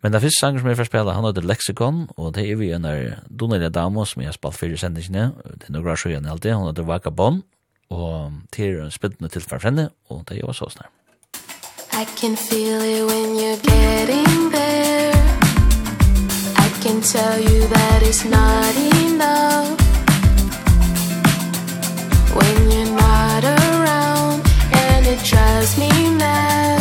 Men 0.00 0.12
det 0.12 0.20
finns 0.20 0.38
sanger 0.40 0.58
som 0.58 0.68
jag 0.68 0.76
får 0.76 0.84
spela, 0.84 1.12
han 1.12 1.24
heter 1.24 1.42
Lexicon, 1.42 2.08
og 2.16 2.34
det 2.34 2.50
er 2.50 2.56
vi 2.56 2.70
en 2.72 2.82
der 2.82 3.18
Donaldi 3.28 3.68
Damos 3.68 4.10
som 4.10 4.22
jeg 4.22 4.28
har 4.28 4.32
spalt 4.32 4.56
fyrir 4.56 4.76
sendingene, 4.80 5.32
det 5.44 5.68
er 5.68 5.74
noen 5.74 5.84
grasjøyene 5.84 6.30
alltid, 6.30 6.54
han 6.54 6.68
heter 6.70 6.86
Vagabond, 6.88 7.42
og 7.90 8.32
til 8.52 8.80
en 8.80 8.90
spennende 8.90 9.28
tilfærfrende, 9.28 9.90
og 10.08 10.24
det 10.28 10.36
gjør 10.36 10.52
så 10.52 10.66
snart. 10.70 10.90
I 11.92 12.04
can 12.20 12.36
feel 12.36 12.80
it 12.80 13.04
when 13.10 13.28
you're 13.40 13.60
getting 13.72 14.50
there. 14.52 15.12
I 16.56 16.68
can 16.82 17.02
tell 17.02 17.38
you 17.48 17.60
that 17.74 18.02
it's 18.02 18.24
not 18.24 18.74
enough. 19.04 19.76
When 22.38 22.56
you're 22.70 22.92
not 23.04 23.44
around 23.44 24.42
and 24.72 25.06
it 25.06 25.20
drives 25.30 25.76
me 25.78 25.90
mad. 26.18 26.79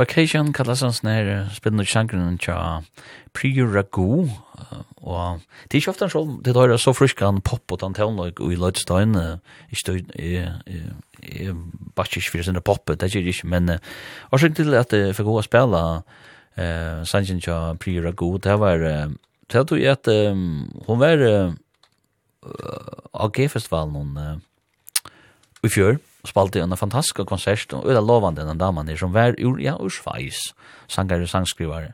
Vacation 0.00 0.52
kallas 0.56 0.80
hans 0.80 1.02
nær 1.04 1.50
spillende 1.52 1.84
sjankeren 1.84 2.38
tja 2.40 2.56
Prior 3.36 3.68
Ragu 3.68 4.30
og 5.00 5.40
det 5.68 5.76
er 5.76 5.80
ikke 5.80 5.92
ofte 5.92 6.06
han 6.06 6.12
sjål 6.12 6.30
det 6.46 6.54
er 6.56 6.76
så 6.80 6.94
frisk 6.96 7.20
han 7.20 7.42
pop 7.44 7.72
og 7.72 7.82
den 7.82 7.96
tøvnløg 7.98 8.40
og 8.40 8.52
i 8.54 8.58
Lødstein 8.60 9.12
ikke 9.68 9.82
støy 9.82 10.00
jeg 10.16 11.54
bare 11.96 12.08
ikke 12.08 12.32
fyrir 12.32 12.48
sinne 12.48 12.64
pop 12.64 12.88
det 12.88 13.02
er 13.10 13.20
ikke 13.20 13.48
men 13.52 13.76
årsøk 14.32 14.56
til 14.56 14.74
at 14.78 14.92
jeg 14.96 15.16
fikk 15.18 15.28
gå 15.28 15.42
spela 15.44 15.82
sangen 17.04 17.44
tja 17.44 17.60
Prior 17.80 18.08
Ragu 18.08 18.38
det 18.40 18.56
var 18.60 18.80
det 18.80 19.66
tog 19.66 19.80
jeg 19.80 19.98
at 19.98 20.08
hun 20.86 21.00
var 21.00 21.26
AG-festivalen 23.20 24.16
i 25.60 25.68
fjør 25.68 25.98
spalte 26.26 26.60
en 26.60 26.76
fantastisk 26.76 27.22
konsert 27.28 27.72
og 27.72 27.86
øyla 27.88 28.00
lovande 28.00 28.44
den 28.46 28.58
damen 28.60 28.86
der 28.86 28.96
som 28.96 29.14
var 29.14 29.34
ur, 29.38 29.60
ja, 29.60 29.76
ur 29.80 29.88
sveis, 29.88 30.52
sangare 30.88 31.22
og 31.22 31.28
sangskrivare. 31.28 31.92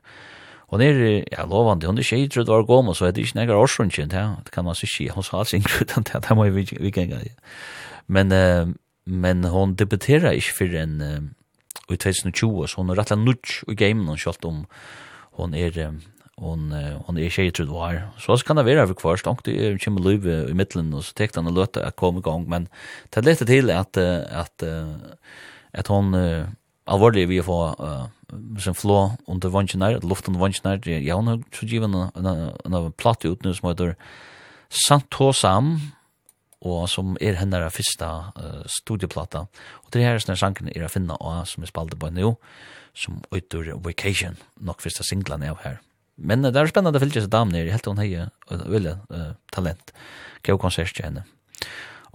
Hon 0.68 0.82
er, 0.82 1.22
ja, 1.30 1.44
lovande, 1.46 1.86
hon 1.86 1.98
er 1.98 2.02
ikke 2.02 2.24
idrut 2.24 2.48
var 2.50 2.64
gom, 2.66 2.88
og 2.90 2.96
så 2.98 3.06
er 3.06 3.14
det 3.14 3.22
ikke 3.22 3.38
nekker 3.38 3.54
årsrundkjent, 3.54 4.12
ja, 4.12 4.34
det 4.42 4.50
kan 4.52 4.66
man 4.66 4.74
så 4.74 4.88
ikke, 4.88 5.12
hon 5.14 5.22
sa 5.22 5.38
alls 5.38 5.54
ingrut, 5.54 5.94
det 6.08 6.16
er 6.18 6.34
mye 6.34 6.54
vikinga, 6.54 7.20
ja. 7.22 7.36
Men, 8.10 8.32
uh, 8.34 8.74
men 9.06 9.44
hon 9.50 9.76
debuterer 9.78 10.34
ikke 10.34 10.56
for 10.58 10.74
en, 10.82 10.98
uh, 11.02 11.22
i 11.86 11.96
2020, 11.96 12.66
så 12.66 12.82
hon 12.82 12.90
er 12.90 12.98
rettelig 12.98 13.22
nudj 13.22 13.60
i 13.70 13.78
gamen, 13.78 14.10
og 14.10 14.18
sjalt 14.18 14.44
om 14.48 14.64
hon 15.38 15.54
er, 15.54 15.78
um, 15.86 16.02
hon 16.36 16.72
hon 17.06 17.18
är 17.18 17.30
tjej 17.30 17.50
tror 17.50 17.66
var 17.66 18.02
så 18.18 18.36
ska 18.38 18.54
det 18.54 18.62
vera 18.62 18.86
för 18.86 18.94
kvar 18.94 19.16
stank 19.16 19.44
det 19.44 19.66
är 19.66 19.78
kommer 19.78 20.00
löv 20.00 20.26
i 20.50 20.54
mitten 20.54 20.94
och 20.94 21.04
så 21.04 21.12
täckte 21.12 21.40
han 21.40 21.54
låta 21.54 21.86
att 21.86 21.96
komma 21.96 22.18
igång 22.18 22.48
men 22.48 22.68
det 23.10 23.22
lite 23.22 23.46
till 23.46 23.70
att 23.70 23.96
att 23.96 24.62
att 25.72 25.86
hon 25.86 26.14
allvarlig 26.84 27.28
vi 27.28 27.42
får 27.42 27.74
som 28.60 28.74
flå 28.74 29.16
under 29.26 29.48
vanchen 29.48 30.00
luften 30.02 30.38
vanchen 30.38 30.80
ja 30.84 31.14
hon 31.14 31.44
så 31.52 31.66
given 31.66 31.94
en 31.94 32.74
en 32.74 32.92
platt 32.92 33.24
ut 33.24 33.44
nu 33.44 33.54
som 33.54 33.68
heter 33.68 33.96
Santosam 34.68 35.80
og 36.66 36.86
som 36.90 37.16
er 37.20 37.38
hennar 37.40 37.68
fyrsta 37.70 38.10
uh, 38.36 38.62
studieplata. 38.80 39.46
Og 39.84 39.92
det 39.92 40.04
her 40.04 40.16
er 40.16 40.22
sånne 40.22 40.38
sjankene 40.40 40.74
er 40.74 40.86
å 40.86 40.92
finne 40.92 41.16
av 41.20 41.44
som 41.50 41.64
er 41.64 41.70
spalte 41.70 41.98
på 42.00 42.10
nå, 42.14 42.34
som 42.96 43.20
utur 43.34 43.74
Vacation, 43.84 44.38
nok 44.60 44.80
fyrsta 44.84 45.04
singlan 45.06 45.44
er 45.44 45.54
av 45.54 45.62
her. 45.64 45.82
Men 46.16 46.46
det 46.46 46.56
er 46.56 46.70
spennende 46.70 46.96
å 46.96 47.02
fylke 47.02 47.20
seg 47.20 47.32
damen 47.32 47.56
her, 47.56 47.68
helt 47.72 47.88
hun 47.90 48.00
heier 48.00 48.30
veldig 48.48 48.94
uh, 49.12 49.32
talent. 49.52 49.92
Kjøy 50.46 50.58
konsert 50.62 50.94
til 50.96 51.08
henne. 51.08 51.26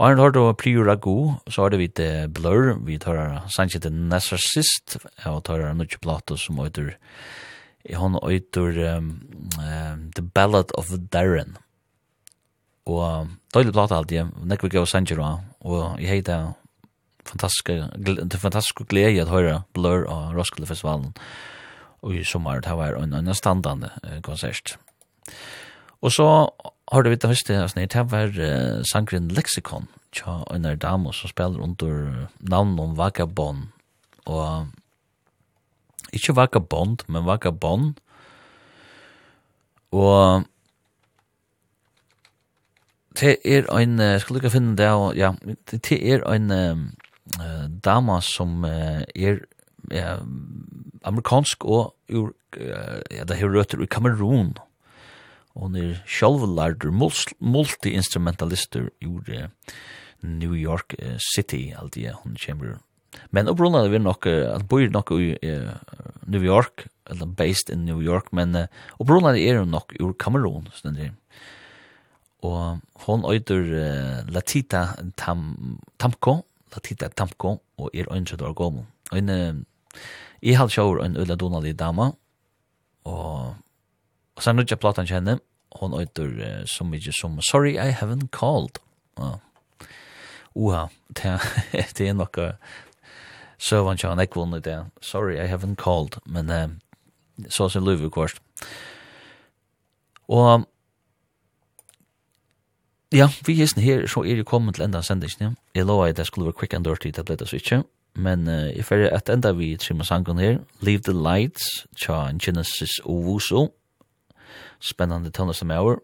Og 0.02 0.08
han 0.08 0.22
har 0.22 0.32
da 0.34 0.48
Priora 0.58 0.96
Go, 0.98 1.36
så 1.46 1.66
har 1.66 1.74
det 1.74 1.82
vi 1.82 1.88
til 1.94 2.32
Blur, 2.34 2.72
vi 2.88 2.98
tar 3.02 3.44
Sanchez 3.54 3.84
til 3.84 3.94
Narcissist, 3.94 4.98
og 5.30 5.44
tar 5.46 5.62
han 5.68 5.78
Nucci 5.78 6.00
Plato 6.02 6.38
som 6.40 6.58
øyder, 6.64 6.96
hon 7.98 8.18
øyder 8.24 8.80
um, 8.96 9.12
um, 9.60 10.08
The 10.18 10.26
Ballad 10.26 10.74
of 10.80 10.90
Darren. 11.14 11.60
Og 12.90 13.30
døylig 13.54 13.76
plata 13.76 14.00
alltid, 14.00 14.34
nekve 14.42 14.72
gav 14.74 14.90
Sanchez 14.90 15.20
da, 15.20 15.36
og 15.62 16.02
jeg 16.02 16.10
heiter 16.10 16.54
fantastiske, 17.30 17.78
det 18.02 18.42
fantastiske 18.42 18.88
glede 18.90 19.22
at 19.22 19.30
høre 19.30 19.62
Blur 19.78 20.08
og 20.10 20.34
Roskilde 20.34 20.66
Festivalen. 20.66 21.14
Og 21.14 21.51
i 22.10 22.24
sommer, 22.26 22.62
det 22.66 22.74
var 22.78 22.98
en, 22.98 23.14
en 23.14 23.34
standande 23.38 23.92
konsert. 24.26 24.78
Og 26.02 26.12
så 26.12 26.28
har 26.92 27.04
du 27.04 27.10
vidt 27.10 27.26
høste, 27.30 27.56
altså, 27.56 27.80
det 27.80 28.06
var 28.12 28.34
uh, 28.36 28.82
sangren 28.90 29.30
Lexikon, 29.32 29.88
tja, 30.12 30.42
en 30.52 30.66
er 30.66 30.76
dame 30.76 31.14
som 31.14 31.30
spiller 31.30 31.62
under 31.62 32.28
navn 32.40 32.80
om 32.80 32.98
Vagabond, 32.98 33.70
og 34.26 34.68
ikke 36.12 36.36
Vagabond, 36.36 37.06
men 37.08 37.26
Vagabond, 37.26 37.94
og 39.92 40.44
det 43.20 43.38
er 43.46 43.70
en, 43.78 44.00
uh, 44.00 44.18
skal 44.20 44.36
du 44.36 44.42
ikke 44.42 44.56
finne 44.58 44.76
det, 44.76 44.90
og, 44.90 45.16
ja, 45.16 45.32
det 45.72 46.02
er 46.02 46.26
en 46.34 46.52
uh, 46.52 47.70
dame 47.86 48.22
som 48.26 48.66
uh, 48.66 49.06
er 49.16 49.46
ja, 49.92 50.18
amerikansk 51.08 51.66
og 51.66 51.94
ur, 52.12 52.34
ja, 52.58 53.24
det 53.26 53.40
har 53.40 53.54
røtter 53.54 53.82
i 53.82 53.90
Kamerun. 53.90 54.54
Og 55.60 55.76
er 55.76 56.00
sjølvlarder 56.08 56.94
multi-instrumentalister 56.96 58.88
ur 59.04 59.28
uh, 59.28 59.50
New 60.24 60.56
York 60.56 60.96
uh, 61.02 61.18
City, 61.20 61.72
alltid 61.76 62.08
ja, 62.08 62.14
hun 62.24 62.38
kommer. 62.40 62.78
Men 63.36 63.50
opprunna 63.52 63.84
er 63.84 63.92
vi 63.92 64.00
nok, 64.00 64.28
uh, 64.30 64.54
han 64.54 64.68
bor 64.70 64.86
nok 64.94 65.12
i 65.18 65.34
uh, 65.36 65.74
New 66.28 66.44
York, 66.46 66.88
eller 67.12 67.28
based 67.28 67.70
in 67.74 67.84
New 67.86 68.00
York, 68.00 68.32
men 68.32 68.56
uh, 68.56 68.70
opprunna 69.00 69.36
er 69.36 69.60
hun 69.60 69.76
nok 69.76 69.92
ur 70.00 70.16
Kamerun, 70.16 70.70
sånn 70.78 70.96
det 70.96 71.12
Og 72.48 72.80
hon 73.06 73.28
øyder 73.28 73.68
uh, 73.68 74.32
Latita 74.32 74.96
Tam, 75.20 75.78
Tamko, 76.00 76.40
Latita 76.72 77.12
Tamko, 77.12 77.60
og 77.78 77.92
er 77.94 78.08
31 78.08 78.48
år 78.48 78.56
gammel. 78.56 78.88
Og 79.12 79.20
en 79.20 79.66
Jeg 80.42 80.58
hadde 80.58 80.74
sjåur 80.74 81.04
en 81.04 81.18
Ulla 81.22 81.36
Donalig 81.38 81.76
dama, 81.80 82.12
og, 83.06 83.56
og 84.36 84.44
sen 84.44 84.58
nødja 84.58 84.78
platan 84.82 85.10
kjenne, 85.10 85.38
hon 85.78 85.94
øyder 85.94 86.32
uh, 86.42 86.64
så 86.66 86.84
mykje 86.84 87.14
som 87.14 87.42
Sorry 87.42 87.76
I 87.78 87.92
Haven't 87.94 88.32
Called. 88.34 88.82
Ja. 89.20 89.36
Uha, 90.56 90.88
det, 91.16 91.38
det 91.98 92.08
er 92.10 92.18
nokka 92.18 92.52
søvann 93.62 94.02
kjøren 94.02 94.20
ekvunni 94.20 94.60
det. 94.66 94.80
Sorry 95.02 95.38
I 95.38 95.48
Haven't 95.48 95.78
Called, 95.80 96.18
men 96.26 96.50
uh, 96.50 97.46
så 97.50 97.70
sin 97.70 97.86
luvi 97.86 98.10
kvart. 98.10 98.42
Og 100.28 100.66
ja, 103.14 103.28
vi 103.46 103.54
hisn 103.54 103.82
her, 103.84 104.08
så 104.08 104.24
er 104.24 104.42
det 104.42 104.46
kommet 104.48 104.76
til 104.76 104.86
enda 104.88 105.02
sendingen. 105.06 105.58
Jeg 105.76 105.86
lovar 105.86 106.10
at 106.10 106.18
det 106.18 106.28
skulle 106.28 106.50
være 106.50 106.60
quick 106.60 106.74
and 106.74 106.86
dirty, 106.86 107.12
det 107.16 107.26
ble 107.26 107.36
det 107.36 107.50
så 107.50 107.56
ikke. 107.62 107.84
Men 108.14 108.48
uh, 108.48 108.70
if 108.76 108.90
fyrir 108.92 109.12
at 109.16 109.30
enda 109.30 109.54
vi 109.56 109.78
trimmer 109.80 110.04
sangen 110.04 110.40
her, 110.40 110.60
Leave 110.82 111.02
the 111.08 111.14
Lights, 111.14 111.86
tja 111.96 112.32
Genesis 112.40 113.00
Owusu, 113.06 113.70
spennande 114.80 115.32
tunnel 115.32 115.56
som 115.56 115.72
hour. 115.72 116.02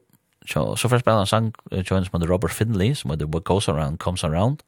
Tja, 0.47 0.63
så 0.75 0.88
først 0.88 1.03
spennande 1.03 1.27
sang, 1.27 1.51
tja 1.71 1.97
en 1.97 2.05
som 2.05 2.15
heter 2.15 2.31
Robert 2.31 2.51
Finley, 2.51 2.93
som 2.95 3.11
heter 3.11 3.27
What 3.27 3.43
Goes 3.43 3.67
Around 3.67 3.97
Comes 3.97 4.23
Around. 4.23 4.63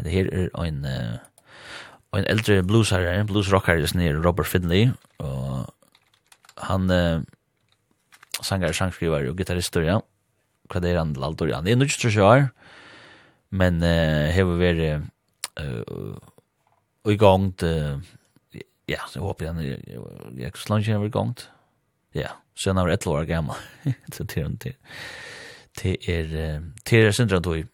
Det 0.00 0.12
her 0.12 0.30
er 0.32 0.48
en, 0.64 0.84
uh, 0.84 1.18
en 2.16 2.24
eldre 2.24 2.62
bluesherre, 2.64 3.26
bluesrockere, 3.26 3.86
som 3.86 4.00
heter 4.00 4.22
Robert 4.24 4.46
Finley, 4.48 4.88
og 5.18 5.68
han 6.64 6.88
uh, 6.90 7.20
sangar, 8.42 8.72
sangskriver 8.72 9.28
og 9.28 9.36
gitarrister, 9.36 9.84
ja. 9.84 10.00
Hva 10.70 10.80
det 10.80 10.94
er 10.94 11.02
han, 11.02 11.12
Laldor, 11.18 11.52
han 11.52 11.68
er 11.68 11.76
nødt 11.76 11.92
til 11.92 12.22
å 12.22 12.32
men 13.50 13.82
uh, 13.82 14.30
hever 14.30 14.60
vært 14.60 14.82
uh, 15.58 16.18
i 17.08 17.16
gang 17.16 17.52
ja, 18.90 19.00
så 19.06 19.16
jeg 19.16 19.22
håper 19.22 19.46
jeg 19.46 19.78
jeg 20.36 20.52
så 20.56 20.72
langt 20.72 20.88
jeg 20.88 21.00
var 21.00 21.06
i 21.06 21.14
gang 21.14 21.34
ja, 22.14 22.32
så 22.54 22.70
jeg 22.70 22.76
var 22.76 22.88
et 22.90 23.06
år 23.06 23.24
gammel. 23.24 23.54
Så 24.12 24.24
det 24.24 24.38
er 24.38 24.56
til, 24.58 24.74
det 25.82 26.08
er 26.08 26.60
det 26.90 26.98
er 27.06 27.10
syndrom 27.10 27.42
tog. 27.42 27.64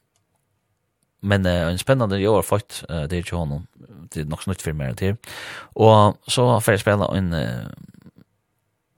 Men 1.23 1.47
uh, 1.47 1.70
en 1.70 1.78
spennende 1.78 2.20
jeg 2.20 2.31
har 2.31 2.43
fått 2.43 2.85
uh, 2.90 3.07
det 3.09 3.12
er 3.12 3.24
ikke 3.24 3.36
honom. 3.36 3.66
Det 4.12 4.23
er 4.23 4.28
nok 4.28 4.43
så 4.43 4.51
nytt 4.51 4.62
for 4.62 4.77
meg 4.77 4.97
til. 4.97 5.16
Og 5.74 6.19
så 6.28 6.44
får 6.61 6.73
jeg 6.73 6.85
spille 6.85 7.09
en 7.16 7.32
uh, 7.32 7.73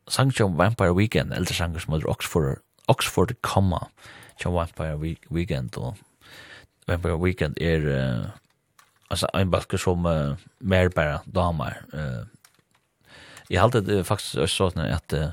sang 0.09 0.35
som 0.35 0.59
Vampire 0.59 0.93
Weekend 0.93 1.33
eldre 1.33 1.55
sanger 1.55 1.79
som 1.79 1.95
heter 1.95 2.11
Oxford 2.11 2.59
Oxford 2.89 3.33
Comma 3.43 3.87
som 4.43 4.55
Vampire 4.55 4.99
Weekend. 5.31 5.79
Og 5.79 5.97
Vampire 6.89 7.17
Weekend 7.17 7.57
er 7.63 7.87
uh, 7.87 8.27
alltså 9.09 9.26
en 9.32 9.51
balk 9.51 9.80
som 9.80 10.06
uh, 10.06 10.36
mer 10.59 10.89
bara 10.89 11.20
damer. 11.24 11.82
Eh 11.93 12.39
jag 13.48 13.62
hade 13.62 13.80
det 13.80 14.05
faktiskt 14.05 14.56
så 14.56 14.66
att 14.66 15.12
uh, 15.12 15.28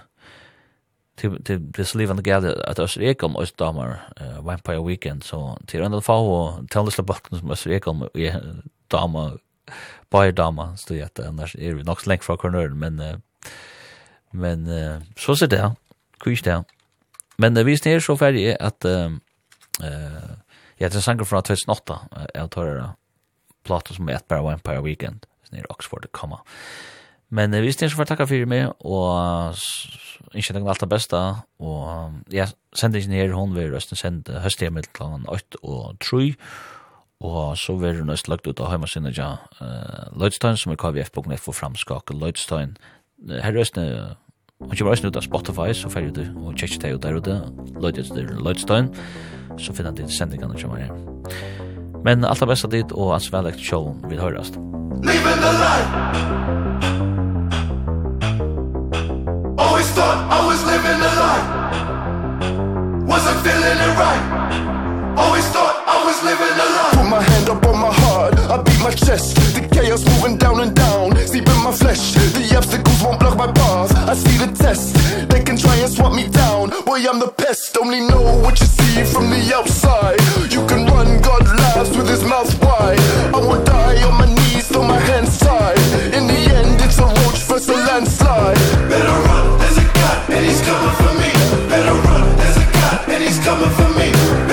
till 1.16 1.44
till 1.44 1.72
det 1.72 1.86
slivande 1.86 2.30
gällde 2.30 2.68
att 2.68 2.80
at 2.80 2.98
vi 2.98 3.16
kom 3.16 3.36
oss 3.36 3.52
damer 3.52 4.00
uh, 4.22 4.42
Vampire 4.42 4.88
Weekend 4.88 5.24
så 5.24 5.60
till 5.68 5.82
ändå 5.82 6.02
få 6.02 6.14
och 6.14 6.70
till 6.70 6.86
det 6.98 7.04
balken 7.04 7.40
som 7.40 7.52
oss 7.52 7.68
vi 7.68 7.80
kom 7.80 8.10
i 8.14 8.34
damer 8.88 9.38
bara 10.10 10.32
damer 10.32 10.76
så 10.76 11.04
att 11.04 11.20
annars 11.20 11.56
är 11.56 11.74
vi 11.74 11.84
nog 11.84 12.02
slängt 12.02 12.24
från 12.24 12.38
kornören 12.38 12.80
men 12.80 13.00
uh, 13.00 13.18
men 14.32 14.68
uh, 14.68 15.02
så 15.18 15.36
ser 15.36 15.48
det 15.48 15.76
kvis 16.20 16.42
där 16.42 16.64
men 17.38 17.58
uh, 17.58 17.64
vi 17.64 17.74
är 17.74 18.00
så 18.00 18.18
färdig 18.18 18.58
att 18.60 18.86
uh, 18.86 19.12
uh, 19.84 20.32
ja 20.78 20.90
det 20.90 20.96
er 20.96 21.02
sanger 21.02 21.24
fra 21.24 21.42
2008 21.42 22.00
jeg 22.36 22.52
tar 22.52 22.66
det 22.66 22.90
plata 23.66 23.96
som 23.96 24.10
ett 24.10 24.28
bara 24.28 24.44
One 24.46 24.60
Empire 24.60 24.84
Weekend 24.86 25.26
nere 25.56 25.70
Oxford 25.70 26.06
det 26.06 26.14
komma. 26.16 26.42
Men 27.30 27.54
eh, 27.54 27.64
vi 27.64 27.74
styrir 27.74 27.94
så 27.94 28.00
for 28.00 28.10
takka 28.10 28.28
fyrir 28.30 28.50
meg 28.50 28.70
og 28.86 29.58
ikke 30.36 30.54
tenker 30.54 30.72
alt 30.72 30.84
det 30.84 30.92
beste 30.92 31.22
og 31.64 32.34
ja, 32.34 32.48
sender 32.76 33.02
ikke 33.02 33.14
nere 33.14 33.38
hun 33.38 33.56
vil 33.56 33.72
røsten 33.74 34.00
sende 34.00 34.42
høsthjemmel 34.44 34.88
kl. 34.94 35.26
8 35.32 35.62
og 35.64 35.98
3 36.04 36.28
og 37.26 37.56
så 37.58 37.78
vil 37.80 38.02
hun 38.02 38.12
nøst 38.12 38.28
lagt 38.30 38.48
ut 38.48 38.60
av 38.60 38.70
heimasinnet 38.74 39.18
ja, 39.18 39.38
uh, 39.62 40.12
Lloydstein 40.20 40.60
som 40.60 40.74
er 40.74 40.80
kvf.net 40.82 41.42
for 41.42 41.56
framskak 41.56 42.12
Lloydstein 42.14 42.76
her 43.32 43.56
røstene 43.56 44.16
Og 44.64 44.72
ikke 44.72 44.86
bare 44.88 45.08
ut 45.10 45.18
av 45.20 45.22
Spotify, 45.26 45.74
så 45.76 45.90
fyrir 45.92 46.14
du 46.16 46.22
og 46.40 46.56
tjekkje 46.56 46.80
deg 46.86 46.96
ut 46.96 47.04
der 47.04 47.20
ute, 47.20 47.36
Lloydstein, 48.40 48.88
så 49.60 49.76
finner 49.76 49.92
du 49.92 50.08
sendingene 50.08 50.60
som 50.60 50.72
er 50.78 50.88
her. 50.88 51.65
Men 52.06 52.26
allt 52.26 52.40
det 52.40 52.46
bästa 52.46 52.68
dit 52.68 52.92
och 52.92 53.14
alls 53.14 53.34
väl 53.34 53.54
showen 53.54 54.10
vill 54.10 54.20
höras. 54.20 54.50
Living 55.04 55.40
the 55.46 55.52
life. 55.66 55.90
Always 59.58 59.88
thought 59.96 60.18
I 60.32 60.46
was 60.50 60.66
living 60.72 61.00
the 61.06 61.12
life. 61.24 61.48
Wasn't 63.12 63.40
feeling 63.46 63.78
it 63.88 63.94
right. 64.04 64.24
Always 65.18 65.46
thought 65.54 65.76
I 65.88 66.06
was 66.08 66.18
living 66.30 66.54
the 66.62 66.68
life. 66.78 66.96
Put 66.98 67.10
my 67.10 67.24
hand 67.24 67.50
up 67.50 67.66
on 67.66 67.80
my 67.80 67.92
heart. 68.00 68.05
I 68.56 68.62
beat 68.64 68.80
my 68.80 68.92
chest. 68.92 69.36
The 69.54 69.68
chaos 69.68 70.06
moving 70.06 70.38
down 70.38 70.62
and 70.62 70.74
down. 70.74 71.10
Deep 71.12 71.44
in 71.44 71.60
my 71.60 71.74
flesh. 71.74 72.14
The 72.14 72.56
obstacles 72.56 73.04
won't 73.04 73.20
block 73.20 73.36
my 73.36 73.52
path. 73.52 73.92
I 74.08 74.14
see 74.16 74.38
the 74.38 74.48
test. 74.56 74.96
They 75.28 75.44
can 75.44 75.58
try 75.58 75.76
and 75.76 75.92
swap 75.92 76.14
me 76.14 76.30
down. 76.30 76.70
Boy, 76.86 77.04
I'm 77.04 77.20
the 77.20 77.28
pest. 77.36 77.78
Only 77.78 78.00
know 78.00 78.24
what 78.40 78.58
you 78.62 78.68
see 78.68 79.04
from 79.04 79.30
the 79.30 79.42
outside. 79.54 80.22
You 80.56 80.66
can 80.68 80.88
run 80.88 81.20
God 81.20 81.44
laughs 81.44 81.98
with 81.98 82.08
his 82.08 82.24
mouth 82.24 82.48
wide. 82.64 83.00
I 83.36 83.40
will 83.44 83.62
die 83.66 84.02
on 84.08 84.16
my 84.24 84.30
knees 84.34 84.70
throw 84.70 84.88
my 84.88 85.00
hands 85.00 85.38
tied. 85.38 85.78
In 86.16 86.24
the 86.26 86.40
end, 86.56 86.80
it's 86.80 86.98
a 87.00 87.04
roach 87.04 87.44
versus 87.52 87.68
a 87.68 87.76
landslide. 87.76 88.56
Better 88.88 89.20
run, 89.28 89.60
there's 89.60 89.80
a 89.84 89.88
God 90.00 90.30
and 90.32 90.46
he's 90.48 90.62
coming 90.64 90.96
for 91.04 91.14
me. 91.20 91.32
Better 91.68 91.96
run, 92.08 92.24
there's 92.40 92.58
a 92.64 92.68
God 92.72 93.10
and 93.10 93.22
he's 93.22 93.40
coming 93.44 93.72
for 93.76 93.90
me. 94.00 94.45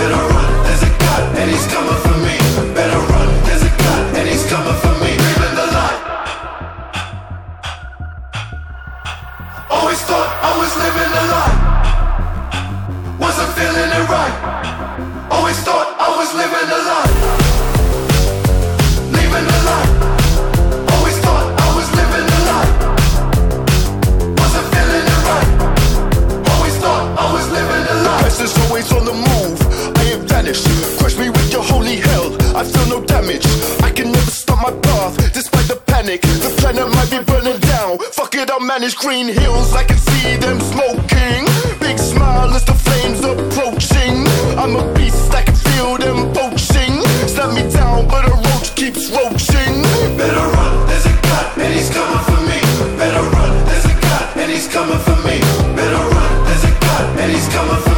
Purge 31.03 31.19
me 31.19 31.31
with 31.31 31.53
your 31.53 31.65
holy 31.65 31.97
hell. 31.97 32.31
I 32.55 32.63
feel 32.63 32.87
no 32.87 33.05
damage. 33.05 33.45
I 33.83 33.91
can 33.91 34.13
never 34.13 34.31
stop 34.31 34.63
my 34.63 34.71
path. 34.87 35.17
Despite 35.35 35.67
the 35.67 35.75
panic 35.75 36.23
The 36.23 36.55
planet 36.59 36.87
might 36.95 37.11
be 37.11 37.19
burning 37.25 37.59
down. 37.75 37.99
Fuck 38.15 38.37
it, 38.37 38.49
I'll 38.49 38.61
manage 38.61 38.95
green 38.95 39.27
hills. 39.27 39.75
I 39.75 39.83
can 39.83 39.99
see 39.99 40.37
them 40.37 40.61
smoking. 40.61 41.43
Big 41.81 41.99
smile 41.99 42.55
as 42.55 42.65
the 42.65 42.75
flames 42.75 43.19
approaching. 43.19 44.31
I'm 44.55 44.77
a 44.77 44.85
beast, 44.95 45.35
I 45.35 45.43
can 45.43 45.57
feel 45.57 45.99
them 45.99 46.33
poaching. 46.33 47.03
Snap 47.27 47.51
me 47.51 47.67
down, 47.73 48.07
but 48.07 48.23
a 48.31 48.35
roach 48.47 48.71
keeps 48.77 49.11
roaching. 49.11 49.83
Better 50.15 50.47
run, 50.55 50.87
there's 50.87 51.07
a 51.07 51.15
god 51.27 51.59
And 51.59 51.75
he's 51.75 51.91
coming 51.91 52.23
for 52.31 52.41
me. 52.47 52.59
Better 52.95 53.27
run, 53.35 53.51
there's 53.67 53.87
a 53.87 53.95
god 54.07 54.37
And 54.39 54.53
he's 54.53 54.69
coming 54.69 55.03
for 55.03 55.19
me. 55.27 55.43
Better 55.75 56.05
run, 56.15 56.31
there's 56.47 56.63
a 56.63 56.73
god 56.79 57.05
And 57.19 57.33
he's 57.33 57.49
coming 57.49 57.83
for 57.83 57.91
me 57.91 57.92